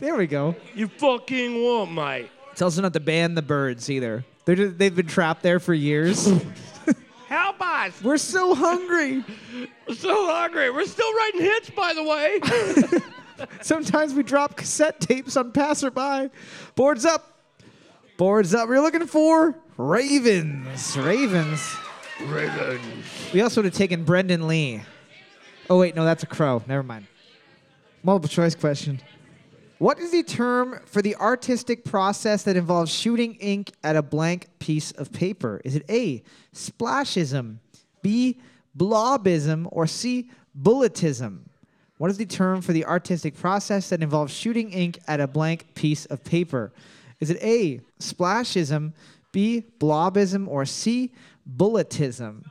There 0.00 0.16
we 0.16 0.26
go. 0.26 0.56
you 0.74 0.88
fucking 0.88 1.62
what, 1.62 1.86
mate? 1.88 2.28
It's 2.50 2.60
also 2.60 2.82
not 2.82 2.92
to 2.94 2.98
ban 2.98 3.36
the 3.36 3.42
birds 3.42 3.88
either. 3.88 4.24
They're 4.44 4.56
just, 4.56 4.76
they've 4.76 4.94
been 4.94 5.06
trapped 5.06 5.44
there 5.44 5.60
for 5.60 5.72
years. 5.72 6.26
Us! 7.60 8.02
We're 8.02 8.16
so 8.18 8.54
hungry. 8.54 9.24
We're 9.88 9.94
so 9.94 10.26
hungry. 10.26 10.70
We're 10.70 10.86
still 10.86 11.12
writing 11.14 11.40
hits, 11.40 11.70
by 11.70 11.94
the 11.94 12.02
way. 12.04 12.40
Sometimes 13.60 14.14
we 14.14 14.22
drop 14.22 14.56
cassette 14.56 15.00
tapes 15.00 15.36
on 15.36 15.52
passerby. 15.52 16.30
Boards 16.74 17.04
up. 17.04 17.40
Boards 18.16 18.54
up. 18.54 18.68
We're 18.68 18.80
looking 18.80 19.06
for 19.06 19.56
Ravens. 19.76 20.96
Ravens. 20.96 21.76
Ravens. 22.26 23.04
We 23.32 23.40
also 23.40 23.60
would 23.60 23.66
have 23.66 23.74
taken 23.74 24.04
Brandon 24.04 24.46
Lee. 24.46 24.82
Oh, 25.68 25.78
wait, 25.78 25.96
no, 25.96 26.04
that's 26.04 26.22
a 26.22 26.26
crow. 26.26 26.62
Never 26.68 26.82
mind. 26.82 27.06
Multiple 28.02 28.28
choice 28.28 28.54
question. 28.54 29.00
What 29.82 29.98
is 29.98 30.12
the 30.12 30.22
term 30.22 30.78
for 30.86 31.02
the 31.02 31.16
artistic 31.16 31.84
process 31.84 32.44
that 32.44 32.56
involves 32.56 32.94
shooting 32.94 33.34
ink 33.40 33.72
at 33.82 33.96
a 33.96 34.02
blank 34.02 34.46
piece 34.60 34.92
of 34.92 35.10
paper? 35.12 35.60
Is 35.64 35.74
it 35.74 35.84
A, 35.88 36.22
splashism, 36.54 37.58
B, 38.00 38.38
blobism, 38.78 39.66
or 39.72 39.88
C, 39.88 40.30
bulletism? 40.54 41.50
What 41.98 42.12
is 42.12 42.16
the 42.16 42.26
term 42.26 42.62
for 42.62 42.72
the 42.72 42.84
artistic 42.84 43.36
process 43.36 43.88
that 43.88 44.04
involves 44.04 44.32
shooting 44.32 44.70
ink 44.70 45.00
at 45.08 45.18
a 45.18 45.26
blank 45.26 45.74
piece 45.74 46.06
of 46.06 46.22
paper? 46.22 46.72
Is 47.18 47.30
it 47.30 47.42
A, 47.42 47.80
splashism, 47.98 48.92
B, 49.32 49.64
blobism, 49.80 50.46
or 50.46 50.64
C, 50.64 51.10
bulletism? 51.44 52.44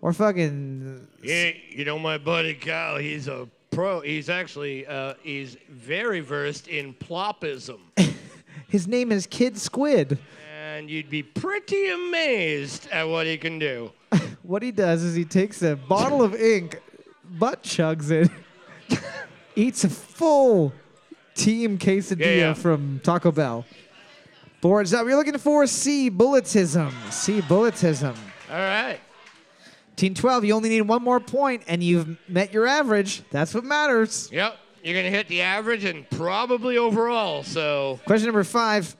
Or 0.00 0.12
fucking 0.12 1.08
Yeah, 1.24 1.50
you 1.70 1.84
know 1.84 1.98
my 1.98 2.18
buddy 2.18 2.54
Kyle. 2.54 2.98
He's 2.98 3.26
a 3.26 3.48
pro. 3.78 4.00
He's 4.00 4.28
actually 4.28 4.84
uh, 4.88 5.14
he's 5.22 5.56
very 5.70 6.18
versed 6.18 6.66
in 6.66 6.94
plopism, 6.94 7.78
his 8.68 8.88
name 8.88 9.12
is 9.12 9.24
Kid 9.28 9.56
Squid. 9.56 10.18
and 10.60 10.90
you'd 10.90 11.08
be 11.08 11.22
pretty 11.22 11.88
amazed 11.90 12.88
at 12.90 13.04
what 13.04 13.26
he 13.26 13.36
can 13.38 13.58
do. 13.58 13.92
What 14.42 14.62
he 14.62 14.70
does 14.72 15.02
is 15.02 15.14
he 15.14 15.26
takes 15.26 15.60
a 15.62 15.76
bottle 15.76 16.22
of 16.22 16.34
ink, 16.34 16.80
butt 17.38 17.62
chugs 17.62 18.10
it, 18.10 18.30
eats 19.56 19.84
a 19.84 19.90
full 19.90 20.72
team 21.34 21.76
quesadilla 21.76 22.18
Yeah, 22.20 22.34
yeah. 22.34 22.54
from 22.54 22.98
Taco 23.04 23.30
Bell. 23.30 23.66
Boards 24.62 24.94
up. 24.94 25.06
You're 25.06 25.16
looking 25.16 25.36
for 25.36 25.66
C, 25.66 26.08
bulletism. 26.08 26.94
C, 27.10 27.42
bulletism. 27.42 28.14
All 28.50 28.56
right. 28.56 28.98
Team 29.98 30.14
12, 30.14 30.44
you 30.44 30.54
only 30.54 30.68
need 30.68 30.82
one 30.82 31.02
more 31.02 31.18
point, 31.18 31.64
and 31.66 31.82
you've 31.82 32.16
met 32.28 32.52
your 32.54 32.68
average. 32.68 33.24
That's 33.32 33.52
what 33.52 33.64
matters. 33.64 34.28
Yep. 34.30 34.56
You're 34.84 34.94
gonna 34.94 35.10
hit 35.10 35.26
the 35.26 35.42
average 35.42 35.84
and 35.84 36.08
probably 36.08 36.78
overall. 36.78 37.42
So 37.42 37.98
Question 38.06 38.26
number 38.26 38.44
five. 38.44 38.94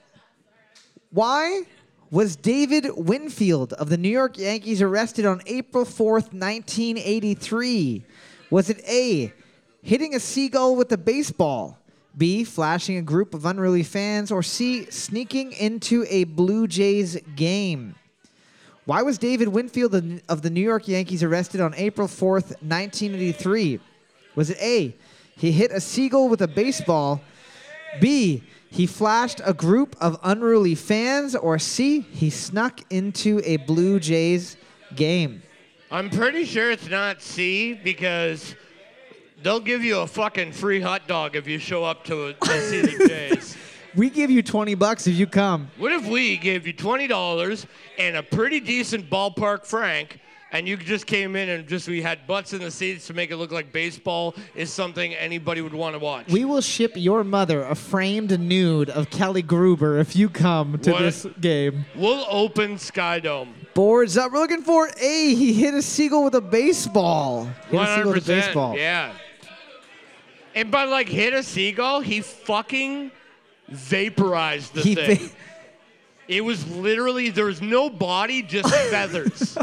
Why 1.10 1.62
was 2.10 2.34
David 2.34 2.86
Winfield 2.96 3.74
of 3.74 3.90
the 3.90 3.96
New 3.96 4.08
York 4.08 4.38
Yankees 4.38 4.82
arrested 4.82 5.24
on 5.24 5.40
April 5.46 5.84
4th, 5.84 6.32
1983? 6.34 8.04
Was 8.50 8.68
it 8.68 8.82
A, 8.88 9.32
hitting 9.80 10.16
a 10.16 10.20
seagull 10.20 10.74
with 10.74 10.90
a 10.90 10.98
baseball? 10.98 11.78
B, 12.16 12.42
flashing 12.42 12.96
a 12.96 13.02
group 13.02 13.34
of 13.34 13.46
unruly 13.46 13.84
fans? 13.84 14.32
Or 14.32 14.42
C, 14.42 14.90
sneaking 14.90 15.52
into 15.52 16.04
a 16.08 16.24
Blue 16.24 16.66
Jays 16.66 17.16
game? 17.36 17.94
Why 18.88 19.02
was 19.02 19.18
David 19.18 19.48
Winfield 19.48 19.94
of- 20.30 20.40
the 20.40 20.48
New 20.48 20.62
York 20.62 20.88
Yankees 20.88 21.22
arrested 21.22 21.60
on 21.60 21.74
April 21.76 22.08
4th, 22.08 22.54
1983? 22.62 23.80
Was 24.34 24.48
it 24.48 24.56
A, 24.62 24.96
he 25.36 25.52
hit 25.52 25.70
a 25.72 25.78
seagull 25.78 26.30
with 26.30 26.40
a 26.40 26.48
baseball? 26.48 27.20
B, 28.00 28.42
he 28.70 28.86
flashed 28.86 29.42
a 29.44 29.52
group 29.52 29.94
of 30.00 30.18
unruly 30.22 30.74
fans? 30.74 31.36
Or 31.36 31.58
C, 31.58 32.00
he 32.00 32.30
snuck 32.30 32.80
into 32.88 33.42
a 33.44 33.58
Blue 33.58 34.00
Jays 34.00 34.56
game? 34.96 35.42
I'm 35.90 36.08
pretty 36.08 36.46
sure 36.46 36.70
it's 36.70 36.88
not 36.88 37.20
C 37.20 37.74
because 37.74 38.54
they'll 39.42 39.60
give 39.60 39.84
you 39.84 39.98
a 39.98 40.06
fucking 40.06 40.52
free 40.52 40.80
hot 40.80 41.06
dog 41.06 41.36
if 41.36 41.46
you 41.46 41.58
show 41.58 41.84
up 41.84 42.04
to, 42.04 42.32
to 42.32 42.60
see 42.62 42.80
the 42.80 43.06
Jays. 43.06 43.54
We 43.98 44.10
give 44.10 44.30
you 44.30 44.42
20 44.42 44.74
bucks 44.76 45.06
if 45.08 45.14
you 45.16 45.26
come. 45.26 45.70
What 45.76 45.92
if 45.92 46.06
we 46.06 46.36
gave 46.36 46.66
you 46.66 46.72
twenty 46.72 47.08
dollars 47.08 47.66
and 47.98 48.16
a 48.16 48.22
pretty 48.22 48.60
decent 48.60 49.10
ballpark 49.10 49.66
frank, 49.66 50.20
and 50.52 50.68
you 50.68 50.76
just 50.76 51.04
came 51.06 51.34
in 51.34 51.48
and 51.48 51.66
just 51.66 51.88
we 51.88 52.00
had 52.00 52.24
butts 52.26 52.52
in 52.52 52.60
the 52.60 52.70
seats 52.70 53.08
to 53.08 53.12
make 53.12 53.32
it 53.32 53.36
look 53.38 53.50
like 53.50 53.72
baseball 53.72 54.36
is 54.54 54.72
something 54.72 55.14
anybody 55.14 55.60
would 55.62 55.74
want 55.74 55.94
to 55.94 55.98
watch? 55.98 56.28
We 56.30 56.44
will 56.44 56.60
ship 56.60 56.92
your 56.94 57.24
mother 57.24 57.64
a 57.64 57.74
framed 57.74 58.38
nude 58.38 58.88
of 58.88 59.10
Kelly 59.10 59.42
Gruber 59.42 59.98
if 59.98 60.14
you 60.14 60.28
come 60.28 60.78
to 60.78 60.92
What? 60.92 61.00
this 61.02 61.26
game. 61.40 61.84
We'll 61.96 62.24
open 62.30 62.76
Skydome. 62.76 63.48
Boards 63.74 64.16
up. 64.16 64.30
We're 64.32 64.38
looking 64.38 64.62
for 64.62 64.88
A. 65.00 65.34
He 65.34 65.52
hit 65.54 65.74
a 65.74 65.82
seagull 65.82 66.22
with 66.24 66.36
a 66.36 66.40
baseball. 66.40 67.46
Hit 67.68 67.72
One 67.76 67.88
a 67.88 67.96
seagull 67.96 68.12
with 68.12 68.24
a 68.24 68.26
baseball. 68.28 68.76
Yeah. 68.76 69.12
And 70.54 70.70
by 70.70 70.84
like 70.84 71.08
hit 71.08 71.34
a 71.34 71.42
seagull, 71.42 72.00
he 72.00 72.20
fucking 72.20 73.10
vaporized 73.68 74.74
the 74.74 74.80
He 74.82 74.94
thing. 74.94 75.16
fa- 75.16 75.36
It 76.28 76.44
was 76.44 76.66
literally 76.70 77.30
there 77.30 77.46
was 77.46 77.62
no 77.62 77.88
body, 77.90 78.42
just 78.42 78.68
feathers. 78.90 79.56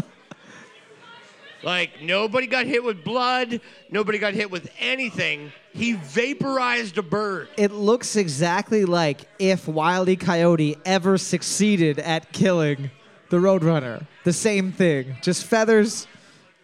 Like 1.64 2.01
nobody 2.01 2.45
got 2.45 2.68
hit 2.68 2.84
with 2.84 3.03
blood, 3.03 3.60
nobody 3.89 4.20
got 4.20 4.34
hit 4.36 4.51
with 4.51 4.70
anything. 4.80 5.51
He 5.74 5.93
vaporized 5.93 6.97
a 6.97 7.01
bird. 7.03 7.49
it 7.58 7.72
looks 7.72 8.16
exactly 8.16 8.86
like 8.86 9.28
if 9.39 9.68
Wile 9.68 10.08
E. 10.08 10.16
Coyote 10.16 10.78
ever 10.86 11.18
succeeded 11.18 11.99
at 11.99 12.32
killing 12.32 12.91
the 13.30 13.38
Roadrunner. 13.38 14.06
The 14.26 14.34
same 14.34 14.72
thing, 14.72 15.16
just 15.22 15.45
feathers 15.45 16.08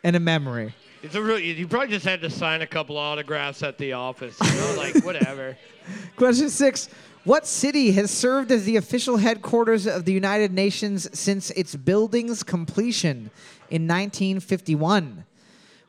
and 0.04 0.16
a 0.16 0.20
memory. 0.20 0.76
It's 1.04 1.16
a 1.16 1.22
real. 1.22 1.40
You 1.40 1.68
probably 1.68 1.88
just 1.90 2.06
had 2.06 2.22
to 2.22 2.30
sign 2.30 2.62
a 2.62 2.68
couple 2.68 2.96
autographs 2.96 3.64
at 3.64 3.80
the 3.80 3.94
office. 3.94 4.38
You 4.40 4.54
know, 4.62 4.76
like 4.78 5.04
whatever. 5.04 5.58
Question 6.16 6.50
six. 6.50 6.90
What 7.24 7.46
city 7.46 7.92
has 7.92 8.10
served 8.10 8.52
as 8.52 8.66
the 8.66 8.78
official 8.78 9.18
headquarters 9.18 9.86
of 9.86 10.06
the 10.06 10.12
United 10.12 10.52
Nations 10.52 11.08
since 11.18 11.52
its 11.52 11.76
building's 11.76 12.42
completion 12.42 13.30
in 13.70 13.88
1951? 13.88 15.24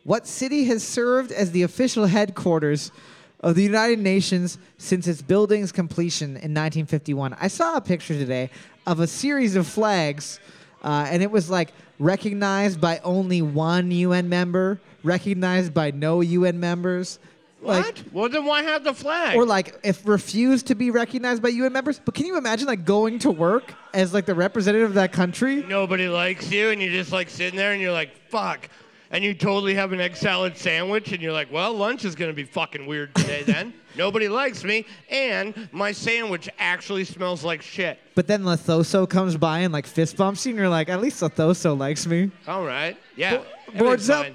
What 0.05 0.27
city 0.27 0.65
has 0.65 0.83
served 0.87 1.33
as 1.33 1.53
the 1.53 1.63
official 1.63 2.05
headquarters 2.05 2.93
of 3.41 3.55
the 3.55 3.63
United 3.63 3.99
Nations 3.99 4.59
since 4.77 5.07
its 5.07 5.23
building's 5.23 5.73
completion 5.73 6.31
in 6.31 6.53
1951? 6.53 7.35
I 7.41 7.49
saw 7.49 7.77
a 7.77 7.81
picture 7.81 8.13
today 8.13 8.51
of 8.87 9.01
a 9.01 9.07
series 9.07 9.57
of 9.57 9.67
flags 9.67 10.39
uh, 10.83 11.07
and 11.09 11.23
it 11.23 11.31
was 11.31 11.49
like 11.49 11.73
recognized 11.99 12.79
by 12.79 12.99
only 13.05 13.41
one 13.41 13.91
UN 13.91 14.29
member, 14.29 14.81
recognized 15.03 15.73
by 15.73 15.93
no 15.93 16.21
UN 16.21 16.61
members. 16.61 17.19
What? 17.63 17.85
Like, 17.87 18.05
well, 18.13 18.29
then 18.29 18.45
why 18.45 18.63
have 18.65 18.83
the 18.83 18.93
flag? 18.93 19.37
or 19.37 19.47
like 19.47 19.79
if 19.85 20.07
refused 20.07 20.67
to 20.67 20.75
be 20.75 20.91
recognized 20.91 21.43
by 21.43 21.51
UN 21.51 21.73
members. 21.73 22.01
But 22.05 22.15
can 22.15 22.27
you 22.27 22.37
imagine 22.37 22.67
like 22.67 22.85
going 22.85 23.21
to 23.21 23.31
work 23.31 23.73
as 23.95 24.13
like 24.13 24.27
the 24.27 24.35
representative 24.35 24.89
of 24.91 24.95
that 24.95 25.13
country? 25.13 25.63
Nobody 25.63 26.09
likes 26.09 26.51
you, 26.51 26.71
and 26.71 26.83
you're 26.83 26.91
just 26.93 27.13
like 27.13 27.31
sitting 27.31 27.57
there, 27.57 27.73
and 27.73 27.81
you're 27.81 27.93
like, 27.93 28.11
fuck. 28.29 28.69
And 29.13 29.23
you 29.23 29.35
totally 29.35 29.75
have 29.75 29.93
an 29.93 30.01
egg 30.01 30.17
salad 30.17 30.57
sandwich, 30.57 31.13
and 31.13 31.23
you're 31.23 31.35
like, 31.35 31.53
well, 31.53 31.73
lunch 31.73 32.05
is 32.05 32.17
gonna 32.17 32.33
be 32.33 32.45
fucking 32.45 32.85
weird 32.85 33.15
today 33.15 33.43
then. 33.47 33.75
Nobody 33.97 34.27
likes 34.27 34.65
me, 34.65 34.85
and 35.11 35.69
my 35.71 35.93
sandwich 35.93 36.49
actually 36.59 37.05
smells 37.05 37.45
like 37.45 37.63
shit. 37.63 37.99
But 38.17 38.27
then 38.27 38.43
Lathoso 38.43 39.09
comes 39.09 39.37
by 39.37 39.61
and 39.61 39.73
like 39.73 39.87
fist 39.87 40.17
bumps 40.17 40.45
you, 40.47 40.51
and 40.51 40.59
you're 40.59 40.69
like, 40.69 40.89
at 40.89 41.01
least 41.01 41.21
Lathoso 41.23 41.79
likes 41.79 42.07
me. 42.07 42.33
All 42.49 42.65
right. 42.65 42.97
Yeah. 43.15 43.43
boards 43.79 44.11
up. 44.11 44.27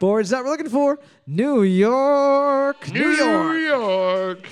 Boards 0.00 0.32
up. 0.32 0.44
We're 0.44 0.50
looking 0.50 0.68
for 0.68 0.98
New 1.28 1.62
York. 1.62 2.88
New 2.92 3.10
York. 3.10 4.46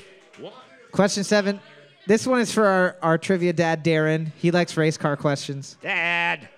Question 0.91 1.22
seven. 1.22 1.61
This 2.09 2.27
one 2.27 2.41
is 2.41 2.53
for 2.53 2.66
our, 2.66 2.97
our 3.01 3.16
trivia 3.16 3.53
dad, 3.53 3.85
Darren. 3.85 4.33
He 4.39 4.51
likes 4.51 4.77
race 4.77 4.97
car 4.97 5.16
questions. 5.16 5.77
Dad. 5.81 6.49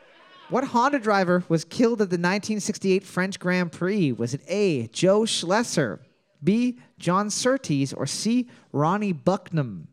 What 0.49 0.65
Honda 0.65 0.99
driver 1.01 1.45
was 1.49 1.65
killed 1.65 2.01
at 2.01 2.09
the 2.09 2.17
1968 2.17 3.05
French 3.05 3.39
Grand 3.39 3.73
Prix? 3.73 4.13
Was 4.13 4.33
it 4.33 4.41
A. 4.49 4.87
Jo 4.89 5.27
Schlesser, 5.27 6.01
B. 6.43 6.79
John 6.99 7.29
Surtees, 7.29 7.93
or 7.93 8.07
C. 8.07 8.49
Ronnie 8.73 9.13
Bucknam? 9.13 9.87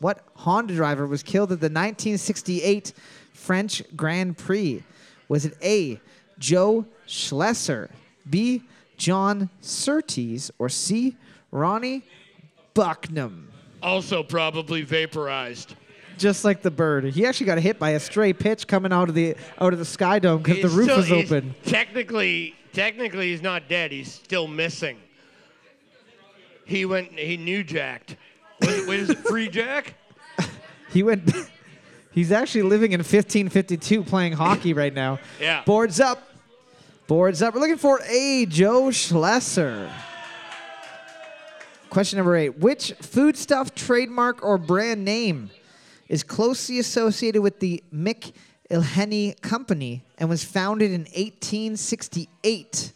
What 0.00 0.24
Honda 0.34 0.74
driver 0.74 1.06
was 1.06 1.22
killed 1.22 1.52
at 1.52 1.60
the 1.60 1.66
1968 1.66 2.92
French 3.32 3.82
Grand 3.94 4.36
Prix? 4.36 4.82
Was 5.28 5.44
it 5.44 5.56
A. 5.62 6.00
Jo 6.38 6.84
Schlesser, 7.06 7.90
B. 8.28 8.62
John 8.98 9.48
Surtees, 9.62 10.50
or 10.58 10.68
C. 10.68 11.16
Ronnie 11.50 12.02
Bucknam? 12.74 13.44
Also 13.82 14.22
probably 14.22 14.82
vaporized. 14.82 15.74
Just 16.18 16.44
like 16.44 16.62
the 16.62 16.70
bird, 16.70 17.04
he 17.04 17.24
actually 17.24 17.46
got 17.46 17.58
hit 17.58 17.78
by 17.78 17.90
a 17.90 18.00
stray 18.00 18.32
pitch 18.32 18.66
coming 18.66 18.92
out 18.92 19.08
of 19.08 19.14
the 19.14 19.36
out 19.60 19.72
of 19.72 19.78
the 19.78 19.84
sky 19.84 20.18
dome 20.18 20.42
because 20.42 20.56
the 20.60 20.68
He's 20.68 20.74
roof 20.76 20.84
still- 20.86 20.96
was 20.96 21.06
he's- 21.06 21.24
open. 21.32 21.54
Technically, 21.64 22.56
technically, 22.72 23.30
he's 23.30 23.40
not 23.40 23.68
dead. 23.68 23.92
He's 23.92 24.12
still 24.12 24.48
missing. 24.48 24.98
He 26.64 26.84
went. 26.84 27.12
He 27.12 27.36
new 27.36 27.62
jacked. 27.62 28.16
What 28.58 28.70
is 28.96 29.10
it? 29.10 29.18
Free 29.18 29.48
jack? 29.48 29.94
He 30.90 31.02
went. 31.02 31.30
he's 32.12 32.32
actually 32.32 32.62
living 32.62 32.92
in 32.92 32.98
1552 33.00 34.02
playing 34.04 34.32
hockey 34.32 34.72
right 34.72 34.92
now. 34.94 35.18
Yeah. 35.38 35.62
Boards 35.64 36.00
up. 36.00 36.27
Boards 37.08 37.40
up. 37.40 37.54
We're 37.54 37.60
looking 37.60 37.78
for 37.78 38.02
A. 38.06 38.44
Jo 38.44 38.90
Schlesser. 38.90 39.90
Question 41.88 42.18
number 42.18 42.36
eight. 42.36 42.58
Which 42.58 42.92
foodstuff, 43.00 43.74
trademark, 43.74 44.44
or 44.44 44.58
brand 44.58 45.06
name 45.06 45.48
is 46.10 46.22
closely 46.22 46.78
associated 46.78 47.40
with 47.40 47.60
the 47.60 47.82
Mick 47.94 48.32
Ilhenny 48.70 49.40
Company 49.40 50.04
and 50.18 50.28
was 50.28 50.44
founded 50.44 50.90
in 50.90 51.04
1868? 51.04 52.92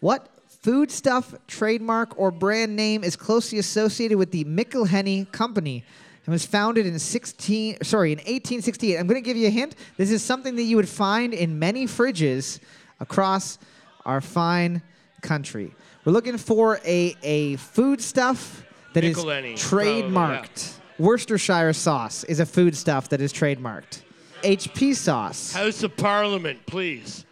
What 0.00 0.28
foodstuff, 0.46 1.34
trademark, 1.46 2.18
or 2.18 2.30
brand 2.30 2.76
name 2.76 3.02
is 3.02 3.16
closely 3.16 3.58
associated 3.58 4.18
with 4.18 4.32
the 4.32 4.44
McIlhenny 4.44 5.32
Company 5.32 5.82
and 6.26 6.32
was 6.34 6.44
founded 6.44 6.84
in 6.84 6.98
16 6.98 7.78
sorry 7.84 8.12
in 8.12 8.18
1868? 8.18 8.98
I'm 8.98 9.06
going 9.06 9.14
to 9.14 9.26
give 9.26 9.38
you 9.38 9.46
a 9.46 9.50
hint. 9.50 9.76
This 9.96 10.10
is 10.10 10.22
something 10.22 10.56
that 10.56 10.64
you 10.64 10.76
would 10.76 10.90
find 10.90 11.32
in 11.32 11.58
many 11.58 11.86
fridges 11.86 12.60
across 13.00 13.58
our 14.04 14.20
fine 14.20 14.82
country. 15.22 15.74
We're 16.04 16.12
looking 16.12 16.38
for 16.38 16.80
a 16.84 17.16
a 17.22 17.56
foodstuff 17.56 18.64
that 18.94 19.04
is 19.04 19.16
Michelini, 19.16 19.60
probably, 19.60 19.88
oh, 19.88 19.96
yeah. 19.96 20.02
trademarked. 20.08 20.72
Worcestershire 20.98 21.72
sauce 21.72 22.24
is 22.24 22.40
a 22.40 22.46
foodstuff 22.46 23.08
that 23.08 23.20
is 23.20 23.32
trademarked. 23.32 24.02
HP 24.42 24.94
sauce. 24.94 25.52
House 25.52 25.82
of 25.82 25.96
Parliament, 25.96 26.64
please. 26.66 27.24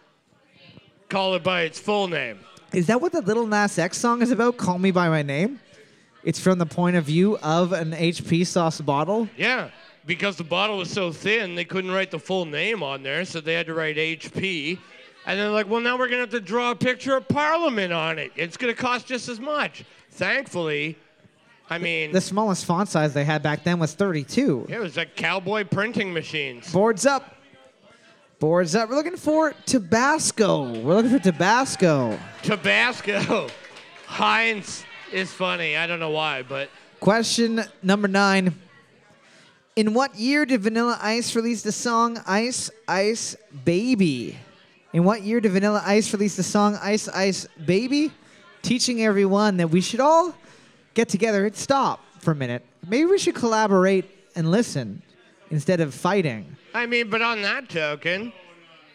Call 1.08 1.34
it 1.34 1.42
by 1.42 1.62
its 1.62 1.78
full 1.78 2.08
name. 2.08 2.38
Is 2.72 2.86
that 2.86 3.00
what 3.00 3.12
the 3.12 3.22
Little 3.22 3.46
Nas 3.46 3.78
X 3.78 3.96
song 3.96 4.20
is 4.20 4.30
about? 4.30 4.58
Call 4.58 4.78
Me 4.78 4.90
By 4.90 5.08
My 5.08 5.22
Name? 5.22 5.58
It's 6.22 6.38
from 6.38 6.58
the 6.58 6.66
point 6.66 6.96
of 6.96 7.04
view 7.04 7.38
of 7.38 7.72
an 7.72 7.92
HP 7.92 8.46
sauce 8.46 8.80
bottle? 8.80 9.28
Yeah, 9.36 9.70
because 10.04 10.36
the 10.36 10.44
bottle 10.44 10.78
was 10.78 10.90
so 10.90 11.12
thin, 11.12 11.54
they 11.54 11.64
couldn't 11.64 11.90
write 11.90 12.10
the 12.10 12.18
full 12.18 12.44
name 12.44 12.82
on 12.82 13.02
there, 13.02 13.24
so 13.24 13.40
they 13.40 13.54
had 13.54 13.66
to 13.66 13.74
write 13.74 13.96
HP. 13.96 14.78
And 15.28 15.38
they're 15.38 15.50
like, 15.50 15.68
well, 15.68 15.82
now 15.82 15.98
we're 15.98 16.08
going 16.08 16.16
to 16.18 16.20
have 16.20 16.30
to 16.30 16.40
draw 16.40 16.70
a 16.70 16.74
picture 16.74 17.14
of 17.14 17.28
Parliament 17.28 17.92
on 17.92 18.18
it. 18.18 18.32
It's 18.34 18.56
going 18.56 18.74
to 18.74 18.80
cost 18.80 19.06
just 19.06 19.28
as 19.28 19.38
much. 19.38 19.84
Thankfully, 20.12 20.96
I 21.68 21.76
mean, 21.76 22.12
The 22.12 22.20
smallest 22.22 22.64
font 22.64 22.88
size 22.88 23.12
they 23.12 23.26
had 23.26 23.42
back 23.42 23.62
then 23.62 23.78
was 23.78 23.92
32. 23.92 24.68
it 24.70 24.78
was 24.78 24.96
like 24.96 25.16
cowboy 25.16 25.64
printing 25.64 26.14
machines. 26.14 26.72
Boards 26.72 27.04
up. 27.04 27.36
Boards 28.38 28.74
up. 28.74 28.88
We're 28.88 28.96
looking 28.96 29.18
for 29.18 29.52
Tabasco. 29.66 30.80
We're 30.80 30.94
looking 30.94 31.10
for 31.10 31.18
Tabasco. 31.22 32.18
Tabasco. 32.42 33.48
Heinz 34.06 34.82
is 35.12 35.30
funny. 35.30 35.76
I 35.76 35.86
don't 35.86 36.00
know 36.00 36.08
why, 36.10 36.40
but 36.40 36.70
Question 37.00 37.62
number 37.82 38.08
nine. 38.08 38.58
In 39.76 39.92
what 39.92 40.14
year 40.14 40.46
did 40.46 40.62
Vanilla 40.62 40.98
Ice 41.02 41.36
release 41.36 41.60
the 41.60 41.70
song 41.70 42.18
Ice 42.26 42.70
Ice 42.88 43.36
Baby? 43.66 44.38
In 44.98 45.04
what 45.04 45.22
year 45.22 45.40
did 45.40 45.52
Vanilla 45.52 45.80
Ice 45.86 46.12
release 46.12 46.34
the 46.34 46.42
song 46.42 46.76
Ice 46.82 47.06
Ice 47.06 47.46
Baby? 47.64 48.10
Teaching 48.62 49.04
everyone 49.04 49.56
that 49.58 49.70
we 49.70 49.80
should 49.80 50.00
all 50.00 50.34
get 50.94 51.08
together 51.08 51.46
and 51.46 51.54
stop 51.54 52.04
for 52.18 52.32
a 52.32 52.34
minute. 52.34 52.64
Maybe 52.84 53.04
we 53.04 53.16
should 53.16 53.36
collaborate 53.36 54.06
and 54.34 54.50
listen 54.50 55.00
instead 55.52 55.80
of 55.80 55.94
fighting. 55.94 56.56
I 56.74 56.86
mean, 56.86 57.10
but 57.10 57.22
on 57.22 57.42
that 57.42 57.68
token, 57.68 58.32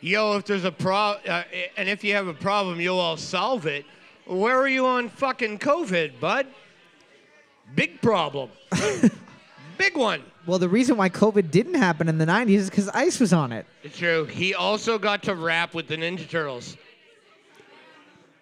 yo, 0.02 0.36
if 0.36 0.44
there's 0.44 0.66
a 0.66 0.74
pro, 0.74 1.16
uh, 1.26 1.44
and 1.78 1.88
if 1.88 2.04
you 2.04 2.14
have 2.16 2.28
a 2.28 2.34
problem, 2.34 2.82
you'll 2.82 3.00
all 3.00 3.16
solve 3.16 3.66
it. 3.66 3.86
Where 4.26 4.58
are 4.58 4.68
you 4.68 4.86
on 4.86 5.08
fucking 5.08 5.60
COVID, 5.60 6.20
bud? 6.20 6.48
Big 7.76 8.02
problem. 8.02 8.50
Big 9.78 9.98
one. 9.98 10.22
Well, 10.46 10.60
the 10.60 10.70
reason 10.70 10.98
why 10.98 11.10
COVID 11.10 11.52
didn't 11.52 11.76
happen 11.76 12.10
in 12.10 12.18
the 12.18 12.26
90s 12.26 12.50
is 12.56 12.70
because 12.70 12.90
Ice 12.90 13.20
was 13.20 13.32
on 13.34 13.52
it. 13.52 13.66
It's 13.84 13.98
true. 13.98 14.26
He 14.26 14.54
also 14.54 14.98
got 15.00 15.24
to 15.24 15.36
rap 15.36 15.74
with 15.74 15.88
the 15.88 15.96
Ninja 15.98 16.28
Turtles, 16.30 16.76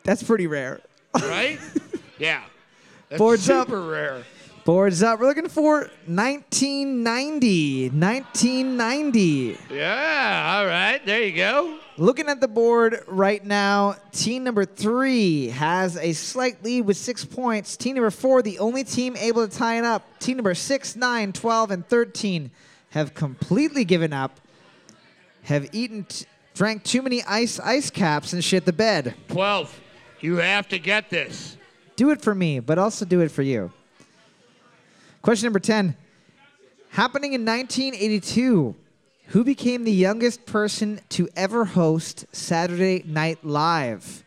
That's 0.03 0.23
pretty 0.23 0.47
rare. 0.47 0.81
right? 1.15 1.59
yeah. 2.19 2.41
That's 3.09 3.19
Boards 3.19 3.49
up. 3.49 3.67
super 3.67 3.81
rare. 3.81 4.23
Boards 4.63 5.01
up. 5.01 5.19
We're 5.19 5.25
looking 5.25 5.49
for 5.49 5.89
1990. 6.05 7.89
1990. 7.89 9.57
Yeah. 9.71 10.57
All 10.57 10.67
right. 10.67 11.03
There 11.03 11.23
you 11.23 11.35
go. 11.35 11.79
Looking 11.97 12.27
at 12.29 12.39
the 12.41 12.47
board 12.47 13.03
right 13.07 13.43
now, 13.43 13.95
team 14.11 14.43
number 14.43 14.65
three 14.65 15.47
has 15.47 15.97
a 15.97 16.13
slight 16.13 16.63
lead 16.63 16.81
with 16.81 16.97
six 16.97 17.25
points. 17.25 17.75
Team 17.75 17.95
number 17.95 18.11
four, 18.11 18.43
the 18.43 18.59
only 18.59 18.83
team 18.83 19.15
able 19.17 19.47
to 19.47 19.57
tie 19.57 19.79
it 19.79 19.83
up. 19.83 20.03
Team 20.19 20.37
number 20.37 20.53
six, 20.53 20.95
nine, 20.95 21.33
12, 21.33 21.71
and 21.71 21.87
13 21.87 22.51
have 22.91 23.15
completely 23.15 23.83
given 23.83 24.13
up, 24.13 24.39
have 25.43 25.73
eaten, 25.73 26.05
drank 26.53 26.83
too 26.83 27.01
many 27.01 27.23
ice 27.23 27.59
ice 27.59 27.89
caps, 27.89 28.33
and 28.33 28.43
shit 28.43 28.65
the 28.65 28.73
bed. 28.73 29.15
12. 29.29 29.81
You 30.19 30.35
have 30.35 30.67
to 30.69 30.77
get 30.77 31.09
this. 31.09 31.57
Do 31.95 32.11
it 32.11 32.21
for 32.21 32.35
me, 32.35 32.59
but 32.59 32.77
also 32.77 33.05
do 33.05 33.21
it 33.21 33.31
for 33.31 33.41
you. 33.41 33.71
Question 35.21 35.47
number 35.47 35.59
10. 35.59 35.95
Happening 36.89 37.33
in 37.33 37.45
1982, 37.45 38.75
who 39.27 39.43
became 39.43 39.83
the 39.83 39.91
youngest 39.91 40.47
person 40.47 40.99
to 41.09 41.29
ever 41.35 41.63
host 41.63 42.25
Saturday 42.31 43.03
Night 43.05 43.45
Live? 43.45 44.23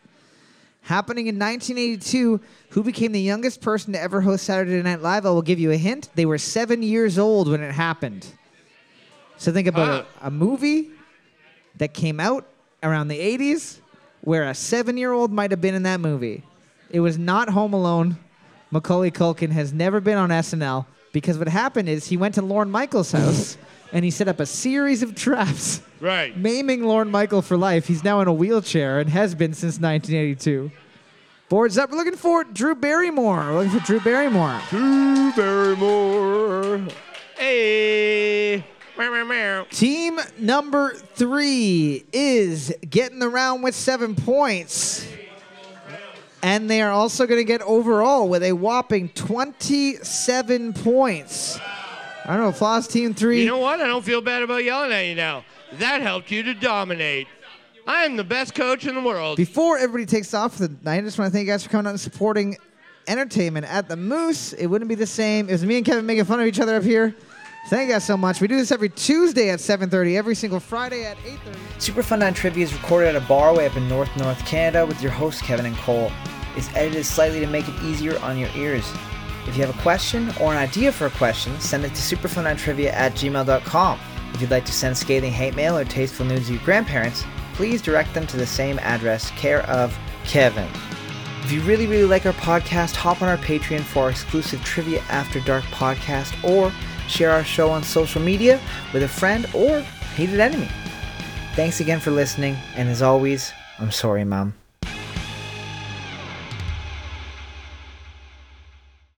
Happening 0.83 1.27
in 1.27 1.37
1982, 1.37 2.39
who 2.69 2.83
became 2.83 3.11
the 3.11 3.19
youngest 3.19 3.59
person 3.59 3.91
to 3.91 4.01
ever 4.01 4.21
host 4.21 4.45
Saturday 4.45 4.81
Night 4.81 5.01
Live? 5.01 5.25
I 5.25 5.31
will 5.31 5.41
give 5.41 5.59
you 5.59 5.71
a 5.71 5.77
hint. 5.77 6.09
They 6.15 6.25
were 6.25 6.37
seven 6.37 6.81
years 6.81 7.19
old 7.19 7.49
when 7.49 7.61
it 7.61 7.73
happened. 7.73 8.25
So 9.37 9.51
think 9.51 9.67
about 9.67 10.07
a, 10.21 10.27
a 10.27 10.31
movie 10.31 10.91
that 11.75 11.93
came 11.93 12.21
out 12.21 12.47
around 12.81 13.09
the 13.09 13.19
80s 13.19 13.79
where 14.21 14.43
a 14.43 14.55
seven 14.55 14.95
year 14.95 15.11
old 15.11 15.33
might 15.33 15.51
have 15.51 15.59
been 15.59 15.75
in 15.75 15.83
that 15.83 15.99
movie. 15.99 16.43
It 16.89 17.01
was 17.01 17.17
not 17.17 17.49
Home 17.49 17.73
Alone. 17.73 18.17
Macaulay 18.71 19.11
Culkin 19.11 19.51
has 19.51 19.71
never 19.73 19.99
been 20.01 20.17
on 20.17 20.29
SNL 20.29 20.85
because 21.13 21.37
what 21.37 21.47
happened 21.47 21.87
is 21.89 22.07
he 22.07 22.17
went 22.17 22.35
to 22.35 22.41
Lorne 22.41 22.69
Michaels' 22.71 23.11
house 23.11 23.57
and 23.93 24.03
he 24.03 24.11
set 24.11 24.27
up 24.27 24.39
a 24.39 24.45
series 24.45 25.01
of 25.03 25.15
traps, 25.15 25.81
Right. 26.01 26.35
maiming 26.37 26.83
Lorne 26.83 27.09
Michael 27.09 27.41
for 27.41 27.55
life. 27.57 27.87
He's 27.87 28.03
now 28.03 28.19
in 28.21 28.27
a 28.27 28.33
wheelchair 28.33 28.99
and 28.99 29.09
has 29.09 29.33
been 29.35 29.53
since 29.53 29.75
1982. 29.79 30.71
Boards 31.47 31.77
up. 31.77 31.91
We're 31.91 31.97
looking 31.97 32.15
for 32.15 32.43
Drew 32.43 32.73
Barrymore. 32.75 33.37
We're 33.37 33.63
looking 33.63 33.79
for 33.79 33.85
Drew 33.85 33.99
Barrymore. 33.99 34.59
Drew 34.69 35.31
Barrymore. 35.33 36.87
Hey. 37.37 38.65
Meow, 38.97 39.11
meow, 39.11 39.25
meow. 39.25 39.65
Team 39.69 40.19
number 40.39 40.93
three 40.95 42.03
is 42.11 42.73
getting 42.89 43.19
the 43.19 43.29
round 43.29 43.61
with 43.63 43.75
seven 43.75 44.15
points. 44.15 45.05
And 46.45 46.69
they 46.69 46.83
are 46.83 46.91
also 46.91 47.25
going 47.25 47.39
to 47.39 47.43
get 47.43 47.63
overall 47.63 48.29
with 48.29 48.43
a 48.43 48.51
whopping 48.51 49.09
27 49.09 50.73
points. 50.73 51.59
I 52.23 52.37
don't 52.37 52.45
know, 52.45 52.51
Floss 52.51 52.85
Team 52.85 53.15
3. 53.15 53.41
You 53.41 53.47
know 53.47 53.57
what? 53.57 53.81
I 53.81 53.87
don't 53.87 54.05
feel 54.05 54.21
bad 54.21 54.43
about 54.43 54.63
yelling 54.63 54.91
at 54.91 55.07
you 55.07 55.15
now. 55.15 55.43
That 55.79 56.03
helped 56.03 56.29
you 56.29 56.43
to 56.43 56.53
dominate. 56.53 57.27
I 57.87 58.05
am 58.05 58.15
the 58.15 58.23
best 58.23 58.53
coach 58.53 58.85
in 58.85 58.93
the 58.93 59.01
world. 59.01 59.37
Before 59.37 59.79
everybody 59.79 60.05
takes 60.05 60.35
off 60.35 60.57
for 60.57 60.67
the 60.67 60.75
night, 60.83 60.99
I 60.99 61.01
just 61.01 61.17
want 61.17 61.29
to 61.29 61.33
thank 61.33 61.47
you 61.47 61.51
guys 61.51 61.63
for 61.63 61.71
coming 61.71 61.87
out 61.87 61.91
and 61.91 61.99
supporting 61.99 62.57
entertainment 63.07 63.65
at 63.65 63.87
the 63.87 63.97
Moose. 63.97 64.53
It 64.53 64.67
wouldn't 64.67 64.87
be 64.87 64.93
the 64.93 65.07
same. 65.07 65.49
It 65.49 65.53
was 65.53 65.65
me 65.65 65.77
and 65.77 65.85
Kevin 65.85 66.05
making 66.05 66.25
fun 66.25 66.39
of 66.39 66.45
each 66.45 66.59
other 66.59 66.75
up 66.75 66.83
here. 66.83 67.15
Thank 67.69 67.87
you 67.87 67.95
guys 67.95 68.05
so 68.05 68.15
much. 68.15 68.39
We 68.39 68.47
do 68.47 68.57
this 68.57 68.71
every 68.71 68.89
Tuesday 68.89 69.49
at 69.49 69.57
7.30, 69.57 70.15
every 70.15 70.35
single 70.35 70.59
Friday 70.59 71.05
at 71.05 71.17
8.30. 71.17 71.81
Super 71.81 72.03
Fun 72.03 72.19
Night 72.19 72.35
Trivia 72.35 72.65
is 72.65 72.73
recorded 72.73 73.15
at 73.15 73.15
a 73.15 73.25
bar 73.25 73.55
way 73.55 73.65
up 73.65 73.75
in 73.75 73.89
North 73.89 74.15
North 74.17 74.45
Canada 74.45 74.85
with 74.85 75.01
your 75.01 75.11
hosts 75.11 75.41
Kevin 75.41 75.65
and 75.65 75.75
Cole. 75.77 76.11
It's 76.55 76.73
edited 76.75 77.05
slightly 77.05 77.39
to 77.39 77.47
make 77.47 77.67
it 77.67 77.83
easier 77.83 78.19
on 78.19 78.37
your 78.37 78.49
ears. 78.55 78.89
If 79.47 79.55
you 79.55 79.65
have 79.65 79.77
a 79.77 79.81
question 79.81 80.29
or 80.39 80.51
an 80.51 80.57
idea 80.57 80.91
for 80.91 81.05
a 81.05 81.11
question, 81.11 81.59
send 81.59 81.85
it 81.85 81.89
to 81.89 82.15
superfunnighttrivia 82.15 82.91
at 82.91 83.13
gmail.com. 83.13 83.99
If 84.33 84.41
you'd 84.41 84.51
like 84.51 84.65
to 84.65 84.73
send 84.73 84.97
scathing 84.97 85.31
hate 85.31 85.55
mail 85.55 85.77
or 85.77 85.85
tasteful 85.85 86.25
news 86.25 86.47
to 86.47 86.53
your 86.53 86.63
grandparents, 86.63 87.23
please 87.53 87.81
direct 87.81 88.13
them 88.13 88.27
to 88.27 88.37
the 88.37 88.45
same 88.45 88.79
address, 88.79 89.31
care 89.31 89.61
of 89.69 89.97
Kevin. 90.25 90.69
If 91.43 91.51
you 91.51 91.61
really, 91.61 91.85
really 91.85 92.05
like 92.05 92.25
our 92.25 92.33
podcast, 92.33 92.95
hop 92.95 93.21
on 93.21 93.29
our 93.29 93.37
Patreon 93.37 93.81
for 93.81 94.03
our 94.03 94.09
exclusive 94.09 94.63
Trivia 94.63 95.01
After 95.09 95.39
Dark 95.41 95.63
podcast 95.65 96.43
or 96.43 96.71
share 97.07 97.31
our 97.31 97.43
show 97.43 97.69
on 97.69 97.83
social 97.83 98.21
media 98.21 98.59
with 98.93 99.03
a 99.03 99.07
friend 99.07 99.47
or 99.53 99.81
hated 100.15 100.39
enemy. 100.39 100.69
Thanks 101.53 101.79
again 101.79 101.99
for 101.99 102.11
listening, 102.11 102.57
and 102.75 102.89
as 102.89 103.01
always, 103.01 103.53
I'm 103.79 103.91
sorry, 103.91 104.25
Mom. 104.25 104.55